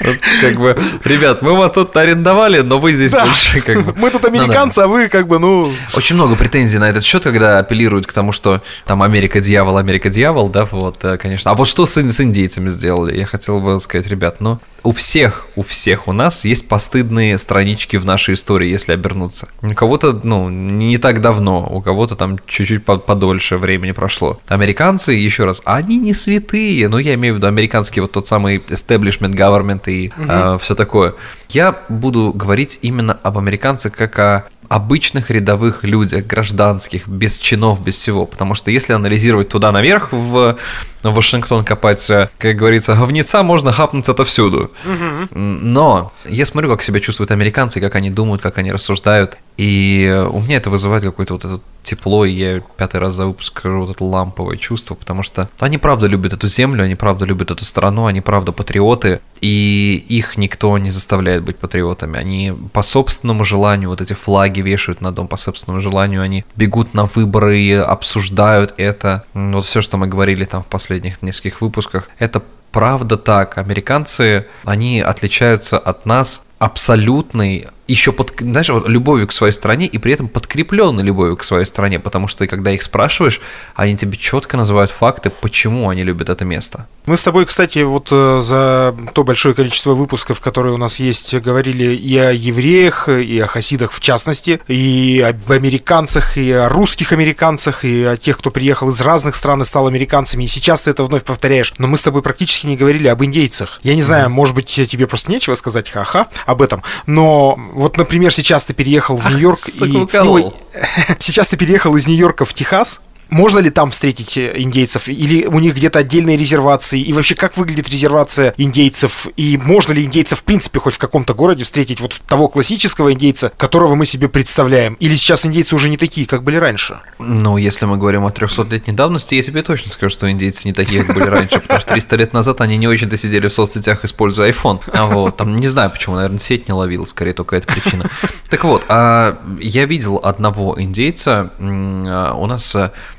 Вот, 0.00 0.16
как 0.40 0.56
бы, 0.60 0.78
ребят, 1.04 1.42
мы 1.42 1.56
вас 1.56 1.72
тут 1.72 1.96
арендовали, 1.96 2.60
но 2.60 2.78
вы 2.78 2.92
здесь 2.92 3.10
да. 3.10 3.24
больше 3.24 3.60
как 3.60 3.84
бы... 3.84 3.92
Мы 3.96 4.10
тут 4.10 4.24
американцы, 4.24 4.82
ну, 4.82 4.86
да. 4.86 4.94
а 4.94 4.96
вы 4.96 5.08
как 5.08 5.26
бы, 5.26 5.40
ну... 5.40 5.72
Очень 5.94 6.14
много 6.14 6.36
претензий 6.36 6.78
на 6.78 6.88
этот 6.88 7.02
счет, 7.02 7.24
когда 7.24 7.58
апеллируют 7.58 8.06
к 8.06 8.12
тому, 8.12 8.30
что 8.30 8.62
там 8.84 9.02
Америка 9.02 9.40
дьявол, 9.40 9.76
Америка 9.76 10.08
дьявол, 10.08 10.50
да, 10.50 10.66
вот, 10.66 11.04
э, 11.04 11.16
конечно. 11.16 11.50
А 11.50 11.54
вот 11.54 11.66
что 11.66 11.84
с, 11.84 11.96
с 11.96 12.20
индейцами 12.20 12.68
сделали? 12.68 13.16
Я 13.18 13.26
хотел 13.26 13.60
бы 13.60 13.80
сказать, 13.80 14.06
ребят, 14.06 14.36
ну, 14.38 14.60
у 14.86 14.92
всех, 14.92 15.48
у 15.56 15.62
всех 15.62 16.06
у 16.06 16.12
нас 16.12 16.44
есть 16.44 16.68
постыдные 16.68 17.38
странички 17.38 17.96
в 17.96 18.04
нашей 18.04 18.34
истории, 18.34 18.68
если 18.68 18.92
обернуться. 18.92 19.48
У 19.60 19.74
кого-то, 19.74 20.20
ну, 20.22 20.48
не 20.48 20.96
так 20.98 21.20
давно, 21.20 21.66
у 21.68 21.82
кого-то 21.82 22.14
там 22.14 22.38
чуть-чуть 22.46 22.84
подольше 22.84 23.56
времени 23.56 23.90
прошло. 23.90 24.38
Американцы, 24.46 25.12
еще 25.12 25.44
раз, 25.44 25.55
они 25.64 25.96
не 25.98 26.14
святые, 26.14 26.88
ну, 26.88 26.98
я 26.98 27.14
имею 27.14 27.34
в 27.34 27.36
виду 27.38 27.46
американский 27.46 28.00
вот 28.00 28.12
тот 28.12 28.26
самый 28.26 28.58
establishment 28.58 29.34
government 29.34 29.82
и 29.86 30.08
угу. 30.08 30.26
э, 30.28 30.58
все 30.60 30.74
такое. 30.74 31.14
Я 31.48 31.78
буду 31.88 32.32
говорить 32.34 32.78
именно 32.82 33.18
об 33.22 33.38
американцах 33.38 33.92
как 33.94 34.18
о 34.18 34.44
обычных 34.68 35.30
рядовых 35.30 35.84
людях, 35.84 36.26
гражданских, 36.26 37.08
без 37.08 37.38
чинов, 37.38 37.82
без 37.82 37.96
всего. 37.96 38.26
Потому 38.26 38.54
что 38.54 38.70
если 38.70 38.92
анализировать 38.92 39.48
туда 39.48 39.72
наверх, 39.72 40.12
в 40.12 40.56
Вашингтон 41.02 41.64
копать, 41.64 42.06
как 42.38 42.56
говорится, 42.56 42.94
говнеца 42.94 43.42
можно 43.42 43.72
хапнуть 43.72 44.08
отовсюду. 44.08 44.70
Угу. 44.84 45.38
Но 45.38 46.12
я 46.24 46.46
смотрю, 46.46 46.70
как 46.70 46.82
себя 46.82 47.00
чувствуют 47.00 47.30
американцы, 47.30 47.80
как 47.80 47.94
они 47.94 48.10
думают, 48.10 48.42
как 48.42 48.58
они 48.58 48.72
рассуждают. 48.72 49.38
И 49.56 50.24
у 50.30 50.40
меня 50.42 50.56
это 50.56 50.68
вызывает 50.68 51.02
какое-то 51.04 51.34
вот 51.34 51.44
это 51.44 51.60
тепло, 51.82 52.24
и 52.24 52.32
я 52.32 52.60
пятый 52.76 53.00
раз 53.00 53.14
за 53.14 53.26
выпуск 53.26 53.58
скажу 53.58 53.80
вот 53.80 53.90
это 53.90 54.04
ламповое 54.04 54.56
чувство, 54.56 54.94
потому 54.94 55.22
что 55.22 55.48
они 55.60 55.78
правда 55.78 56.08
любят 56.08 56.32
эту 56.32 56.48
землю, 56.48 56.84
они 56.84 56.96
правда 56.96 57.24
любят 57.24 57.52
эту 57.52 57.64
страну, 57.64 58.06
они 58.06 58.20
правда 58.20 58.52
патриоты, 58.52 59.20
и 59.40 60.04
их 60.08 60.36
никто 60.36 60.76
не 60.78 60.90
заставляет 60.90 61.42
быть 61.42 61.58
патриотами. 61.58 62.18
Они 62.18 62.52
по 62.72 62.82
собственному 62.82 63.44
желанию 63.44 63.90
вот 63.90 64.00
эти 64.00 64.12
флаги 64.12 64.60
вешают 64.60 65.00
на 65.00 65.12
дом, 65.12 65.28
по 65.28 65.36
собственному 65.36 65.80
желанию 65.80 66.22
они 66.22 66.44
бегут 66.56 66.94
на 66.94 67.04
выборы 67.04 67.60
и 67.60 67.72
обсуждают 67.72 68.74
это. 68.76 69.24
Вот 69.34 69.64
все, 69.64 69.80
что 69.80 69.96
мы 69.96 70.06
говорили 70.06 70.44
там 70.44 70.62
в 70.62 70.66
последних 70.66 71.22
нескольких 71.22 71.60
выпусках, 71.60 72.08
это 72.18 72.42
правда 72.72 73.16
так. 73.16 73.58
Американцы, 73.58 74.46
они 74.64 75.00
отличаются 75.00 75.78
от 75.78 76.06
нас 76.06 76.44
абсолютной 76.58 77.68
еще 77.86 78.12
под, 78.12 78.34
знаешь, 78.40 78.68
вот 78.68 78.88
любовью 78.88 79.26
к 79.26 79.32
своей 79.32 79.52
стране 79.52 79.86
и 79.86 79.98
при 79.98 80.12
этом 80.12 80.28
подкрепленной 80.28 81.02
любовью 81.02 81.36
к 81.36 81.44
своей 81.44 81.66
стране, 81.66 82.00
потому 82.00 82.28
что 82.28 82.46
когда 82.46 82.72
их 82.72 82.82
спрашиваешь, 82.82 83.40
они 83.74 83.96
тебе 83.96 84.16
четко 84.16 84.56
называют 84.56 84.90
факты, 84.90 85.30
почему 85.30 85.88
они 85.88 86.02
любят 86.02 86.28
это 86.28 86.44
место. 86.44 86.86
Мы 87.06 87.16
с 87.16 87.22
тобой, 87.22 87.46
кстати, 87.46 87.78
вот 87.78 88.08
э, 88.10 88.40
за 88.42 88.96
то 89.14 89.22
большое 89.22 89.54
количество 89.54 89.94
выпусков, 89.94 90.40
которые 90.40 90.74
у 90.74 90.76
нас 90.76 90.98
есть, 90.98 91.34
говорили 91.36 91.94
и 91.94 92.16
о 92.18 92.32
евреях, 92.32 93.08
и 93.08 93.38
о 93.38 93.46
хасидах 93.46 93.92
в 93.92 94.00
частности, 94.00 94.60
и 94.66 95.24
об 95.24 95.52
американцах, 95.52 96.36
и 96.36 96.50
о 96.50 96.68
русских 96.68 97.12
американцах, 97.12 97.84
и 97.84 98.02
о 98.02 98.16
тех, 98.16 98.38
кто 98.38 98.50
приехал 98.50 98.90
из 98.90 99.00
разных 99.00 99.36
стран 99.36 99.62
и 99.62 99.64
стал 99.64 99.86
американцами, 99.86 100.42
и 100.42 100.48
сейчас 100.48 100.82
ты 100.82 100.90
это 100.90 101.04
вновь 101.04 101.22
повторяешь. 101.22 101.74
Но 101.78 101.86
мы 101.86 101.96
с 101.96 102.02
тобой 102.02 102.22
практически 102.22 102.66
не 102.66 102.76
говорили 102.76 103.06
об 103.06 103.22
индейцах. 103.22 103.80
Я 103.84 103.94
не 103.94 104.02
знаю, 104.02 104.28
может 104.28 104.56
быть, 104.56 104.66
тебе 104.66 105.06
просто 105.06 105.30
нечего 105.30 105.54
сказать, 105.54 105.88
ха-ха, 105.88 106.26
об 106.44 106.60
этом, 106.60 106.82
но 107.06 107.56
вот, 107.76 107.98
например, 107.98 108.32
сейчас 108.32 108.64
ты 108.64 108.72
переехал 108.72 109.16
в 109.16 109.26
Нью-Йорк 109.28 109.58
и... 109.68 110.16
Ой, 110.16 110.46
сейчас 111.18 111.48
ты 111.48 111.58
переехал 111.58 111.94
из 111.94 112.06
Нью-Йорка 112.06 112.46
в 112.46 112.54
Техас, 112.54 113.02
можно 113.28 113.58
ли 113.58 113.70
там 113.70 113.90
встретить 113.90 114.36
э, 114.36 114.54
индейцев? 114.56 115.08
Или 115.08 115.46
у 115.46 115.58
них 115.58 115.74
где-то 115.74 116.00
отдельные 116.00 116.36
резервации? 116.36 117.00
И 117.00 117.12
вообще, 117.12 117.34
как 117.34 117.56
выглядит 117.56 117.88
резервация 117.90 118.54
индейцев? 118.56 119.26
И 119.36 119.58
можно 119.58 119.92
ли 119.92 120.04
индейцев, 120.04 120.40
в 120.40 120.44
принципе, 120.44 120.78
хоть 120.78 120.94
в 120.94 120.98
каком-то 120.98 121.34
городе 121.34 121.64
встретить 121.64 122.00
вот 122.00 122.20
того 122.26 122.48
классического 122.48 123.12
индейца, 123.12 123.52
которого 123.56 123.94
мы 123.94 124.06
себе 124.06 124.28
представляем? 124.28 124.94
Или 124.94 125.16
сейчас 125.16 125.44
индейцы 125.44 125.74
уже 125.74 125.88
не 125.88 125.96
такие, 125.96 126.26
как 126.26 126.42
были 126.42 126.56
раньше? 126.56 127.00
Ну, 127.18 127.56
если 127.56 127.86
мы 127.86 127.96
говорим 127.96 128.24
о 128.24 128.30
300-летней 128.30 128.94
давности, 128.94 129.34
я 129.34 129.42
тебе 129.42 129.62
точно 129.62 129.92
скажу, 129.92 130.12
что 130.12 130.30
индейцы 130.30 130.68
не 130.68 130.72
такие, 130.72 131.02
как 131.04 131.14
были 131.14 131.26
раньше, 131.26 131.60
потому 131.60 131.80
что 131.80 131.90
300 131.90 132.16
лет 132.16 132.32
назад 132.32 132.60
они 132.60 132.76
не 132.76 132.86
очень-то 132.88 133.16
сидели 133.16 133.48
в 133.48 133.52
соцсетях, 133.52 134.04
используя 134.04 134.50
iPhone. 134.50 134.80
А 134.92 135.06
вот, 135.06 135.36
там, 135.36 135.56
не 135.56 135.68
знаю 135.68 135.90
почему, 135.90 136.16
наверное, 136.16 136.38
сеть 136.38 136.68
не 136.68 136.74
ловила, 136.74 137.04
скорее 137.06 137.32
только 137.32 137.56
эта 137.56 137.66
причина. 137.66 138.08
Так 138.48 138.62
вот, 138.62 138.84
а 138.88 139.38
я 139.60 139.86
видел 139.86 140.20
одного 140.22 140.80
индейца, 140.80 141.50
а, 141.58 142.34
у 142.34 142.46
нас 142.46 142.76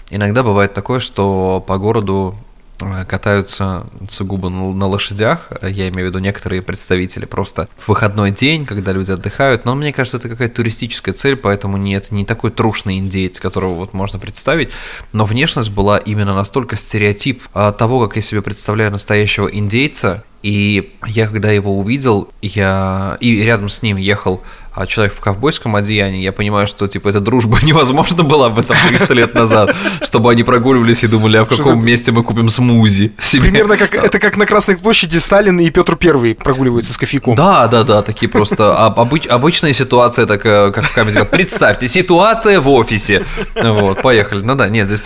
Иногда 0.09 0.43
бывает 0.43 0.73
такое, 0.73 0.99
что 0.99 1.63
по 1.67 1.77
городу 1.77 2.35
э, 2.79 3.05
катаются 3.05 3.85
сугубо 4.09 4.49
на 4.49 4.87
лошадях, 4.87 5.49
я 5.61 5.89
имею 5.89 6.07
в 6.07 6.09
виду 6.11 6.19
некоторые 6.19 6.61
представители, 6.61 7.25
просто 7.25 7.67
в 7.77 7.89
выходной 7.89 8.31
день, 8.31 8.65
когда 8.65 8.93
люди 8.93 9.11
отдыхают, 9.11 9.65
но 9.65 9.75
мне 9.75 9.91
кажется, 9.91 10.17
это 10.17 10.29
какая-то 10.29 10.55
туристическая 10.55 11.13
цель, 11.13 11.35
поэтому 11.35 11.75
не, 11.75 11.93
это 11.93 12.15
не 12.15 12.23
такой 12.23 12.51
трушный 12.51 12.99
индейец, 12.99 13.39
которого 13.39 13.73
вот 13.73 13.93
можно 13.93 14.17
представить, 14.17 14.69
но 15.11 15.25
внешность 15.25 15.71
была 15.71 15.97
именно 15.97 16.33
настолько 16.33 16.77
стереотип 16.77 17.43
а, 17.53 17.73
того, 17.73 18.07
как 18.07 18.15
я 18.15 18.21
себе 18.21 18.41
представляю 18.41 18.91
настоящего 18.91 19.47
индейца, 19.47 20.23
и 20.41 20.93
я 21.05 21.27
когда 21.27 21.51
его 21.51 21.77
увидел, 21.77 22.29
я 22.41 23.17
и 23.19 23.41
рядом 23.43 23.69
с 23.69 23.81
ним 23.81 23.97
ехал 23.97 24.41
а 24.77 24.85
человек 24.85 25.15
в 25.15 25.19
ковбойском 25.19 25.75
одеянии, 25.75 26.21
я 26.21 26.31
понимаю, 26.31 26.67
что, 26.67 26.87
типа, 26.87 27.09
эта 27.09 27.19
дружба 27.19 27.57
невозможно 27.63 28.21
была 28.21 28.49
бы 28.49 28.61
там 28.61 28.77
300 28.87 29.13
лет 29.15 29.33
назад, 29.33 29.75
чтобы 30.03 30.31
они 30.31 30.43
прогуливались 30.43 31.03
и 31.03 31.07
думали, 31.07 31.37
а 31.37 31.45
в 31.45 31.49
каком 31.49 31.83
месте 31.83 32.11
мы 32.11 32.23
купим 32.23 32.51
смузи 32.51 33.11
себе. 33.19 33.41
Примерно 33.41 33.75
как, 33.77 33.95
это 33.95 34.19
как 34.19 34.37
на 34.37 34.45
Красной 34.45 34.77
площади 34.77 35.17
Сталин 35.17 35.59
и 35.59 35.67
Петр 35.71 35.95
Первый 35.95 36.35
прогуливаются 36.35 36.93
с 36.93 36.97
кофейком. 36.97 37.33
Да, 37.33 37.67
да, 37.67 37.83
да, 37.83 38.03
такие 38.03 38.29
просто 38.29 38.75
обыч, 38.77 39.25
обычная 39.25 39.73
ситуация, 39.73 40.27
так, 40.27 40.43
как 40.43 40.83
в 40.83 40.93
камеди. 40.93 41.23
Представьте, 41.23 41.87
ситуация 41.87 42.59
в 42.59 42.69
офисе. 42.69 43.25
Вот, 43.55 44.03
поехали. 44.03 44.43
Ну 44.43 44.53
да, 44.53 44.69
нет, 44.69 44.87
здесь 44.87 45.03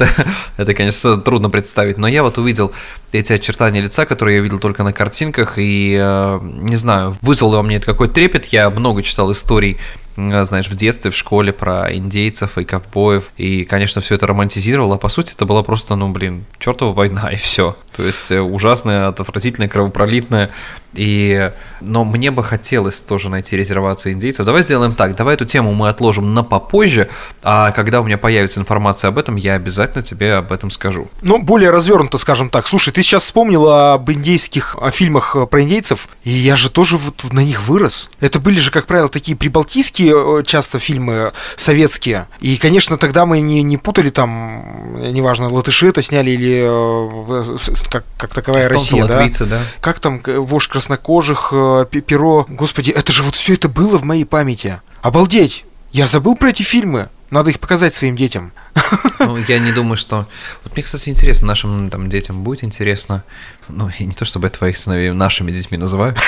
это, 0.58 0.74
конечно, 0.74 1.16
трудно 1.18 1.50
представить, 1.50 1.98
но 1.98 2.10
я 2.10 2.24
вот 2.24 2.38
увидел 2.38 2.74
эти 3.14 3.34
очертания 3.34 3.82
лица, 3.82 4.06
которые 4.06 4.38
я 4.38 4.44
видел 4.44 4.60
только 4.60 4.84
на 4.84 4.94
картинках, 4.94 5.54
и, 5.58 5.98
э, 6.00 6.40
не 6.42 6.76
знаю, 6.76 7.18
вызвало 7.22 7.58
во 7.58 7.64
мне 7.64 7.78
это 7.78 7.86
какой-то 7.86 8.14
трепет, 8.14 8.46
я 8.48 8.70
много 8.70 9.04
читал 9.04 9.32
историй 9.32 9.61
Э, 9.62 9.76
знаешь, 10.46 10.68
в 10.68 10.76
детстве, 10.76 11.12
в 11.12 11.16
школе 11.16 11.54
про 11.54 11.94
индейцев 11.94 12.58
и 12.58 12.64
ковбоев, 12.64 13.32
и, 13.38 13.66
конечно, 13.66 14.02
все 14.02 14.16
это 14.16 14.28
романтизировал, 14.28 14.94
а 14.94 14.98
по 14.98 15.10
сути 15.10 15.34
это 15.34 15.46
была 15.46 15.64
просто, 15.64 15.96
ну, 15.96 16.10
блин, 16.10 16.46
чертова 16.60 16.94
война 16.94 17.32
и 17.32 17.36
все. 17.36 17.76
То 17.96 18.04
есть 18.04 18.32
э, 18.32 18.40
ужасная, 18.40 19.08
отвратительная, 19.08 19.68
кровопролитная. 19.68 20.50
И... 20.94 21.52
Но 21.80 22.04
мне 22.04 22.32
бы 22.32 22.44
хотелось 22.44 23.00
тоже 23.00 23.30
найти 23.30 23.56
резервацию 23.56 24.14
индейцев. 24.14 24.46
Давай 24.46 24.62
сделаем 24.62 24.94
так, 24.94 25.16
давай 25.16 25.36
эту 25.36 25.46
тему 25.46 25.74
мы 25.74 25.90
отложим 25.90 26.34
на 26.34 26.44
попозже, 26.44 27.10
а 27.44 27.72
когда 27.72 28.02
у 28.02 28.04
меня 28.04 28.18
появится 28.18 28.60
информация 28.60 29.08
об 29.08 29.18
этом, 29.18 29.36
я 29.36 29.54
обязательно 29.54 30.04
тебе 30.04 30.36
об 30.36 30.52
этом 30.52 30.70
скажу. 30.70 31.10
Ну, 31.22 31.42
более 31.42 31.70
развернуто, 31.70 32.18
скажем 32.18 32.50
так. 32.50 32.68
Слушай, 32.68 32.94
ты 32.94 33.02
сейчас 33.02 33.24
вспомнил 33.24 33.68
об 33.70 34.12
индейских 34.12 34.76
о 34.80 34.92
фильмах 34.92 35.36
про 35.50 35.62
индейцев, 35.62 36.10
и 36.24 36.32
я 36.32 36.56
же 36.56 36.70
тоже 36.70 36.98
вот 36.98 37.24
на 37.32 37.44
них 37.44 37.68
вырос. 37.68 38.10
Это 38.20 38.40
были 38.40 38.60
же, 38.60 38.70
как 38.70 38.86
правило, 38.86 39.10
такие 39.10 39.38
прибалтийские 39.38 40.11
часто 40.46 40.80
фильмы 40.80 41.32
советские. 41.56 42.28
И, 42.40 42.58
конечно, 42.58 42.98
тогда 42.98 43.26
мы 43.26 43.42
не, 43.42 43.64
не 43.64 43.78
путали 43.78 44.10
там, 44.10 45.02
неважно, 45.12 45.50
латыши 45.50 45.88
это 45.88 46.02
сняли 46.02 46.32
или 46.32 46.64
э, 46.64 47.58
как, 47.90 48.04
как 48.18 48.34
таковая 48.34 48.64
Эстонцы, 48.64 48.84
Россия. 48.84 49.04
Латвийцы, 49.04 49.46
да? 49.46 49.60
да? 49.60 49.64
Как 49.80 50.00
там 50.00 50.22
вождь 50.26 50.70
краснокожих, 50.70 51.50
э, 51.52 51.86
перо. 51.92 52.46
Господи, 52.48 52.92
это 52.92 53.12
же 53.12 53.24
вот 53.24 53.36
все 53.36 53.54
это 53.54 53.70
было 53.70 53.98
в 53.98 54.04
моей 54.04 54.26
памяти. 54.26 54.82
Обалдеть! 55.02 55.66
Я 55.92 56.08
забыл 56.08 56.36
про 56.36 56.50
эти 56.50 56.64
фильмы. 56.64 57.10
Надо 57.32 57.50
их 57.50 57.60
показать 57.62 57.96
своим 57.96 58.18
детям. 58.18 58.52
Ну, 59.20 59.38
я 59.38 59.60
не 59.60 59.72
думаю, 59.72 59.96
что... 59.96 60.28
Вот 60.64 60.74
мне, 60.74 60.84
кстати, 60.84 61.10
интересно, 61.10 61.48
нашим 61.48 61.90
там, 61.90 62.10
детям 62.10 62.44
будет 62.44 62.64
интересно. 62.66 63.24
Ну, 63.70 63.90
и 63.98 64.04
не 64.04 64.12
то, 64.12 64.26
чтобы 64.26 64.48
я 64.48 64.50
твоих 64.50 64.78
сыновей 64.78 65.12
нашими 65.12 65.52
детьми 65.52 65.78
называю. 65.78 66.14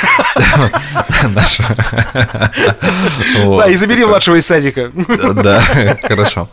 Да, 3.46 3.70
и 3.70 3.76
забери 3.76 4.06
младшего 4.06 4.38
из 4.38 4.46
садика. 4.46 4.92
Да, 5.34 5.62
хорошо. 6.04 6.50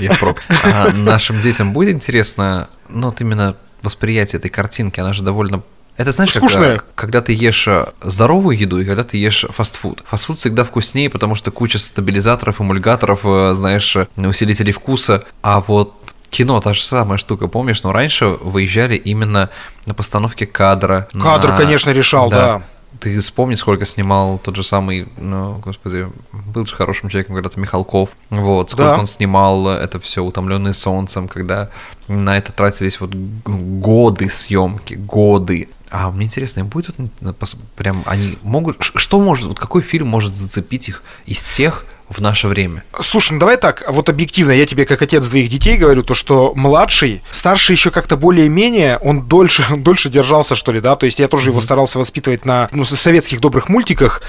Я 0.00 0.10
проб. 0.10 0.40
А 0.48 0.90
нашим 0.92 1.40
детям 1.40 1.72
будет 1.72 1.94
интересно, 1.94 2.68
ну, 2.88 3.08
вот 3.08 3.20
именно 3.20 3.56
восприятие 3.82 4.38
этой 4.38 4.50
картинки, 4.50 5.00
она 5.00 5.12
же 5.12 5.22
довольно 5.22 5.62
это 5.96 6.12
знаешь, 6.12 6.32
Скучное. 6.32 6.78
Когда, 6.78 6.84
когда 6.94 7.20
ты 7.22 7.32
ешь 7.32 7.66
э, 7.68 7.86
здоровую 8.02 8.58
еду 8.58 8.78
и 8.78 8.84
когда 8.84 9.02
ты 9.02 9.16
ешь 9.16 9.46
фастфуд. 9.48 10.02
Фастфуд 10.06 10.38
всегда 10.38 10.64
вкуснее, 10.64 11.08
потому 11.08 11.34
что 11.34 11.50
куча 11.50 11.78
стабилизаторов, 11.78 12.60
эмульгаторов, 12.60 13.20
э, 13.24 13.54
знаешь, 13.54 13.96
э, 13.96 14.06
усилителей 14.16 14.72
вкуса. 14.72 15.24
А 15.42 15.60
вот 15.60 15.94
кино 16.30 16.60
та 16.60 16.74
же 16.74 16.82
самая 16.82 17.16
штука, 17.16 17.48
помнишь? 17.48 17.82
Но 17.82 17.92
раньше 17.92 18.26
выезжали 18.26 18.96
именно 18.96 19.48
на 19.86 19.94
постановке 19.94 20.44
кадра. 20.46 21.08
Кадр, 21.12 21.48
на... 21.48 21.56
конечно, 21.56 21.90
решал, 21.90 22.28
да. 22.28 22.58
да. 22.58 22.62
Ты 23.00 23.20
вспомни, 23.20 23.54
сколько 23.54 23.84
снимал 23.84 24.38
тот 24.38 24.56
же 24.56 24.62
самый, 24.62 25.08
ну, 25.16 25.58
господи, 25.58 26.08
был 26.32 26.66
же 26.66 26.74
хорошим 26.74 27.08
человеком 27.08 27.34
когда-то 27.34 27.60
Михалков. 27.60 28.10
Вот, 28.30 28.70
сколько 28.70 28.92
да. 28.92 28.98
он 28.98 29.06
снимал 29.06 29.68
это 29.68 29.98
все 30.00 30.22
утомленный 30.22 30.74
солнцем, 30.74 31.28
когда 31.28 31.70
на 32.08 32.36
это 32.36 32.52
тратились 32.52 33.00
вот 33.00 33.14
годы 33.14 34.28
съемки, 34.28 34.94
годы. 34.94 35.68
А 35.90 36.10
мне 36.10 36.26
интересно, 36.26 36.60
им 36.60 36.66
будет 36.66 36.94
вот, 37.20 37.56
прям 37.76 38.02
они 38.06 38.38
могут, 38.42 38.76
что 38.80 39.20
может, 39.20 39.46
вот 39.46 39.58
какой 39.58 39.82
фильм 39.82 40.08
может 40.08 40.34
зацепить 40.34 40.88
их 40.88 41.02
из 41.26 41.42
тех, 41.44 41.84
в 42.08 42.20
наше 42.20 42.48
время. 42.48 42.84
Слушай, 43.00 43.32
ну 43.32 43.40
давай 43.40 43.56
так, 43.56 43.84
вот 43.88 44.08
объективно, 44.08 44.52
я 44.52 44.66
тебе 44.66 44.86
как 44.86 45.02
отец 45.02 45.26
двоих 45.26 45.48
детей 45.48 45.76
говорю, 45.76 46.02
то 46.02 46.14
что 46.14 46.52
младший, 46.54 47.22
старший 47.30 47.74
еще 47.74 47.90
как-то 47.90 48.16
более-менее, 48.16 48.98
он 48.98 49.22
дольше, 49.22 49.64
дольше 49.76 50.08
держался, 50.08 50.54
что 50.54 50.72
ли, 50.72 50.80
да, 50.80 50.96
то 50.96 51.06
есть 51.06 51.18
я 51.18 51.28
тоже 51.28 51.48
mm-hmm. 51.48 51.52
его 51.52 51.60
старался 51.60 51.98
воспитывать 51.98 52.44
на 52.44 52.68
ну, 52.72 52.84
советских 52.84 53.40
добрых 53.40 53.68
мультиках, 53.68 54.22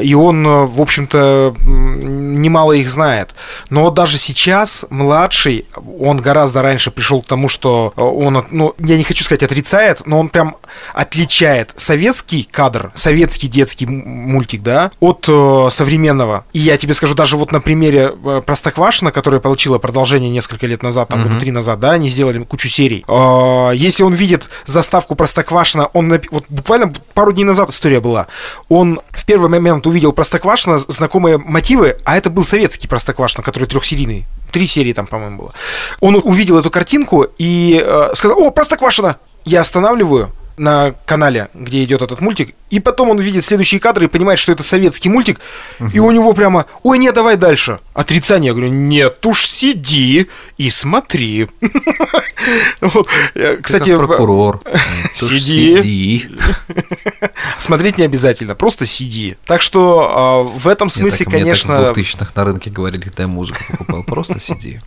и 0.00 0.14
он, 0.14 0.44
в 0.66 0.80
общем-то, 0.80 1.54
немало 1.64 2.72
их 2.72 2.88
знает. 2.88 3.34
Но 3.70 3.82
вот 3.82 3.94
даже 3.94 4.18
сейчас 4.18 4.86
младший, 4.90 5.66
он 5.98 6.18
гораздо 6.18 6.62
раньше 6.62 6.90
пришел 6.90 7.22
к 7.22 7.26
тому, 7.26 7.48
что 7.48 7.92
он, 7.96 8.46
ну, 8.50 8.74
я 8.78 8.96
не 8.96 9.04
хочу 9.04 9.24
сказать 9.24 9.42
отрицает, 9.42 10.02
но 10.06 10.20
он 10.20 10.28
прям 10.28 10.56
отличает 10.92 11.72
советский 11.76 12.48
кадр, 12.50 12.92
советский 12.94 13.48
детский 13.48 13.86
мультик, 13.86 14.62
да, 14.62 14.90
от 15.00 15.26
э, 15.28 15.68
современного. 15.70 16.44
И 16.52 16.60
я 16.60 16.76
тебе 16.76 16.94
скажу, 16.94 17.14
даже 17.24 17.38
вот 17.38 17.52
на 17.52 17.60
примере 17.62 18.14
э, 18.22 18.42
Простоквашина, 18.44 19.10
которая 19.10 19.40
получила 19.40 19.78
продолжение 19.78 20.28
несколько 20.28 20.66
лет 20.66 20.82
назад, 20.82 21.08
там, 21.08 21.22
года 21.22 21.40
три 21.40 21.52
назад, 21.52 21.80
да, 21.80 21.92
они 21.92 22.10
сделали 22.10 22.38
кучу 22.44 22.68
серий. 22.68 23.02
Э, 23.08 23.70
если 23.74 24.02
он 24.02 24.12
видит 24.12 24.50
заставку 24.66 25.14
Простоквашина, 25.14 25.86
он 25.94 26.20
вот 26.30 26.44
буквально 26.50 26.92
пару 27.14 27.32
дней 27.32 27.44
назад 27.44 27.70
история 27.70 28.00
была. 28.00 28.26
Он 28.68 29.00
в 29.12 29.24
первый 29.24 29.48
момент 29.48 29.86
увидел 29.86 30.12
Простоквашина, 30.12 30.80
знакомые 30.80 31.38
мотивы, 31.38 31.96
а 32.04 32.18
это 32.18 32.28
был 32.28 32.44
советский 32.44 32.88
Простоквашино, 32.88 33.42
который 33.42 33.66
трехсерийный. 33.66 34.26
Три 34.52 34.66
серии 34.66 34.92
там, 34.92 35.06
по-моему, 35.06 35.38
было. 35.38 35.52
Он 36.00 36.20
увидел 36.22 36.58
эту 36.58 36.70
картинку 36.70 37.26
и 37.38 37.82
э, 37.82 38.10
сказал, 38.14 38.38
о, 38.38 38.50
Простоквашино! 38.50 39.16
Я 39.46 39.62
останавливаю, 39.62 40.30
на 40.56 40.94
канале, 41.06 41.48
где 41.54 41.82
идет 41.84 42.02
этот 42.02 42.20
мультик, 42.20 42.54
и 42.70 42.80
потом 42.80 43.10
он 43.10 43.20
видит 43.20 43.44
следующие 43.44 43.80
кадры 43.80 44.06
и 44.06 44.08
понимает, 44.08 44.38
что 44.38 44.52
это 44.52 44.62
советский 44.62 45.08
мультик, 45.08 45.40
угу. 45.78 45.90
и 45.92 45.98
у 45.98 46.10
него 46.10 46.32
прямо, 46.32 46.66
ой, 46.82 46.98
нет, 46.98 47.14
давай 47.14 47.36
дальше. 47.36 47.80
Отрицание. 47.92 48.48
Я 48.48 48.54
говорю, 48.54 48.72
нет 48.72 49.24
уж, 49.26 49.46
сиди 49.46 50.28
и 50.58 50.70
смотри. 50.70 51.48
Кстати, 53.62 53.96
прокурор. 53.96 54.60
Сиди. 55.14 56.28
Смотреть 57.58 57.98
не 57.98 58.04
обязательно, 58.04 58.54
просто 58.54 58.86
сиди. 58.86 59.36
Так 59.46 59.62
что 59.62 60.10
а, 60.12 60.42
в 60.42 60.68
этом 60.68 60.90
смысле, 60.90 61.26
конечно... 61.26 61.92
в 61.92 61.96
2000-х 61.96 62.32
на 62.34 62.44
рынке 62.44 62.70
говорили, 62.70 63.02
когда 63.02 63.22
я 63.22 63.28
музыку 63.28 63.58
покупал, 63.70 64.02
просто 64.02 64.40
сиди. 64.40 64.80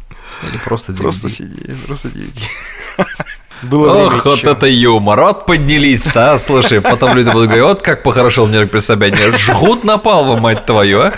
Или 0.44 0.58
просто 0.64 0.92
DVD. 0.92 0.98
Просто 0.98 1.30
сиди, 1.30 1.74
просто 1.86 2.10
DVD. 2.10 2.44
Было 3.62 4.06
Ох, 4.06 4.26
вот 4.26 4.38
еще. 4.38 4.52
это 4.52 4.68
юмор. 4.68 5.22
Вот 5.22 5.46
поднялись, 5.46 6.04
да? 6.14 6.38
Слушай, 6.38 6.82
потом 6.82 7.16
люди 7.16 7.30
будут 7.30 7.48
говорить, 7.48 7.66
вот 7.66 7.82
как 7.82 8.04
похорошел 8.04 8.48
Нью-Йорк 8.48 8.72
при 8.72 8.80
Собянине. 8.80 9.38
Жгут 9.38 9.84
напал 9.84 10.26
вам, 10.26 10.42
мать 10.42 10.66
твою, 10.66 11.02
а? 11.02 11.14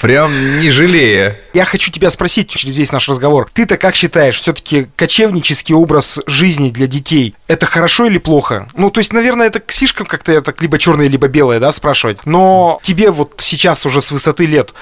Прям 0.00 0.60
не 0.60 0.70
жалея. 0.70 1.40
Я 1.54 1.64
хочу 1.64 1.90
тебя 1.90 2.10
спросить 2.10 2.48
через 2.48 2.76
весь 2.76 2.92
наш 2.92 3.08
разговор. 3.08 3.48
Ты-то 3.52 3.76
как 3.76 3.94
считаешь, 3.94 4.36
все-таки 4.36 4.88
кочевнический 4.96 5.74
образ 5.74 6.20
жизни 6.26 6.70
для 6.70 6.86
детей 6.86 7.34
это 7.48 7.66
хорошо 7.66 8.06
или 8.06 8.18
плохо? 8.18 8.68
Ну, 8.74 8.90
то 8.90 9.00
есть, 9.00 9.12
наверное, 9.12 9.46
это 9.46 9.60
слишком 9.68 10.06
как-то 10.06 10.32
это 10.32 10.54
либо 10.60 10.78
черное, 10.78 11.08
либо 11.08 11.28
белое, 11.28 11.60
да, 11.60 11.70
спрашивать. 11.72 12.18
Но 12.24 12.80
тебе 12.82 13.10
вот 13.10 13.34
сейчас 13.38 13.84
уже 13.86 14.00
с 14.00 14.10
высоты 14.10 14.46
лет, 14.46 14.72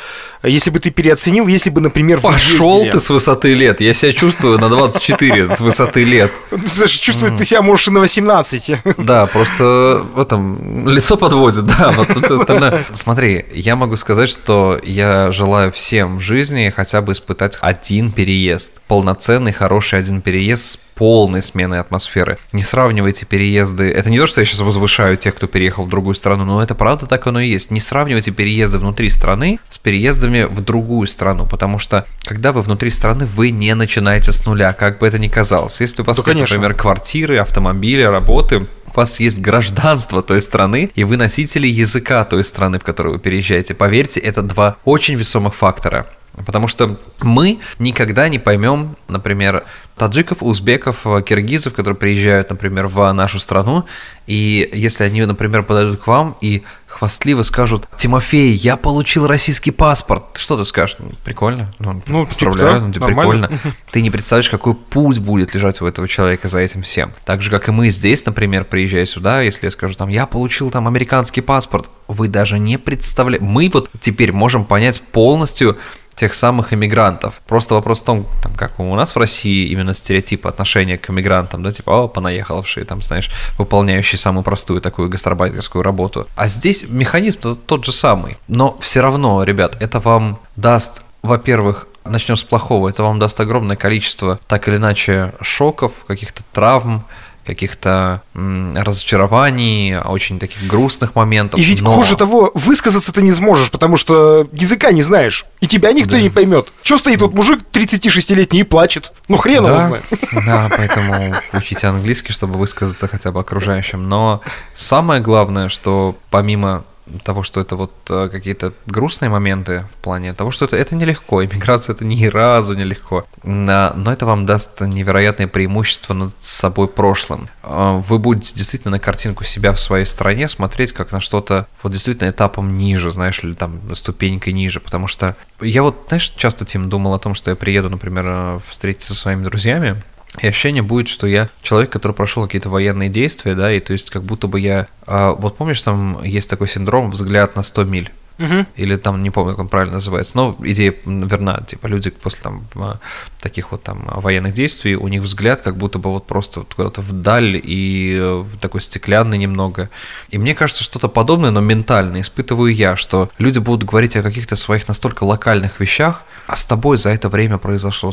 если 0.43 0.71
бы 0.71 0.79
ты 0.79 0.91
переоценил, 0.91 1.49
если 1.49 1.71
бы, 1.71 1.81
например, 1.81 2.21
Пошел 2.21 2.85
ты 2.85 3.01
с 3.01 3.11
высоты 3.11 3.55
лет. 3.55 3.81
Я 3.81 3.93
себя 3.93 4.13
чувствую 4.13 4.59
на 4.59 4.69
24 4.69 5.57
с 5.57 5.61
высоты 5.61 6.05
лет. 6.05 6.33
Чувствовать 6.87 7.37
ты 7.37 7.45
себя 7.45 7.63
можешь 7.63 7.89
и 7.89 7.91
на 7.91 8.01
18. 8.01 8.73
Да, 8.99 9.27
просто 9.27 10.05
в 10.15 10.21
этом 10.21 10.89
лицо 10.89 11.17
подводит, 11.17 11.65
да, 11.65 11.91
вот 11.97 12.11
остальное. 12.31 12.87
Смотри, 12.93 13.47
я 13.55 13.77
могу 13.77 13.97
сказать, 13.97 14.29
что 14.29 14.79
я 14.83 15.31
желаю 15.31 15.73
всем 15.73 16.19
в 16.19 16.21
жизни 16.21 16.51
жизни 16.51 16.73
хотя 16.75 17.01
бы 17.01 17.13
испытать 17.13 17.59
один 17.61 18.13
переезд. 18.13 18.81
Полноценный, 18.89 19.53
хороший 19.53 19.99
один 19.99 20.21
переезд 20.21 20.65
с 20.65 20.77
полной 21.01 21.41
сменой 21.41 21.81
атмосферы. 21.81 22.37
Не 22.53 22.63
сравнивайте 22.63 23.25
переезды. 23.25 23.91
Это 23.91 24.11
не 24.11 24.19
то, 24.19 24.27
что 24.27 24.43
я 24.43 24.45
сейчас 24.45 24.61
возвышаю 24.61 25.17
тех, 25.17 25.35
кто 25.35 25.47
переехал 25.47 25.87
в 25.87 25.89
другую 25.89 26.15
страну, 26.15 26.45
но 26.45 26.63
это 26.63 26.75
правда 26.75 27.07
так 27.07 27.27
оно 27.27 27.41
и 27.41 27.49
есть. 27.49 27.71
Не 27.71 27.81
сравнивайте 27.81 28.33
переезды 28.33 28.77
внутри 28.77 29.09
страны 29.09 29.61
с 29.71 29.79
переездами 29.79 30.43
в 30.43 30.63
другую 30.63 31.07
страну, 31.07 31.47
потому 31.47 31.79
что 31.79 32.05
когда 32.25 32.53
вы 32.53 32.61
внутри 32.61 32.91
страны, 32.91 33.25
вы 33.25 33.51
не 33.51 33.75
начинаете 33.75 34.31
с 34.31 34.45
нуля, 34.45 34.75
как 34.75 34.99
бы 34.99 35.07
это 35.07 35.19
ни 35.19 35.29
казалось. 35.29 35.81
Если 35.81 36.03
у 36.03 36.05
вас 36.05 36.19
да, 36.19 36.35
нет, 36.35 36.51
например, 36.51 36.75
квартиры, 36.75 37.39
автомобили, 37.39 38.03
работы, 38.03 38.67
у 38.87 38.97
вас 38.99 39.21
есть 39.21 39.41
гражданство 39.41 40.21
той 40.21 40.43
страны, 40.43 40.91
и 40.95 41.05
вы 41.05 41.17
носители 41.17 41.67
языка 41.67 42.27
той 42.27 42.45
страны, 42.45 42.79
в 42.79 42.85
которую 42.85 43.15
вы 43.15 43.21
переезжаете. 43.21 43.73
Поверьте, 43.73 44.21
это 44.21 44.43
два 44.43 44.77
очень 44.85 45.15
весомых 45.15 45.55
фактора. 45.55 46.07
Потому 46.45 46.69
что 46.69 46.97
мы 47.21 47.61
никогда 47.79 48.29
не 48.29 48.39
поймем, 48.39 48.97
например, 49.09 49.65
таджиков, 49.97 50.39
узбеков, 50.43 51.03
киргизов, 51.27 51.75
которые 51.75 51.99
приезжают, 51.99 52.49
например, 52.49 52.87
в 52.87 53.13
нашу 53.13 53.39
страну, 53.39 53.85
и 54.27 54.69
если 54.73 55.05
они, 55.05 55.25
например, 55.25 55.63
подойдут 55.63 56.01
к 56.01 56.07
вам 56.07 56.37
и 56.41 56.63
хвастливо 56.87 57.43
скажут, 57.43 57.87
Тимофей, 57.99 58.53
я 58.53 58.77
получил 58.77 59.27
российский 59.27 59.71
паспорт, 59.71 60.39
что 60.39 60.57
ты 60.57 60.65
скажешь? 60.65 60.97
Ну, 60.99 61.11
прикольно, 61.23 61.69
ну, 61.79 62.01
ну 62.07 62.27
поздравляю, 62.27 62.73
типа, 62.73 62.81
да, 62.81 62.87
ну, 62.87 62.93
типа, 62.93 63.07
прикольно. 63.07 63.51
Ты 63.91 64.01
не 64.01 64.11
представляешь, 64.11 64.49
какой 64.49 64.75
путь 64.75 65.19
будет 65.19 65.55
лежать 65.55 65.83
у 65.83 65.87
этого 65.87 66.09
человека 66.09 66.49
за 66.49 66.61
этим 66.61 66.83
всем. 66.83 67.13
Так 67.25 67.43
же, 67.43 67.51
как 67.51 67.69
и 67.69 67.71
мы 67.71 67.91
здесь, 67.91 68.25
например, 68.25 68.65
приезжая 68.65 69.05
сюда, 69.05 69.43
если 69.43 69.67
я 69.67 69.71
скажу, 69.71 69.95
там, 69.95 70.09
я 70.09 70.25
получил 70.27 70.71
там 70.71 70.89
американский 70.89 71.43
паспорт, 71.43 71.91
вы 72.09 72.29
даже 72.29 72.59
не 72.59 72.79
представляете. 72.79 73.45
Мы 73.45 73.71
вот 73.73 73.91
теперь 74.01 74.33
можем 74.33 74.65
понять 74.65 75.01
полностью 75.01 75.77
тех 76.21 76.35
самых 76.35 76.75
иммигрантов. 76.75 77.41
Просто 77.49 77.75
вопрос 77.75 78.03
в 78.03 78.05
том, 78.05 78.27
там, 78.43 78.53
как 78.53 78.79
у 78.79 78.95
нас 78.95 79.15
в 79.15 79.19
России 79.19 79.69
именно 79.69 79.95
стереотип 79.95 80.47
отношения 80.47 80.99
к 80.99 81.09
иммигрантам, 81.09 81.63
да, 81.63 81.73
типа, 81.73 82.05
о, 82.05 82.09
понаехавшие, 82.09 82.85
там, 82.85 83.01
знаешь, 83.01 83.31
выполняющие 83.57 84.19
самую 84.19 84.45
простую 84.45 84.83
такую 84.83 85.09
гастарбайтерскую 85.09 85.83
работу. 85.83 86.27
А 86.37 86.49
здесь 86.49 86.85
механизм 86.87 87.57
тот 87.57 87.87
же 87.87 87.93
самый. 87.93 88.37
Но 88.49 88.77
все 88.81 89.01
равно, 89.01 89.43
ребят, 89.45 89.79
это 89.81 89.99
вам 89.99 90.39
даст, 90.57 91.03
во-первых, 91.23 91.87
начнем 92.05 92.37
с 92.37 92.43
плохого, 92.43 92.91
это 92.91 93.03
вам 93.03 93.19
даст 93.19 93.41
огромное 93.41 93.77
количество, 93.77 94.39
так 94.47 94.69
или 94.69 94.77
иначе, 94.77 95.33
шоков, 95.41 95.93
каких-то 96.07 96.43
травм, 96.53 97.07
каких-то 97.51 98.23
разочарований, 98.35 99.99
очень 99.99 100.39
таких 100.39 100.67
грустных 100.69 101.17
моментов. 101.17 101.59
И 101.59 101.65
ведь 101.65 101.83
но... 101.83 101.95
хуже 101.95 102.17
того, 102.17 102.53
высказаться 102.55 103.13
ты 103.13 103.23
не 103.23 103.33
сможешь, 103.33 103.73
потому 103.73 103.97
что 103.97 104.49
языка 104.53 104.93
не 104.93 105.03
знаешь, 105.03 105.47
и 105.61 105.67
тебя 105.67 105.93
никто 105.93 106.13
да. 106.13 106.21
не 106.21 106.31
поймет. 106.31 106.73
Че 106.83 106.97
стоит 106.99 107.23
вот 107.23 107.35
мужик 107.35 107.61
36-летний 107.73 108.61
и 108.61 108.63
плачет? 108.63 109.13
Ну 109.27 109.37
хрен 109.37 109.65
да, 109.65 109.71
его 109.71 109.81
знает. 109.81 110.05
Да, 110.47 110.71
поэтому 110.77 111.35
учите 111.53 111.89
английский, 111.89 112.33
чтобы 112.33 112.55
высказаться 112.55 113.09
хотя 113.09 113.33
бы 113.33 113.41
окружающим. 113.41 114.09
Но 114.09 114.43
самое 114.75 115.21
главное, 115.21 115.69
что 115.69 116.17
помимо 116.31 116.85
того, 117.25 117.43
что 117.43 117.61
это 117.61 117.77
вот 117.77 117.93
э, 118.09 118.29
какие-то 118.31 118.73
грустные 118.87 119.29
моменты 119.29 119.87
в 119.93 120.03
плане 120.03 120.33
того, 120.33 120.51
что 120.51 120.65
это, 120.65 120.77
это 120.77 120.95
нелегко, 120.95 121.45
иммиграция 121.45 121.95
это 121.95 122.05
ни 122.05 122.27
разу 122.27 122.75
нелегко, 122.75 123.25
но 123.43 124.13
это 124.13 124.27
вам 124.27 124.47
даст 124.47 124.81
невероятное 124.81 125.49
преимущество 125.49 126.15
над 126.15 126.35
собой 126.41 126.89
прошлым. 126.89 127.49
Э, 127.63 128.03
вы 128.09 128.19
будете 128.19 128.55
действительно 128.55 128.93
на 128.93 129.01
картинку 129.01 129.45
себя 129.45 129.73
в 129.73 129.81
своей 129.81 130.05
стране 130.05 130.49
смотреть 130.49 130.93
как 130.93 131.13
на 131.13 131.21
что-то 131.21 131.67
вот 131.83 131.93
действительно 131.93 132.31
этапом 132.31 132.77
ниже, 132.79 133.11
знаешь, 133.11 133.43
или 133.43 133.55
там 133.55 133.81
ступенькой 133.95 134.53
ниже, 134.53 134.81
потому 134.81 135.07
что 135.07 135.37
я 135.61 135.83
вот, 135.83 136.05
знаешь, 136.09 136.33
часто, 136.37 136.65
Тим, 136.65 136.89
думал 136.89 137.15
о 137.15 137.19
том, 137.19 137.35
что 137.35 137.51
я 137.51 137.57
приеду, 137.57 137.91
например, 137.91 138.25
э, 138.27 138.59
встретиться 138.67 139.15
со 139.15 139.21
своими 139.21 139.45
друзьями, 139.45 140.03
и 140.39 140.47
ощущение 140.47 140.83
будет, 140.83 141.09
что 141.09 141.27
я 141.27 141.49
человек, 141.63 141.91
который 141.91 142.13
прошел 142.13 142.45
какие-то 142.45 142.71
военные 142.71 143.09
действия, 143.09 143.55
да, 143.55 143.73
и 143.73 143.81
то 143.81 143.93
есть 143.93 144.11
как 144.11 144.23
будто 144.23 144.47
бы 144.47 144.61
я... 144.61 144.87
А, 145.07 145.33
вот 145.33 145.57
помнишь, 145.57 145.83
там 145.83 146.23
есть 146.23 146.49
такой 146.49 146.69
синдром 146.69 147.11
«взгляд 147.11 147.57
на 147.57 147.63
100 147.63 147.85
миль»? 147.85 148.13
Угу. 148.41 148.67
Или 148.77 148.97
там, 148.97 149.23
не 149.23 149.31
помню, 149.31 149.53
как 149.53 149.59
он 149.59 149.69
правильно 149.69 149.95
называется, 149.95 150.35
но 150.37 150.57
идея 150.61 150.95
верна, 151.05 151.61
типа 151.67 151.89
люди 151.89 152.09
после 152.09 152.41
там 152.43 152.65
а, 152.75 152.99
таких 153.39 153.71
вот 153.71 153.83
там 153.83 154.09
военных 154.15 154.55
действий, 154.55 154.97
у 154.97 155.09
них 155.09 155.21
взгляд 155.21 155.61
как 155.61 155.77
будто 155.77 155.99
бы 155.99 156.11
вот 156.11 156.27
просто 156.27 156.63
куда-то 156.75 157.03
вдаль 157.03 157.61
и 157.63 158.17
э, 158.19 158.45
такой 158.61 158.81
стеклянный 158.81 159.37
немного. 159.37 159.91
И 160.31 160.39
мне 160.39 160.55
кажется, 160.55 160.83
что-то 160.83 161.09
подобное, 161.09 161.51
но 161.51 161.61
ментально 161.61 162.23
испытываю 162.23 162.75
я, 162.75 162.97
что 162.97 163.29
люди 163.37 163.59
будут 163.59 163.87
говорить 163.87 164.17
о 164.17 164.23
каких-то 164.23 164.57
своих 164.57 164.89
настолько 164.89 165.25
локальных 165.25 165.79
вещах, 165.79 166.23
а 166.47 166.57
с 166.57 166.65
тобой 166.65 166.97
за 166.97 167.11
это 167.11 167.29
время 167.29 167.59
произошло 167.59 168.11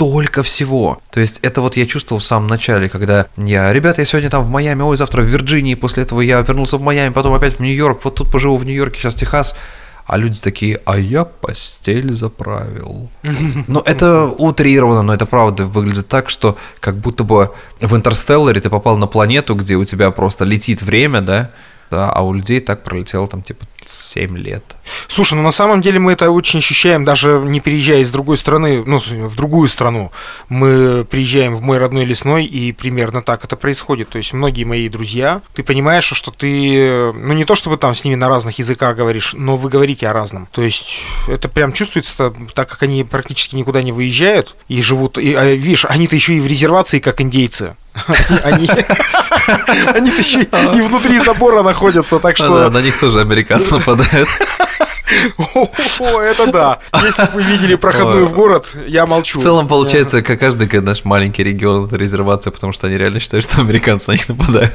столько 0.00 0.42
всего. 0.42 0.98
То 1.10 1.20
есть 1.20 1.40
это 1.42 1.60
вот 1.60 1.76
я 1.76 1.84
чувствовал 1.84 2.20
в 2.20 2.24
самом 2.24 2.48
начале, 2.48 2.88
когда 2.88 3.26
я, 3.36 3.70
ребята, 3.70 4.00
я 4.00 4.06
сегодня 4.06 4.30
там 4.30 4.42
в 4.42 4.50
Майами, 4.50 4.82
ой, 4.82 4.96
завтра 4.96 5.20
в 5.20 5.26
Вирджинии, 5.26 5.74
после 5.74 6.04
этого 6.04 6.22
я 6.22 6.40
вернулся 6.40 6.78
в 6.78 6.82
Майами, 6.82 7.12
потом 7.12 7.34
опять 7.34 7.56
в 7.56 7.60
Нью-Йорк, 7.60 8.00
вот 8.04 8.14
тут 8.14 8.32
поживу 8.32 8.56
в 8.56 8.64
Нью-Йорке, 8.64 8.98
сейчас 8.98 9.14
Техас. 9.14 9.54
А 10.06 10.16
люди 10.16 10.40
такие, 10.40 10.80
а 10.86 10.98
я 10.98 11.24
постель 11.24 12.14
заправил. 12.14 13.10
Ну, 13.68 13.82
это 13.84 14.24
утрировано, 14.24 15.02
но 15.02 15.12
это 15.12 15.26
правда 15.26 15.66
выглядит 15.66 16.08
так, 16.08 16.30
что 16.30 16.56
как 16.80 16.96
будто 16.96 17.22
бы 17.22 17.50
в 17.80 17.94
Интерстелларе 17.94 18.60
ты 18.62 18.70
попал 18.70 18.96
на 18.96 19.06
планету, 19.06 19.54
где 19.54 19.74
у 19.76 19.84
тебя 19.84 20.10
просто 20.10 20.46
летит 20.46 20.80
время, 20.80 21.20
да, 21.20 21.50
да, 21.90 22.10
а 22.10 22.22
у 22.22 22.32
людей 22.32 22.60
так 22.60 22.82
пролетело 22.82 23.26
там 23.26 23.42
типа 23.42 23.66
7 23.86 24.36
лет. 24.38 24.62
Слушай, 25.08 25.34
ну 25.34 25.42
на 25.42 25.50
самом 25.50 25.82
деле 25.82 25.98
мы 25.98 26.12
это 26.12 26.30
очень 26.30 26.60
ощущаем, 26.60 27.04
даже 27.04 27.42
не 27.44 27.60
переезжая 27.60 28.00
из 28.00 28.10
другой 28.10 28.38
страны, 28.38 28.84
ну, 28.86 28.98
в 28.98 29.36
другую 29.36 29.68
страну. 29.68 30.12
Мы 30.48 31.04
приезжаем 31.04 31.54
в 31.54 31.62
мой 31.62 31.78
родной 31.78 32.04
лесной, 32.04 32.44
и 32.44 32.72
примерно 32.72 33.22
так 33.22 33.44
это 33.44 33.56
происходит. 33.56 34.10
То 34.10 34.18
есть 34.18 34.32
многие 34.32 34.64
мои 34.64 34.88
друзья, 34.88 35.42
ты 35.54 35.62
понимаешь, 35.62 36.04
что 36.04 36.30
ты, 36.30 37.12
ну 37.12 37.32
не 37.32 37.44
то 37.44 37.54
чтобы 37.54 37.76
там 37.76 37.94
с 37.94 38.04
ними 38.04 38.14
на 38.14 38.28
разных 38.28 38.58
языках 38.58 38.96
говоришь, 38.96 39.34
но 39.36 39.56
вы 39.56 39.68
говорите 39.68 40.06
о 40.08 40.12
разном. 40.12 40.48
То 40.52 40.62
есть 40.62 40.96
это 41.28 41.48
прям 41.48 41.72
чувствуется, 41.72 42.32
так 42.54 42.68
как 42.68 42.82
они 42.82 43.04
практически 43.04 43.56
никуда 43.56 43.82
не 43.82 43.92
выезжают 43.92 44.56
и 44.68 44.80
живут, 44.82 45.18
и, 45.18 45.34
а, 45.34 45.44
видишь, 45.54 45.84
они-то 45.84 46.14
еще 46.14 46.34
и 46.34 46.40
в 46.40 46.46
резервации, 46.46 47.00
как 47.00 47.20
индейцы. 47.20 47.74
Они, 48.44 48.68
они-то 49.94 50.20
еще 50.20 50.42
и 50.42 50.80
внутри 50.80 51.18
забора 51.18 51.62
находятся, 51.62 52.18
так 52.18 52.36
что... 52.36 52.64
Да, 52.64 52.70
на 52.70 52.82
них 52.82 52.98
тоже 52.98 53.20
американцы 53.20 53.74
нападают. 53.74 54.28
О, 55.54 56.20
это 56.20 56.46
да. 56.50 56.78
Если 57.02 57.28
вы 57.32 57.42
видели 57.42 57.74
проходную 57.74 58.26
в 58.26 58.32
город, 58.32 58.72
я 58.86 59.06
молчу. 59.06 59.38
В 59.38 59.42
целом, 59.42 59.68
получается, 59.68 60.22
как 60.22 60.40
каждый 60.40 60.68
наш 60.80 61.04
маленький 61.04 61.42
регион, 61.42 61.84
это 61.84 61.96
резервация, 61.96 62.50
потому 62.50 62.72
что 62.72 62.86
они 62.86 62.96
реально 62.96 63.20
считают, 63.20 63.44
что 63.44 63.60
американцы 63.60 64.10
на 64.10 64.12
них 64.14 64.28
нападают. 64.28 64.72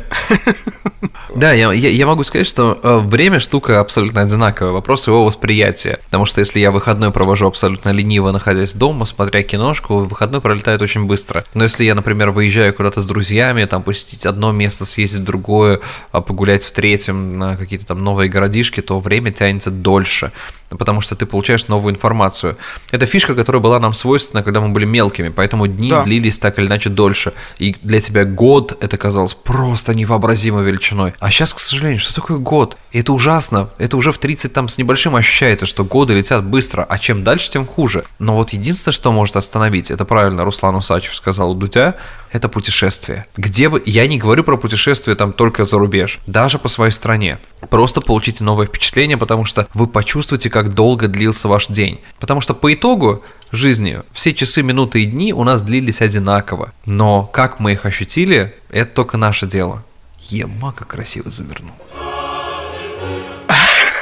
Да, 1.35 1.51
я, 1.51 1.73
я, 1.73 1.89
я 1.89 2.07
могу 2.07 2.23
сказать, 2.23 2.47
что 2.47 2.79
э, 2.81 2.97
время 2.99 3.41
штука 3.41 3.81
абсолютно 3.81 4.21
одинаковая. 4.21 4.71
Вопрос 4.71 5.05
его 5.07 5.25
восприятия. 5.25 5.99
Потому 6.05 6.25
что 6.25 6.39
если 6.39 6.61
я 6.61 6.71
выходной 6.71 7.11
провожу 7.11 7.45
абсолютно 7.45 7.89
лениво, 7.89 8.31
находясь 8.31 8.73
дома, 8.73 9.05
смотря 9.05 9.43
киношку, 9.43 9.99
выходной 10.05 10.39
пролетает 10.39 10.81
очень 10.81 11.05
быстро. 11.05 11.43
Но 11.53 11.63
если 11.63 11.83
я, 11.83 11.93
например, 11.93 12.31
выезжаю 12.31 12.73
куда-то 12.73 13.01
с 13.01 13.05
друзьями, 13.05 13.65
там 13.65 13.83
посетить 13.83 14.25
одно 14.25 14.53
место, 14.53 14.85
съездить 14.85 15.21
в 15.21 15.25
другое, 15.25 15.81
а 16.13 16.21
погулять 16.21 16.63
в 16.63 16.71
третьем 16.71 17.37
на 17.37 17.57
какие-то 17.57 17.85
там 17.85 18.01
новые 18.01 18.29
городишки, 18.29 18.79
то 18.81 19.01
время 19.01 19.33
тянется 19.33 19.71
дольше 19.71 20.24
zawsze 20.25 20.64
потому 20.69 21.01
что 21.01 21.15
ты 21.15 21.25
получаешь 21.25 21.67
новую 21.67 21.93
информацию. 21.93 22.57
Это 22.91 23.05
фишка, 23.05 23.35
которая 23.35 23.61
была 23.61 23.79
нам 23.79 23.93
свойственна, 23.93 24.43
когда 24.43 24.59
мы 24.59 24.69
были 24.69 24.85
мелкими, 24.85 25.29
поэтому 25.29 25.67
дни 25.67 25.89
да. 25.89 26.03
длились 26.03 26.39
так 26.39 26.59
или 26.59 26.67
иначе 26.67 26.89
дольше. 26.89 27.33
И 27.59 27.75
для 27.81 28.01
тебя 28.01 28.25
год 28.25 28.77
это 28.81 28.97
казалось 28.97 29.33
просто 29.33 29.93
невообразимой 29.95 30.63
величиной. 30.63 31.13
А 31.19 31.31
сейчас, 31.31 31.53
к 31.53 31.59
сожалению, 31.59 31.99
что 31.99 32.13
такое 32.13 32.37
год? 32.37 32.77
И 32.91 32.99
это 32.99 33.13
ужасно. 33.13 33.69
Это 33.77 33.97
уже 33.97 34.11
в 34.11 34.17
30 34.17 34.53
там 34.53 34.69
с 34.69 34.77
небольшим 34.77 35.15
ощущается, 35.15 35.65
что 35.65 35.83
годы 35.83 36.13
летят 36.13 36.43
быстро, 36.45 36.83
а 36.83 36.97
чем 36.97 37.23
дальше, 37.23 37.49
тем 37.51 37.65
хуже. 37.65 38.05
Но 38.19 38.35
вот 38.35 38.51
единственное, 38.51 38.93
что 38.93 39.11
может 39.11 39.35
остановить, 39.35 39.91
это 39.91 40.05
правильно 40.05 40.45
Руслан 40.45 40.75
Усачев 40.75 41.15
сказал 41.15 41.51
у 41.51 41.55
Дудя, 41.55 41.95
это 42.31 42.49
путешествие. 42.49 43.25
Где 43.37 43.69
бы... 43.69 43.81
Я 43.85 44.07
не 44.07 44.17
говорю 44.17 44.43
про 44.43 44.57
путешествие 44.57 45.15
там 45.15 45.31
только 45.31 45.65
за 45.65 45.77
рубеж, 45.77 46.19
даже 46.27 46.59
по 46.59 46.67
своей 46.67 46.91
стране. 46.91 47.39
Просто 47.69 48.01
получите 48.01 48.43
новое 48.43 48.67
впечатление, 48.67 49.17
потому 49.17 49.45
что 49.45 49.67
вы 49.73 49.87
почувствуете, 49.87 50.49
как 50.55 50.73
долго 50.73 51.09
длился 51.09 51.49
ваш 51.49 51.67
день. 51.67 51.99
Потому 52.17 52.39
что 52.39 52.53
по 52.53 52.73
итогу 52.73 53.25
жизни 53.51 53.99
все 54.13 54.33
часы, 54.33 54.61
минуты 54.61 55.03
и 55.03 55.05
дни 55.05 55.33
у 55.33 55.43
нас 55.43 55.61
длились 55.61 55.99
одинаково. 55.99 56.71
Но 56.85 57.23
как 57.23 57.59
мы 57.59 57.73
их 57.73 57.85
ощутили, 57.85 58.53
это 58.69 58.89
только 58.95 59.17
наше 59.17 59.47
дело. 59.47 59.83
Ема, 60.29 60.71
как 60.71 60.87
красиво 60.87 61.29
завернул. 61.29 61.73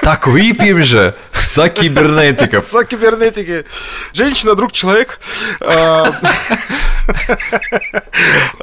Так 0.03 0.27
выпьем 0.27 0.83
же 0.83 1.15
за 1.53 1.69
кибернетиков. 1.69 2.69
За 2.69 2.83
кибернетики. 2.83 3.65
Женщина, 4.11 4.55
друг, 4.55 4.71
человек. 4.71 5.19
А, 5.61 6.13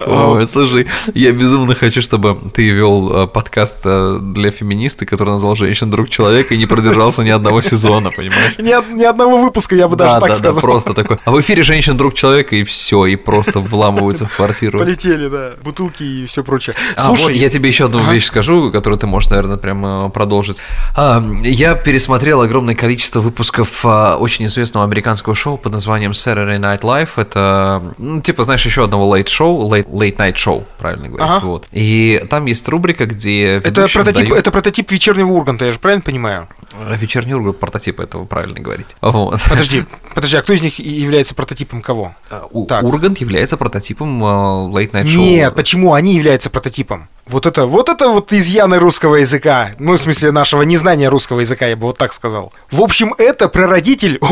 Ой, 0.06 0.46
слушай, 0.46 0.86
я 1.14 1.32
безумно 1.32 1.74
хочу, 1.74 2.02
чтобы 2.02 2.36
ты 2.52 2.68
вел 2.70 3.24
э, 3.24 3.26
подкаст 3.26 3.78
э, 3.84 4.18
для 4.20 4.50
феминисты, 4.50 5.06
который 5.06 5.30
назвал 5.30 5.56
«Женщина 5.56 5.90
друг 5.90 6.08
человека» 6.08 6.54
и 6.54 6.58
не 6.58 6.66
продержался 6.66 7.22
ни 7.22 7.30
одного 7.30 7.60
сезона, 7.60 8.10
понимаешь? 8.10 8.56
Ни, 8.58 8.94
ни 8.94 9.04
одного 9.04 9.38
выпуска, 9.38 9.76
я 9.76 9.88
бы 9.88 9.96
даже 9.96 10.14
да, 10.14 10.20
так 10.20 10.30
да, 10.30 10.34
сказал. 10.36 10.54
да, 10.54 10.60
просто 10.60 10.94
такой. 10.94 11.18
А 11.24 11.30
в 11.30 11.40
эфире 11.40 11.62
женщина 11.62 11.96
друг 11.96 12.14
человека, 12.14 12.56
и 12.56 12.64
все, 12.64 13.06
и 13.06 13.16
просто 13.16 13.60
вламываются 13.60 14.26
в 14.26 14.34
квартиру. 14.34 14.78
Полетели, 14.78 15.28
да. 15.28 15.52
Бутылки 15.62 16.02
и 16.02 16.26
все 16.26 16.42
прочее. 16.44 16.76
А, 16.96 17.06
Слушай, 17.08 17.22
вот 17.22 17.32
я 17.32 17.48
тебе 17.48 17.68
еще 17.68 17.84
одну 17.86 18.00
Ага. 18.00 18.12
вещь 18.12 18.26
скажу, 18.26 18.70
которую 18.72 18.98
ты 18.98 19.06
можешь, 19.06 19.30
наверное, 19.30 19.56
прямо 19.56 20.08
продолжить. 20.10 20.58
А, 20.96 21.22
я 21.42 21.74
пересмотрел 21.74 22.40
огромное 22.40 22.74
количество 22.74 23.20
выпусков 23.20 23.84
а, 23.84 24.16
очень 24.16 24.46
известного 24.46 24.84
американского 24.84 25.34
шоу 25.34 25.56
под 25.56 25.72
названием 25.72 26.12
Saturday 26.12 26.58
Night 26.58 26.80
Live. 26.80 27.10
Это, 27.16 27.94
ну, 27.98 28.20
типа, 28.20 28.44
знаешь, 28.44 28.64
еще 28.64 28.84
одного 28.84 29.06
лейт-шоу, 29.08 29.68
late, 29.70 29.88
late 29.90 30.16
night 30.16 30.34
show, 30.34 30.64
правильно 30.78 31.08
говорить. 31.08 31.28
Ага. 31.36 31.46
Вот. 31.46 31.66
И 31.72 32.24
там 32.30 32.46
есть 32.46 32.66
рубрика, 32.68 33.06
где 33.06 33.54
это 33.62 33.86
прототип, 33.92 34.14
дают- 34.28 34.38
это 34.38 34.50
прототип 34.50 34.90
вечернего 34.90 35.28
Урганта, 35.32 35.64
я 35.66 35.72
же 35.72 35.78
правильно 35.78 36.02
понимаю? 36.02 36.48
А, 36.72 36.96
Вечерний 36.96 37.34
Ургант, 37.34 37.58
прототип 37.58 38.00
этого, 38.00 38.24
правильно 38.24 38.60
говорить. 38.60 38.96
Вот. 39.00 39.40
Подожди, 39.48 39.84
подожди, 40.14 40.36
а 40.36 40.42
кто 40.42 40.52
из 40.52 40.62
них 40.62 40.78
является 40.78 41.34
прототипом 41.34 41.82
кого? 41.82 42.14
А, 42.30 42.46
У- 42.50 42.66
Так. 42.66 42.84
Ургант 42.84 43.18
является 43.18 43.56
прототипом 43.56 44.22
Late 44.22 44.92
Night 44.92 45.04
Show. 45.04 45.16
Нет, 45.16 45.54
почему 45.54 45.94
они 45.94 46.14
являются 46.14 46.50
прототипом? 46.50 47.08
Вот 47.30 47.46
это, 47.46 47.66
вот 47.66 47.88
это 47.88 48.08
вот 48.08 48.32
изъяны 48.32 48.78
русского 48.78 49.16
языка. 49.16 49.70
Ну, 49.78 49.92
в 49.92 49.98
смысле, 49.98 50.32
нашего 50.32 50.62
незнания 50.62 51.08
русского 51.08 51.40
языка, 51.40 51.66
я 51.68 51.76
бы 51.76 51.86
вот 51.86 51.96
так 51.96 52.12
сказал. 52.12 52.52
В 52.70 52.80
общем, 52.80 53.14
это 53.18 53.48
прародитель. 53.48 54.20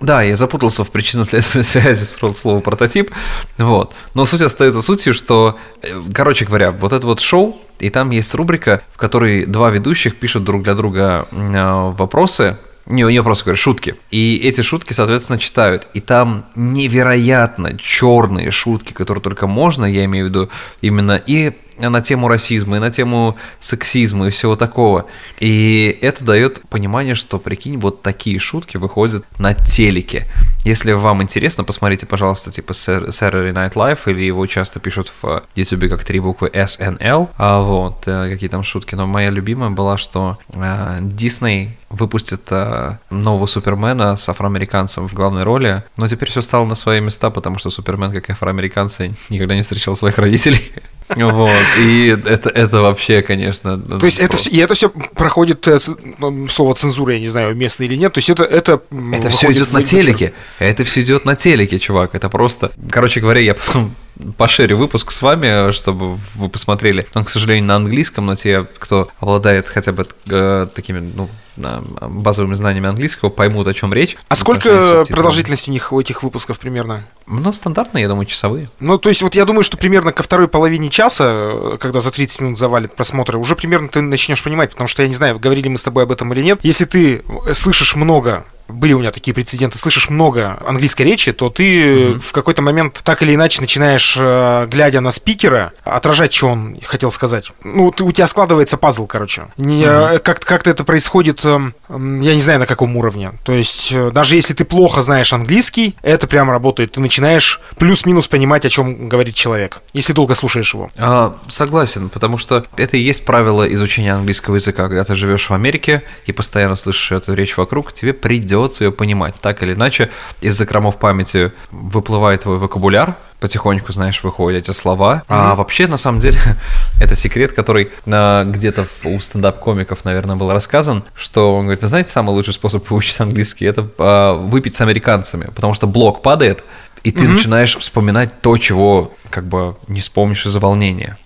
Да, 0.00 0.22
я 0.22 0.36
запутался 0.36 0.84
в 0.84 0.90
причинно-следственной 0.90 1.64
связи 1.64 2.04
с 2.04 2.18
слова 2.18 2.60
прототип. 2.60 3.10
Вот. 3.56 3.94
Но 4.12 4.26
суть 4.26 4.42
остается 4.42 4.82
сутью, 4.82 5.14
что, 5.14 5.56
э, 5.82 6.02
короче 6.12 6.44
говоря, 6.44 6.72
вот 6.72 6.92
это 6.92 7.06
вот 7.06 7.20
шоу, 7.20 7.56
и 7.78 7.88
там 7.88 8.10
есть 8.10 8.34
рубрика, 8.34 8.82
в 8.92 8.98
которой 8.98 9.46
два 9.46 9.70
ведущих 9.70 10.16
пишут 10.16 10.44
друг 10.44 10.62
для 10.62 10.74
друга 10.74 11.26
а, 11.32 11.90
вопросы. 11.90 12.58
Не, 12.86 13.02
не 13.04 13.18
вопросы, 13.18 13.44
говорю, 13.44 13.56
шутки. 13.56 13.94
И 14.10 14.36
эти 14.36 14.60
шутки, 14.60 14.92
соответственно, 14.92 15.38
читают. 15.38 15.86
И 15.94 16.00
там 16.00 16.44
невероятно 16.54 17.78
черные 17.78 18.50
шутки, 18.50 18.92
которые 18.92 19.22
только 19.22 19.46
можно, 19.46 19.86
я 19.86 20.04
имею 20.04 20.26
в 20.26 20.28
виду 20.28 20.50
именно 20.82 21.20
и 21.26 21.54
на 21.78 22.00
тему 22.00 22.28
расизма, 22.28 22.76
и 22.76 22.80
на 22.80 22.90
тему 22.90 23.36
сексизма 23.60 24.28
и 24.28 24.30
всего 24.30 24.56
такого. 24.56 25.06
И 25.40 25.98
это 26.02 26.24
дает 26.24 26.62
понимание, 26.68 27.14
что, 27.14 27.38
прикинь, 27.38 27.78
вот 27.78 28.02
такие 28.02 28.38
шутки 28.38 28.76
выходят 28.76 29.24
на 29.38 29.54
телеке. 29.54 30.26
Если 30.64 30.92
вам 30.92 31.22
интересно, 31.22 31.64
посмотрите, 31.64 32.06
пожалуйста, 32.06 32.50
типа 32.50 32.72
Saturday 32.72 33.52
Night 33.52 33.74
Live, 33.74 34.00
или 34.06 34.22
его 34.22 34.46
часто 34.46 34.80
пишут 34.80 35.12
в 35.22 35.42
YouTube 35.54 35.88
как 35.88 36.04
три 36.04 36.20
буквы 36.20 36.48
SNL, 36.48 37.28
а 37.36 37.60
вот, 37.60 38.04
э, 38.06 38.30
какие 38.30 38.48
там 38.48 38.62
шутки. 38.62 38.94
Но 38.94 39.06
моя 39.06 39.30
любимая 39.30 39.70
была, 39.70 39.98
что 39.98 40.38
э, 40.48 40.98
Disney 41.00 41.70
выпустит 41.90 42.42
э, 42.50 42.96
нового 43.10 43.46
Супермена 43.46 44.16
с 44.16 44.28
афроамериканцем 44.28 45.08
в 45.08 45.14
главной 45.14 45.42
роли, 45.42 45.84
но 45.96 46.08
теперь 46.08 46.30
все 46.30 46.42
стало 46.42 46.64
на 46.64 46.74
свои 46.74 47.00
места, 47.00 47.30
потому 47.30 47.58
что 47.58 47.70
Супермен, 47.70 48.12
как 48.12 48.28
и 48.28 48.32
афроамериканцы, 48.32 49.12
никогда 49.30 49.54
не 49.54 49.62
встречал 49.62 49.96
своих 49.96 50.18
родителей. 50.18 50.72
Вот, 51.08 51.50
и 51.78 52.16
это, 52.24 52.48
это 52.48 52.80
вообще, 52.80 53.22
конечно... 53.22 53.78
То 53.78 54.06
есть 54.06 54.18
это 54.18 54.36
и 54.48 54.58
это 54.58 54.74
все 54.74 54.88
проходит 54.88 55.66
э, 55.68 55.78
ну, 56.18 56.48
слово 56.48 56.74
цензура, 56.74 57.14
я 57.14 57.20
не 57.20 57.28
знаю, 57.28 57.52
уместно 57.52 57.84
или 57.84 57.94
нет. 57.94 58.12
То 58.12 58.18
есть 58.18 58.30
это 58.30 58.44
это 58.44 58.80
Это 59.12 59.28
все 59.28 59.52
идет 59.52 59.72
на 59.72 59.82
телеке. 59.82 60.32
Это 60.58 60.84
все 60.84 61.02
идет 61.02 61.24
на 61.24 61.36
телеке, 61.36 61.78
чувак. 61.78 62.14
Это 62.14 62.28
просто. 62.28 62.72
Короче 62.90 63.20
говоря, 63.20 63.40
я 63.40 63.54
потом 63.54 63.94
пошерю 64.36 64.76
выпуск 64.76 65.10
с 65.10 65.22
вами, 65.22 65.72
чтобы 65.72 66.18
вы 66.34 66.48
посмотрели. 66.48 67.06
Он, 67.14 67.24
к 67.24 67.30
сожалению, 67.30 67.64
на 67.64 67.76
английском, 67.76 68.26
но 68.26 68.36
те, 68.36 68.66
кто 68.78 69.08
обладает 69.20 69.68
хотя 69.68 69.92
бы 69.92 70.06
э, 70.30 70.66
такими, 70.74 71.00
ну, 71.14 71.28
базовыми 71.56 72.54
знаниями 72.54 72.88
английского, 72.88 73.28
поймут, 73.28 73.66
о 73.68 73.74
чем 73.74 73.92
речь. 73.92 74.16
А 74.28 74.36
сколько 74.36 75.04
продолжительность 75.08 75.68
у 75.68 75.70
них 75.70 75.92
у 75.92 76.00
этих 76.00 76.22
выпусков 76.22 76.58
примерно? 76.58 77.04
Ну, 77.26 77.52
стандартно, 77.52 77.98
я 77.98 78.08
думаю, 78.08 78.26
часовые. 78.26 78.70
Ну, 78.80 78.98
то 78.98 79.08
есть, 79.08 79.22
вот 79.22 79.34
я 79.34 79.44
думаю, 79.44 79.62
что 79.62 79.76
примерно 79.76 80.12
ко 80.12 80.22
второй 80.22 80.48
половине 80.48 80.90
часа, 80.90 81.24
э, 81.28 81.76
когда 81.80 82.00
за 82.00 82.10
30 82.10 82.40
минут 82.40 82.58
завалит 82.58 82.94
просмотры, 82.94 83.38
уже 83.38 83.56
примерно 83.56 83.88
ты 83.88 84.00
начнешь 84.00 84.42
понимать, 84.42 84.70
потому 84.70 84.88
что 84.88 85.02
я 85.02 85.08
не 85.08 85.14
знаю, 85.14 85.38
говорили 85.38 85.68
мы 85.68 85.78
с 85.78 85.84
тобой 85.84 86.04
об 86.04 86.12
этом 86.12 86.32
или 86.32 86.42
нет. 86.42 86.60
Если 86.62 86.84
ты 86.84 87.22
э, 87.46 87.54
слышишь 87.54 87.94
много 87.94 88.44
были 88.68 88.92
у 88.94 88.98
меня 88.98 89.10
такие 89.10 89.34
прецеденты, 89.34 89.78
слышишь 89.78 90.08
много 90.08 90.58
английской 90.66 91.02
речи, 91.02 91.32
то 91.32 91.50
ты 91.50 92.14
в 92.14 92.32
какой-то 92.32 92.62
момент 92.62 93.02
так 93.04 93.22
или 93.22 93.34
иначе 93.34 93.60
начинаешь, 93.60 94.16
э, 94.18 94.66
глядя 94.70 95.00
на 95.00 95.12
спикера, 95.12 95.72
отражать, 95.84 96.32
что 96.32 96.48
он 96.48 96.78
хотел 96.82 97.12
сказать. 97.12 97.52
Ну, 97.62 97.90
ты- 97.90 98.04
у 98.04 98.10
тебя 98.12 98.26
складывается 98.26 98.76
пазл, 98.76 99.06
короче. 99.06 99.46
Э, 99.58 100.18
как, 100.18 100.40
как-то 100.40 100.70
это 100.70 100.84
происходит, 100.84 101.44
я 101.44 101.54
не 101.90 102.40
знаю, 102.40 102.58
на 102.60 102.66
каком 102.66 102.96
уровне. 102.96 103.32
То 103.44 103.52
есть, 103.52 103.94
даже 104.12 104.36
если 104.36 104.54
ты 104.54 104.64
плохо 104.64 105.02
знаешь 105.02 105.32
английский, 105.32 105.94
это 106.02 106.26
прям 106.26 106.50
работает. 106.50 106.92
Ты 106.92 107.00
начинаешь 107.00 107.60
плюс-минус 107.76 108.28
понимать, 108.28 108.64
о 108.64 108.70
чем 108.70 109.08
говорит 109.10 109.34
человек, 109.34 109.80
если 109.92 110.12
долго 110.14 110.34
слушаешь 110.34 110.72
его. 110.72 110.88
А, 110.96 111.36
согласен, 111.48 112.08
потому 112.08 112.38
что 112.38 112.64
это 112.76 112.96
и 112.96 113.00
есть 113.00 113.24
правило 113.26 113.64
изучения 113.74 114.14
английского 114.14 114.54
языка. 114.54 114.88
Когда 114.88 115.04
ты 115.04 115.14
живешь 115.16 115.50
в 115.50 115.52
Америке 115.54 116.02
и 116.24 116.32
постоянно 116.32 116.76
слышишь 116.76 117.12
эту 117.12 117.34
речь 117.34 117.56
вокруг, 117.58 117.92
тебе 117.92 118.12
придется 118.14 118.53
ее 118.80 118.92
понимать. 118.92 119.34
Так 119.40 119.62
или 119.62 119.74
иначе, 119.74 120.10
из 120.40 120.56
закромов 120.56 120.96
памяти 120.96 121.52
выплывает 121.70 122.42
твой 122.42 122.58
вокабуляр, 122.58 123.16
потихоньку, 123.40 123.92
знаешь, 123.92 124.22
выходят 124.22 124.62
эти 124.62 124.74
слова. 124.74 125.22
А 125.28 125.54
вообще, 125.54 125.86
на 125.86 125.98
самом 125.98 126.18
деле, 126.18 126.38
это 127.00 127.14
секрет, 127.14 127.52
который 127.52 127.90
а, 128.06 128.44
где-то 128.44 128.86
у 129.04 129.20
стендап-комиков, 129.20 130.04
наверное, 130.04 130.36
был 130.36 130.50
рассказан, 130.50 131.04
что 131.14 131.56
он 131.56 131.64
говорит, 131.64 131.82
вы 131.82 131.88
знаете, 131.88 132.10
самый 132.10 132.30
лучший 132.30 132.54
способ 132.54 132.88
выучить 132.90 133.20
английский– 133.20 133.64
это 133.66 133.86
а, 133.98 134.34
выпить 134.34 134.76
с 134.76 134.80
американцами, 134.80 135.50
потому 135.54 135.74
что 135.74 135.86
блок 135.86 136.22
падает, 136.22 136.64
и 137.02 137.12
ты 137.12 137.28
начинаешь 137.28 137.76
вспоминать 137.76 138.40
то, 138.40 138.56
чего 138.56 139.12
как 139.28 139.44
бы 139.44 139.76
не 139.88 140.00
вспомнишь 140.00 140.46
из-за 140.46 140.58
волнения. 140.58 141.18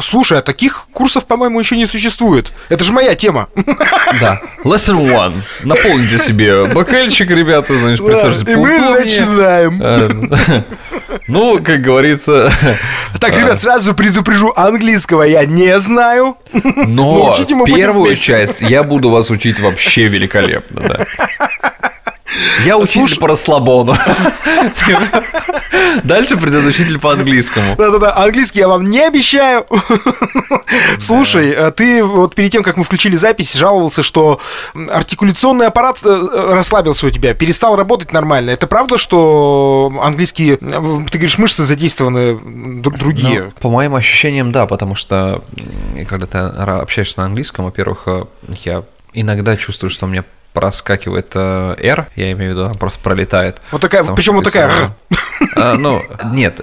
Слушай, 0.00 0.38
а 0.38 0.42
таких 0.42 0.86
курсов, 0.92 1.26
по-моему, 1.26 1.58
еще 1.58 1.76
не 1.76 1.86
существует. 1.86 2.52
Это 2.68 2.84
же 2.84 2.92
моя 2.92 3.14
тема. 3.14 3.48
Да. 4.20 4.40
Lesson 4.64 5.10
one. 5.10 5.34
Наполните 5.64 6.18
себе 6.18 6.66
бокальчик, 6.66 7.30
ребята, 7.30 7.76
значит, 7.78 8.04
присаживайтесь 8.04 8.52
И 8.52 8.56
мы 8.56 8.78
начинаем. 8.78 9.80
Э, 9.82 10.62
Ну, 11.26 11.62
как 11.62 11.80
говорится, 11.80 12.52
Так, 13.20 13.36
ребят, 13.36 13.60
сразу 13.60 13.94
предупрежу, 13.94 14.52
английского 14.56 15.22
я 15.22 15.44
не 15.44 15.78
знаю. 15.78 16.36
но 16.52 17.34
первую 17.66 18.14
часть 18.16 18.62
я 18.62 18.82
буду 18.82 19.10
вас 19.10 19.30
учить 19.30 19.60
вообще 19.60 20.06
великолепно, 20.08 20.80
да. 20.80 21.06
Я 22.64 22.76
учитель 22.78 23.00
Слушай- 23.00 23.20
по 23.20 23.28
расслабону. 23.28 23.96
Дальше 26.04 26.36
придет 26.36 26.64
учитель 26.64 26.98
по 26.98 27.12
английскому. 27.12 27.76
Да-да-да, 27.76 28.16
английский 28.16 28.60
я 28.60 28.68
вам 28.68 28.84
не 28.84 29.00
обещаю. 29.00 29.66
Слушай, 30.98 31.52
а 31.52 31.70
ты 31.70 32.04
вот 32.04 32.34
перед 32.34 32.52
тем, 32.52 32.62
как 32.62 32.76
мы 32.76 32.84
включили 32.84 33.16
запись, 33.16 33.54
жаловался, 33.54 34.02
что 34.02 34.40
артикуляционный 34.88 35.66
аппарат 35.66 36.00
э, 36.04 36.28
расслабился 36.52 37.06
у 37.06 37.10
тебя, 37.10 37.34
перестал 37.34 37.76
работать 37.76 38.12
нормально. 38.12 38.50
Это 38.50 38.66
правда, 38.66 38.96
что 38.96 39.92
английские, 40.02 40.54
э, 40.54 40.58
ты 40.58 41.18
говоришь, 41.18 41.38
мышцы 41.38 41.64
задействованы 41.64 42.38
другие? 42.80 43.44
Ну, 43.44 43.52
по 43.60 43.70
моим 43.70 43.94
ощущениям, 43.94 44.52
да, 44.52 44.66
потому 44.66 44.94
что 44.94 45.42
когда 46.08 46.26
ты 46.26 46.38
общаешься 46.38 47.20
на 47.20 47.26
английском, 47.26 47.64
во-первых, 47.64 48.02
э, 48.06 48.24
я 48.64 48.84
иногда 49.12 49.56
чувствую, 49.56 49.90
что 49.90 50.06
у 50.06 50.08
меня 50.08 50.24
проскакивает 50.52 51.30
э, 51.34 51.76
R, 51.78 52.08
я 52.16 52.32
имею 52.32 52.52
в 52.52 52.54
виду, 52.56 52.64
она 52.66 52.74
просто 52.74 53.00
пролетает. 53.00 53.60
Вот 53.72 53.80
такая, 53.80 54.02
Потому 54.02 54.16
причем 54.16 54.34
вот 54.34 54.44
такая. 54.44 54.68
равно- 54.68 54.94
А, 55.56 55.74
ну, 55.76 56.02
нет, 56.32 56.60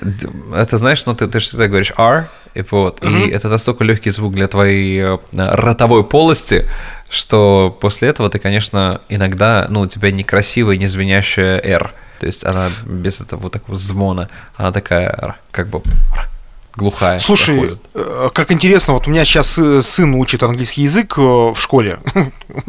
это 0.54 0.78
знаешь, 0.78 1.06
ну 1.06 1.16
ты, 1.16 1.28
ты 1.28 1.40
же 1.40 1.48
всегда 1.48 1.68
говоришь 1.68 1.94
R, 1.98 2.28
и 2.54 2.64
вот, 2.70 3.04
и 3.04 3.30
это 3.30 3.50
настолько 3.50 3.84
легкий 3.84 4.10
звук 4.10 4.34
для 4.34 4.48
твоей 4.48 5.00
э, 5.02 5.18
ротовой 5.34 6.04
полости, 6.04 6.66
что 7.10 7.76
после 7.82 8.10
этого 8.10 8.30
ты, 8.30 8.40
конечно, 8.40 9.02
иногда, 9.10 9.66
ну, 9.70 9.82
у 9.82 9.88
тебя 9.88 10.12
некрасивая, 10.12 10.78
не 10.78 10.88
звенящая 10.88 11.60
R. 11.60 11.94
То 12.20 12.26
есть 12.26 12.44
она 12.46 12.70
без 12.86 13.22
этого 13.22 13.42
вот 13.42 13.54
такого 13.54 13.78
звона, 13.78 14.28
она 14.56 14.72
такая, 14.72 15.36
как 15.52 15.68
бы 15.68 15.82
глухая. 16.78 17.20
Слушай, 17.20 17.58
проходит. 17.58 17.82
э, 17.96 18.30
как 18.34 18.52
интересно, 18.52 18.94
вот 18.94 19.08
у 19.08 19.12
меня 19.12 19.26
сейчас 19.26 19.60
сын 19.86 20.14
учит 20.16 20.44
английский 20.44 20.84
язык 20.84 21.18
э, 21.18 21.22
в 21.22 21.56
школе. 21.58 22.00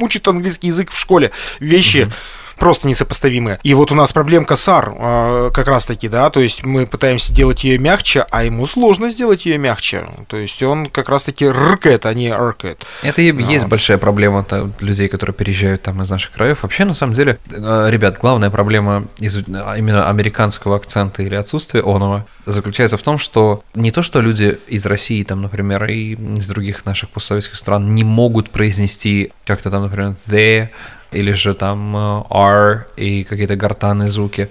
Учит 0.00 0.28
английский 0.28 0.68
язык 0.68 0.90
в 0.90 0.98
школе. 0.98 1.32
Вещи. 1.58 2.10
Просто 2.58 2.88
несопоставимые. 2.88 3.58
И 3.62 3.74
вот 3.74 3.92
у 3.92 3.94
нас 3.94 4.12
проблемка 4.12 4.56
с 4.56 4.68
R 4.68 4.94
э, 4.98 5.50
как 5.52 5.68
раз 5.68 5.86
таки, 5.86 6.08
да, 6.08 6.30
то 6.30 6.40
есть 6.40 6.64
мы 6.64 6.86
пытаемся 6.86 7.32
делать 7.32 7.64
ее 7.64 7.78
мягче, 7.78 8.26
а 8.30 8.44
ему 8.44 8.66
сложно 8.66 9.10
сделать 9.10 9.46
ее 9.46 9.58
мягче. 9.58 10.06
То 10.28 10.36
есть 10.36 10.62
он 10.62 10.86
как 10.86 11.08
раз 11.08 11.24
таки 11.24 11.48
ркет, 11.48 12.06
а 12.06 12.14
не 12.14 12.34
ркет. 12.34 12.86
Это 13.02 13.22
и 13.22 13.26
есть 13.26 13.64
вот. 13.64 13.70
большая 13.70 13.98
проблема 13.98 14.44
людей, 14.80 15.08
которые 15.08 15.34
переезжают 15.34 15.82
там 15.82 16.02
из 16.02 16.10
наших 16.10 16.32
краев. 16.32 16.62
Вообще, 16.62 16.84
на 16.84 16.94
самом 16.94 17.14
деле, 17.14 17.38
э, 17.50 17.86
ребят, 17.90 18.18
главная 18.20 18.50
проблема 18.50 19.06
из 19.18 19.36
именно 19.36 20.08
американского 20.08 20.76
акцента 20.76 21.22
или 21.22 21.34
отсутствия 21.34 21.82
оного 21.82 22.26
заключается 22.46 22.96
в 22.96 23.02
том, 23.02 23.18
что 23.18 23.62
не 23.74 23.90
то, 23.90 24.02
что 24.02 24.20
люди 24.20 24.58
из 24.68 24.86
России, 24.86 25.22
там, 25.24 25.42
например, 25.42 25.84
и 25.86 26.14
из 26.14 26.48
других 26.48 26.86
наших 26.86 27.10
постсоветских 27.10 27.56
стран 27.56 27.94
не 27.94 28.04
могут 28.04 28.50
произнести 28.50 29.32
как-то 29.44 29.70
там, 29.70 29.82
например, 29.82 30.16
the 30.26 30.68
или 31.16 31.32
же 31.32 31.54
там 31.54 31.96
э, 31.96 32.22
R 32.30 32.86
и 32.96 33.24
какие-то 33.24 33.56
гортанные 33.56 34.10
звуки. 34.10 34.48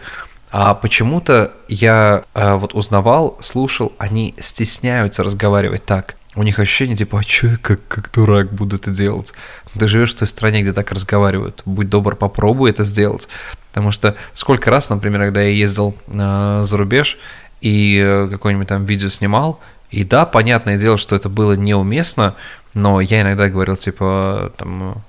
А 0.51 0.73
почему-то 0.73 1.51
я 1.67 2.23
э, 2.33 2.55
вот 2.55 2.73
узнавал, 2.73 3.37
слушал, 3.41 3.93
они 3.97 4.35
стесняются 4.39 5.23
разговаривать 5.23 5.85
так. 5.85 6.15
У 6.35 6.43
них 6.43 6.59
ощущение 6.59 6.97
типа, 6.97 7.19
а 7.19 7.23
что 7.23 7.47
я 7.47 7.57
как, 7.57 7.79
как 7.87 8.11
дурак 8.11 8.51
буду 8.51 8.75
это 8.75 8.91
делать? 8.91 9.33
Ты 9.77 9.87
живешь 9.87 10.13
в 10.13 10.17
той 10.17 10.27
стране, 10.27 10.61
где 10.61 10.73
так 10.73 10.91
разговаривают. 10.91 11.61
Будь 11.65 11.89
добр, 11.89 12.15
попробуй 12.15 12.69
это 12.69 12.83
сделать. 12.83 13.27
Потому 13.69 13.91
что 13.91 14.15
сколько 14.33 14.69
раз, 14.69 14.89
например, 14.89 15.21
когда 15.21 15.41
я 15.41 15.49
ездил 15.49 15.95
э, 16.07 16.61
за 16.63 16.77
рубеж 16.77 17.17
и 17.61 18.01
э, 18.03 18.27
какое-нибудь 18.31 18.67
там 18.67 18.85
видео 18.85 19.09
снимал, 19.09 19.59
и 19.91 20.03
да, 20.03 20.25
понятное 20.25 20.77
дело, 20.77 20.97
что 20.97 21.15
это 21.15 21.29
было 21.29 21.53
неуместно, 21.53 22.35
но 22.73 22.99
я 22.99 23.21
иногда 23.21 23.49
говорил, 23.49 23.77
типа, 23.77 24.51
там, 24.57 25.01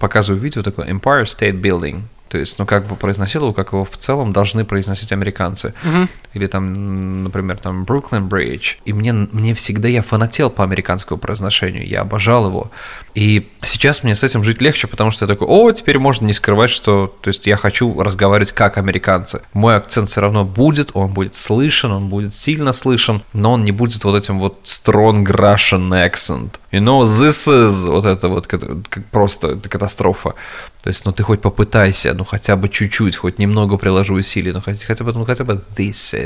показываю 0.00 0.40
видео 0.40 0.62
такое 0.62 0.86
Empire 0.86 1.24
State 1.24 1.60
Building, 1.60 2.02
то 2.28 2.38
есть, 2.38 2.58
ну, 2.58 2.66
как 2.66 2.86
бы 2.86 2.96
произносил 2.96 3.42
его, 3.42 3.52
как 3.52 3.72
его 3.72 3.84
в 3.84 3.96
целом 3.96 4.32
должны 4.32 4.64
произносить 4.64 5.12
американцы. 5.12 5.72
Uh-huh. 5.84 6.08
Или 6.34 6.46
там, 6.46 7.24
например, 7.24 7.58
там 7.58 7.84
Brooklyn 7.84 8.28
Bridge. 8.28 8.76
И 8.84 8.92
мне, 8.92 9.12
мне 9.12 9.54
всегда, 9.54 9.88
я 9.88 10.02
фанател 10.02 10.50
по 10.50 10.64
американскому 10.64 11.18
произношению, 11.18 11.86
я 11.86 12.02
обожал 12.02 12.46
его. 12.46 12.70
И 13.14 13.48
сейчас 13.62 14.02
мне 14.02 14.14
с 14.14 14.22
этим 14.22 14.44
жить 14.44 14.60
легче, 14.60 14.86
потому 14.86 15.10
что 15.10 15.24
я 15.24 15.28
такой, 15.28 15.48
о, 15.48 15.72
теперь 15.72 15.98
можно 15.98 16.26
не 16.26 16.32
скрывать, 16.32 16.70
что, 16.70 17.14
то 17.20 17.28
есть, 17.28 17.46
я 17.46 17.56
хочу 17.56 18.00
разговаривать 18.00 18.52
как 18.52 18.78
американцы. 18.78 19.42
Мой 19.52 19.76
акцент 19.76 20.10
все 20.10 20.20
равно 20.20 20.44
будет, 20.44 20.90
он 20.94 21.12
будет 21.12 21.34
слышен, 21.34 21.92
он 21.92 22.08
будет 22.08 22.34
сильно 22.34 22.72
слышен, 22.72 23.22
но 23.32 23.52
он 23.52 23.64
не 23.64 23.72
будет 23.72 24.04
вот 24.04 24.16
этим 24.16 24.38
вот 24.38 24.58
strong 24.64 25.24
Russian 25.24 25.88
accent. 25.90 26.50
You 26.72 26.80
know, 26.80 27.04
this 27.04 27.48
is 27.48 27.88
вот 27.88 28.04
это 28.04 28.28
вот 28.28 28.46
как, 28.46 28.60
просто 29.10 29.56
катастрофа. 29.56 30.34
То 30.82 30.90
есть, 30.90 31.04
ну 31.04 31.12
ты 31.12 31.22
хоть 31.22 31.40
попытайся, 31.40 32.14
ну 32.14 32.24
хотя 32.24 32.54
бы 32.54 32.68
чуть-чуть, 32.68 33.16
хоть 33.16 33.38
немного 33.38 33.76
приложу 33.76 34.14
усилий, 34.14 34.52
ну 34.52 34.60
хотя, 34.60 34.86
хотя 34.86 35.04
бы, 35.04 35.12
ну 35.12 35.24
хотя 35.24 35.44
бы 35.44 35.62
this 35.76 36.14
is, 36.14 36.25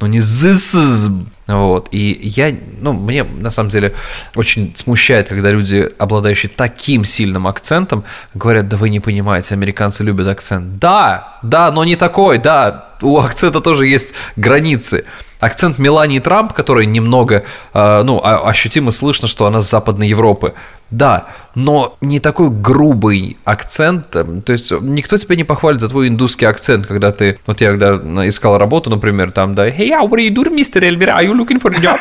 ну 0.00 0.06
не 0.06 0.18
this 0.18 0.74
is. 0.74 1.10
Вот. 1.46 1.88
И 1.90 2.20
я, 2.22 2.56
ну, 2.80 2.92
мне 2.94 3.22
на 3.22 3.50
самом 3.50 3.68
деле 3.68 3.92
очень 4.34 4.74
смущает, 4.76 5.28
когда 5.28 5.50
люди, 5.50 5.90
обладающие 5.98 6.50
таким 6.54 7.04
сильным 7.04 7.46
акцентом, 7.46 8.04
говорят, 8.32 8.68
да 8.68 8.76
вы 8.76 8.88
не 8.88 9.00
понимаете, 9.00 9.54
американцы 9.54 10.04
любят 10.04 10.26
акцент. 10.26 10.78
Да, 10.78 11.38
да, 11.42 11.70
но 11.70 11.84
не 11.84 11.96
такой, 11.96 12.38
да, 12.38 12.88
у 13.02 13.18
акцента 13.18 13.60
тоже 13.60 13.86
есть 13.86 14.14
границы 14.36 15.04
акцент 15.44 15.78
Мелании 15.78 16.18
Трамп, 16.18 16.52
который 16.52 16.86
немного, 16.86 17.44
э, 17.72 18.02
ну, 18.02 18.20
ощутимо 18.22 18.90
слышно, 18.90 19.28
что 19.28 19.46
она 19.46 19.60
с 19.60 19.70
Западной 19.70 20.08
Европы. 20.08 20.54
Да, 20.90 21.26
но 21.54 21.96
не 22.00 22.20
такой 22.20 22.50
грубый 22.50 23.36
акцент. 23.44 24.14
Эм, 24.14 24.42
то 24.42 24.52
есть 24.52 24.70
никто 24.70 25.16
тебя 25.16 25.34
не 25.36 25.44
похвалит 25.44 25.80
за 25.80 25.88
твой 25.88 26.08
индусский 26.08 26.46
акцент, 26.46 26.86
когда 26.86 27.10
ты... 27.10 27.38
Вот 27.46 27.60
я 27.60 27.70
когда 27.70 27.96
искал 28.28 28.58
работу, 28.58 28.90
например, 28.90 29.32
там, 29.32 29.54
да, 29.54 29.68
«Hey, 29.68 29.90
how 29.90 30.08
are 30.08 30.20
you 30.20 30.30
doing, 30.30 30.54
Mr. 30.54 30.82
Elvira? 30.82 31.18
Are 31.18 31.24
you 31.24 31.34
looking 31.34 31.60
for 31.60 31.74
a 31.74 31.80
job?» 31.80 31.98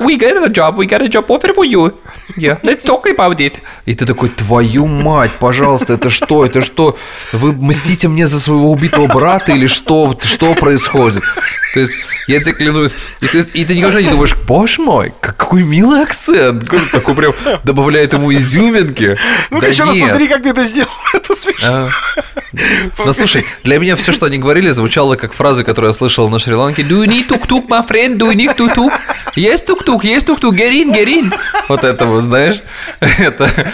We 0.00 0.16
got 0.16 0.36
a 0.36 0.48
job, 0.48 0.76
we 0.76 0.86
got 0.86 1.02
a 1.02 1.08
job 1.08 1.24
offer 1.28 1.52
for 1.54 1.64
you. 1.64 1.92
Yeah, 2.36 2.58
let's 2.62 2.82
talk 2.84 3.06
about 3.06 3.38
it. 3.38 3.58
И 3.86 3.94
ты 3.94 4.06
такой, 4.06 4.28
твою 4.28 4.86
мать, 4.86 5.32
пожалуйста, 5.38 5.94
это 5.94 6.10
что, 6.10 6.44
это 6.44 6.60
что? 6.60 6.96
Вы 7.32 7.52
мстите 7.52 8.08
мне 8.08 8.26
за 8.26 8.38
своего 8.38 8.70
убитого 8.70 9.06
брата 9.06 9.52
или 9.52 9.66
что? 9.66 10.18
Что 10.22 10.54
происходит? 10.54 11.22
То 11.74 11.80
есть, 11.80 11.94
я 12.26 12.40
тебе 12.40 12.54
клянусь, 12.54 12.96
и, 13.20 13.26
то 13.26 13.38
есть, 13.38 13.54
и 13.54 13.64
ты 13.64 13.74
никогда 13.74 14.00
не 14.00 14.08
думаешь, 14.08 14.36
боже 14.46 14.82
мой, 14.82 15.12
какой 15.20 15.62
милый 15.62 16.02
акцент. 16.02 16.68
Такой 16.92 17.14
прям 17.14 17.34
добавляет 17.64 18.12
ему 18.12 18.32
изюминки. 18.32 19.16
Ну-ка 19.50 19.66
да 19.66 19.68
еще 19.68 19.84
нет. 19.84 19.96
раз 19.96 20.08
повтори, 20.08 20.28
как 20.28 20.42
ты 20.42 20.50
это 20.50 20.64
сделал. 20.64 20.90
Это 21.14 21.34
смешно. 21.34 21.68
А. 21.68 21.88
Ну, 23.04 23.12
слушай, 23.12 23.44
для 23.64 23.78
меня 23.78 23.96
все, 23.96 24.12
что 24.12 24.26
они 24.26 24.38
говорили, 24.38 24.70
звучало 24.70 25.16
как 25.16 25.32
фразы, 25.32 25.64
которые 25.64 25.90
я 25.90 25.92
слышал 25.94 26.28
на 26.28 26.38
Шри-Ланке. 26.38 26.82
Do 26.82 27.02
you 27.02 27.06
need 27.06 27.28
tuk-tuk, 27.28 27.68
my 27.68 27.86
friend? 27.86 28.16
Do 28.16 28.30
you 28.30 28.34
need 28.34 28.56
tuk-tuk? 28.56 28.92
Есть 29.34 29.66
тук-тук, 29.66 29.87
есть 30.04 30.26
тук-тук, 30.26 30.54
герин, 30.54 30.92
герин. 30.92 31.32
Вот 31.68 31.84
это 31.84 32.06
вот, 32.06 32.22
знаешь, 32.22 32.62
это... 33.00 33.72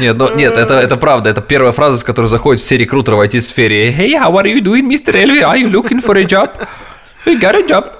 Нет, 0.00 0.16
ну, 0.16 0.34
нет, 0.34 0.56
это, 0.56 0.74
это 0.74 0.96
правда. 0.96 1.30
Это 1.30 1.40
первая 1.40 1.72
фраза, 1.72 1.96
с 1.96 2.04
которой 2.04 2.26
заходит 2.26 2.60
все 2.60 2.76
рекрутеры 2.76 3.16
в 3.16 3.20
IT-сфере. 3.22 3.90
Hey, 3.90 4.12
how 4.12 4.32
are 4.32 4.44
you 4.44 4.60
doing, 4.60 4.86
Mr. 4.86 5.14
Elvi? 5.14 5.42
Are 5.42 5.56
you 5.56 5.70
looking 5.70 6.02
for 6.02 6.16
a 6.16 6.24
job? 6.24 6.50
We 7.24 7.40
got 7.40 7.54
a 7.54 7.66
job. 7.66 7.90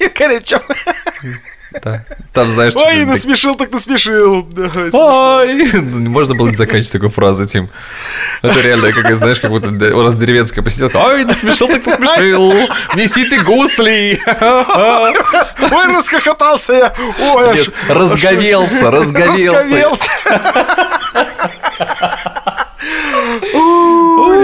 you 0.00 0.08
got 0.14 0.30
a 0.30 0.40
job. 0.40 0.62
Да. 1.82 2.04
Там, 2.32 2.50
знаешь... 2.50 2.74
Ой, 2.76 3.04
насмешил, 3.04 3.54
так 3.54 3.72
насмешил. 3.72 4.46
Ой! 4.92 5.70
Ну, 5.72 6.10
можно 6.10 6.34
было 6.34 6.48
не 6.48 6.56
заканчивать 6.56 6.92
такой 6.92 7.10
фразы, 7.10 7.46
Тим. 7.46 7.68
Это 8.42 8.60
реально, 8.60 8.92
как, 8.92 9.16
знаешь, 9.16 9.40
как 9.40 9.50
будто 9.50 9.68
у 9.68 10.02
нас 10.02 10.16
деревенская 10.16 10.62
посиделка. 10.62 10.96
Ой, 10.98 11.24
насмешил, 11.24 11.68
так 11.68 11.86
насмешил. 11.86 12.52
Несите 12.94 13.38
гусли. 13.40 14.20
Ой, 14.26 15.86
расхохотался 15.94 16.72
я. 16.72 16.92
Ой, 17.34 17.54
Нет, 17.56 17.70
разговелся, 17.88 18.90
разговелся. 18.90 19.60
Разговелся. 19.60 20.16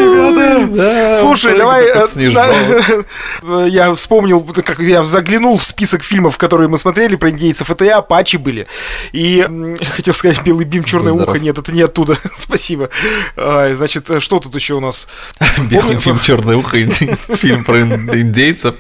Ребята. 0.03 1.15
Слушай, 1.21 1.59
давай... 1.59 1.87
Э, 1.87 3.67
я 3.69 3.95
вспомнил, 3.95 4.41
как 4.41 4.79
я 4.81 5.03
заглянул 5.03 5.57
в 5.57 5.63
список 5.63 6.03
фильмов, 6.03 6.39
которые 6.39 6.69
мы 6.69 6.79
смотрели 6.79 7.17
про 7.17 7.31
индейцев. 7.31 7.71
Это 7.71 7.85
и 7.85 7.89
Апачи 7.89 8.37
были. 8.37 8.67
И 9.13 9.47
хотел 9.91 10.15
сказать 10.15 10.43
«Белый 10.45 10.65
бим, 10.65 10.85
черное 10.85 11.13
ухо». 11.13 11.39
Нет, 11.39 11.59
это 11.59 11.73
не 11.73 11.83
оттуда. 11.83 12.19
Спасибо. 12.35 12.91
Значит, 13.37 14.11
что 14.23 14.39
тут 14.39 14.55
еще 14.55 14.75
у 14.75 14.81
нас? 14.81 15.07
Белый 15.71 15.97
бим, 15.97 16.21
черное 16.21 16.57
ухо. 16.57 16.79
Фильм 16.83 17.65
про 17.65 17.81
индейцев. 17.81 18.75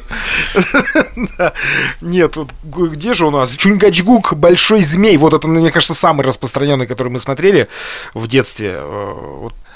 Нет, 2.01 2.37
вот 2.37 2.49
где 2.63 3.15
же 3.15 3.27
у 3.27 3.31
нас? 3.31 3.57
Чунгачгук, 3.57 4.35
Большой 4.35 4.83
змей. 4.83 5.17
Вот 5.17 5.35
это, 5.35 5.47
мне 5.49 5.71
кажется, 5.71 5.95
самый 5.95 6.27
распространенный, 6.27 6.87
который 6.87 7.09
мы 7.09 7.19
смотрели 7.19 7.69
в 8.15 8.29
детстве. 8.29 8.81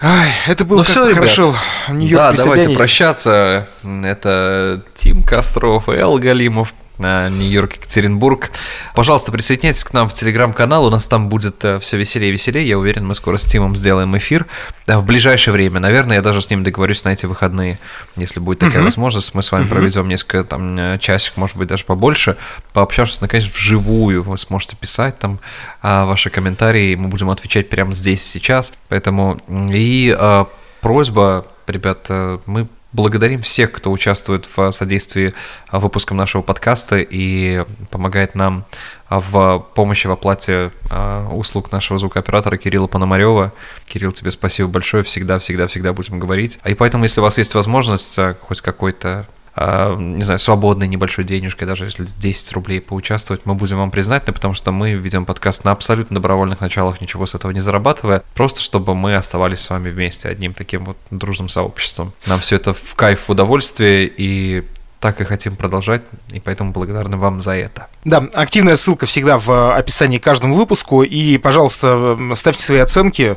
Ай, 0.01 0.31
это 0.47 0.65
было 0.65 0.79
ну, 0.79 0.85
как 0.85 0.91
все, 0.91 1.15
хорошо. 1.15 1.55
Да, 1.89 2.33
давайте 2.33 2.71
прощаться. 2.71 3.67
Это 3.83 4.83
Тим 4.95 5.23
Костров 5.23 5.89
и 5.89 5.93
Эл 5.93 6.19
Галимов. 6.19 6.75
Нью-Йорк, 6.99 7.77
Екатеринбург. 7.77 8.51
Пожалуйста, 8.95 9.33
присоединяйтесь 9.33 9.85
к 9.85 9.93
нам 9.93 10.09
в 10.09 10.15
телеграм-канал, 10.15 10.87
у 10.87 10.91
нас 10.91 11.07
там 11.07 11.29
будет 11.29 11.65
э, 11.65 11.79
все 11.79 11.97
веселее 11.97 12.31
и 12.31 12.33
веселее. 12.33 12.67
Я 12.67 12.79
уверен, 12.79 13.07
мы 13.07 13.15
скоро 13.15 13.37
с 13.37 13.45
Тимом 13.45 13.77
сделаем 13.77 14.17
эфир 14.17 14.47
в 14.87 15.03
ближайшее 15.05 15.53
время. 15.53 15.81
Наверное, 15.81 16.17
я 16.17 16.23
даже 16.23 16.41
с 16.43 16.51
ним 16.51 16.65
договорюсь 16.65 17.05
на 17.05 17.11
эти 17.11 17.27
выходные, 17.27 17.79
если 18.17 18.41
будет 18.41 18.61
такая 18.61 18.83
uh-huh. 18.83 18.85
возможность. 18.85 19.35
Мы 19.35 19.43
с 19.43 19.53
вами 19.53 19.65
uh-huh. 19.65 19.69
проведем 19.69 20.09
несколько 20.09 20.45
там 20.45 20.77
э, 20.79 20.99
часик, 20.99 21.37
может 21.37 21.57
быть, 21.57 21.69
даже 21.69 21.85
побольше, 21.85 22.37
пообщавшись, 22.73 23.21
наконец, 23.21 23.47
вживую. 23.47 24.23
Вы 24.23 24.39
сможете 24.39 24.77
писать 24.77 25.19
там 25.19 25.41
а, 25.83 26.05
ваши 26.07 26.31
комментарии, 26.31 26.95
мы 26.95 27.09
будем 27.09 27.31
отвечать 27.31 27.69
прямо 27.69 27.93
здесь 27.93 28.25
сейчас. 28.25 28.73
Поэтому 28.89 29.39
и 29.49 30.15
а, 30.17 30.49
просьба, 30.81 31.47
ребята, 31.67 32.41
мы 32.47 32.67
Благодарим 32.97 33.43
всех, 33.43 33.73
кто 33.73 33.93
участвует 33.93 34.49
в 34.57 34.71
содействии 34.71 35.35
выпускам 35.71 36.17
нашего 36.17 36.41
подкаста 36.41 36.97
и 36.97 37.63
помогает 37.91 38.35
нам 38.35 38.65
в 39.11 39.67
помощи 39.75 40.07
в 40.07 40.13
оплате 40.13 40.71
а, 40.91 41.29
услуг 41.31 41.71
нашего 41.73 41.99
звукооператора 41.99 42.57
Кирилла 42.57 42.87
Пономарева. 42.87 43.53
Кирилл, 43.87 44.13
тебе 44.13 44.31
спасибо 44.31 44.71
большое, 44.71 45.03
всегда-всегда-всегда 45.03 45.93
будем 45.93 46.19
говорить. 46.19 46.59
И 46.65 46.73
поэтому, 46.73 47.05
если 47.05 47.21
у 47.21 47.23
вас 47.23 47.37
есть 47.37 47.55
возможность 47.55 48.19
а, 48.19 48.35
хоть 48.41 48.63
какой-то 48.63 49.09
а, 49.09 49.27
не 49.57 50.23
знаю, 50.23 50.39
свободной 50.39 50.87
небольшой 50.87 51.25
денежкой, 51.25 51.67
даже 51.67 51.87
если 51.87 52.07
10 52.19 52.53
рублей 52.53 52.81
поучаствовать, 52.81 53.47
мы 53.47 53.55
будем 53.55 53.79
вам 53.79 53.91
признательны, 53.91 54.35
потому 54.35 54.55
что 54.55 54.71
мы 54.71 54.93
ведем 54.93 55.25
подкаст 55.25 55.65
на 55.65 55.73
абсолютно 55.73 56.17
добровольных 56.17 56.61
началах, 56.61 57.01
ничего 57.01 57.25
с 57.27 57.35
этого 57.35 57.53
не 57.53 57.61
зарабатывая, 57.61 58.23
просто 58.35 58.61
чтобы 58.61 58.95
мы 58.95 59.17
оставались 59.17 59.61
с 59.61 59.71
вами 59.71 59.91
вместе, 59.91 60.29
одним 60.29 60.53
таким 60.53 60.85
вот 60.85 60.99
дружным 61.11 61.49
сообществом. 61.49 62.13
Нам 62.27 62.41
все 62.41 62.57
это 62.57 62.75
в 62.75 62.95
кайф, 62.95 63.29
в 63.29 63.31
удовольствие, 63.31 64.07
и 64.07 64.65
так 65.01 65.21
и 65.21 65.25
хотим 65.25 65.57
продолжать, 65.57 66.03
и 66.33 66.41
поэтому 66.41 66.73
благодарны 66.73 67.17
вам 67.17 67.41
за 67.41 67.53
это. 67.53 67.89
Да, 68.05 68.27
активная 68.33 68.77
ссылка 68.77 69.07
всегда 69.07 69.39
в 69.39 69.51
э, 69.51 69.73
описании 69.75 70.19
к 70.19 70.25
каждому 70.25 70.55
выпуску, 70.55 71.03
и, 71.03 71.39
пожалуйста, 71.39 72.19
ставьте 72.35 72.63
свои 72.63 72.79
оценки, 72.79 73.37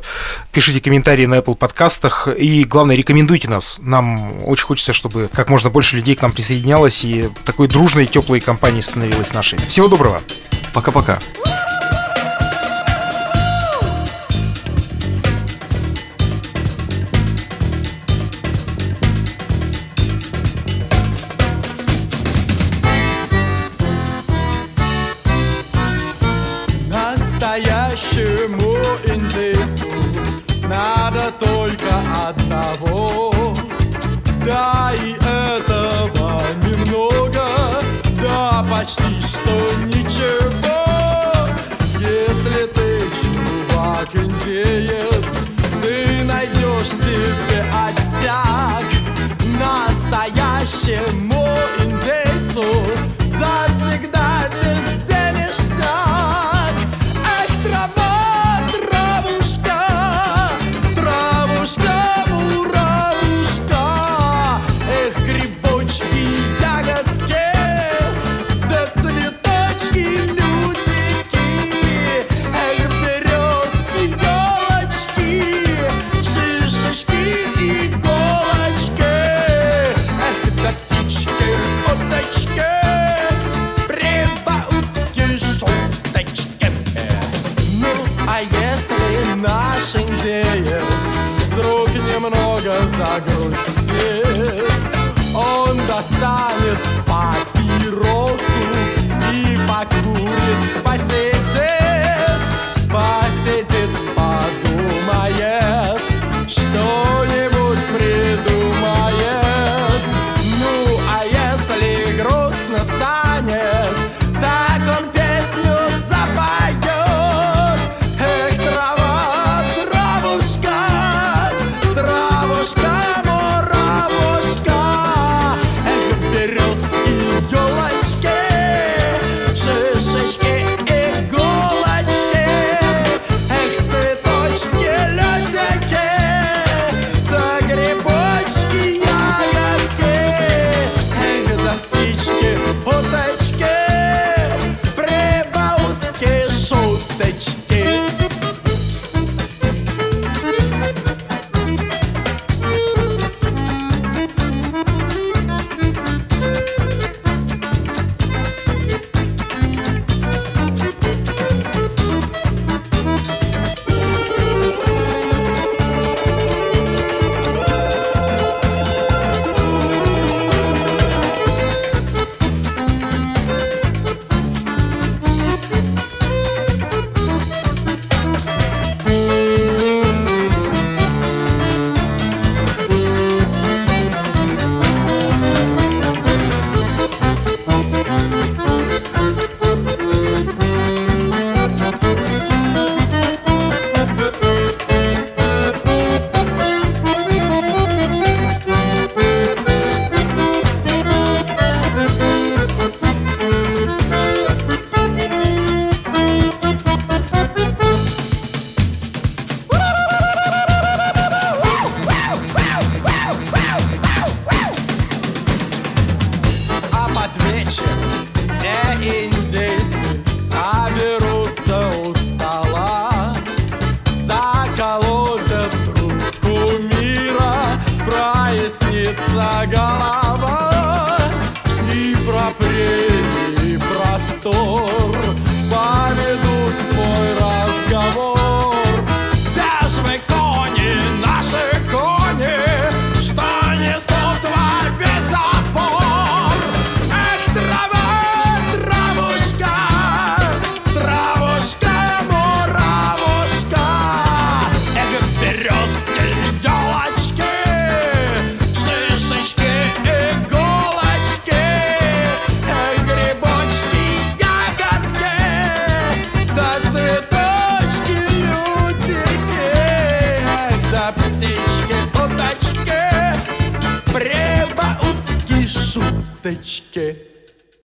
пишите 0.52 0.80
комментарии 0.80 1.26
на 1.26 1.38
Apple 1.38 1.56
подкастах, 1.56 2.28
и, 2.28 2.64
главное, 2.64 2.96
рекомендуйте 2.96 3.48
нас. 3.48 3.78
Нам 3.82 4.42
очень 4.48 4.64
хочется, 4.64 4.92
чтобы 4.92 5.28
как 5.32 5.48
можно 5.48 5.70
больше 5.70 5.96
людей 5.96 6.16
к 6.16 6.22
нам 6.22 6.32
присоединялось, 6.32 7.04
и 7.04 7.28
такой 7.44 7.68
дружной, 7.68 8.06
теплой 8.06 8.40
компанией 8.40 8.82
становилась 8.82 9.34
нашей. 9.34 9.58
Всего 9.58 9.88
доброго! 9.88 10.22
Пока-пока! 10.72 11.18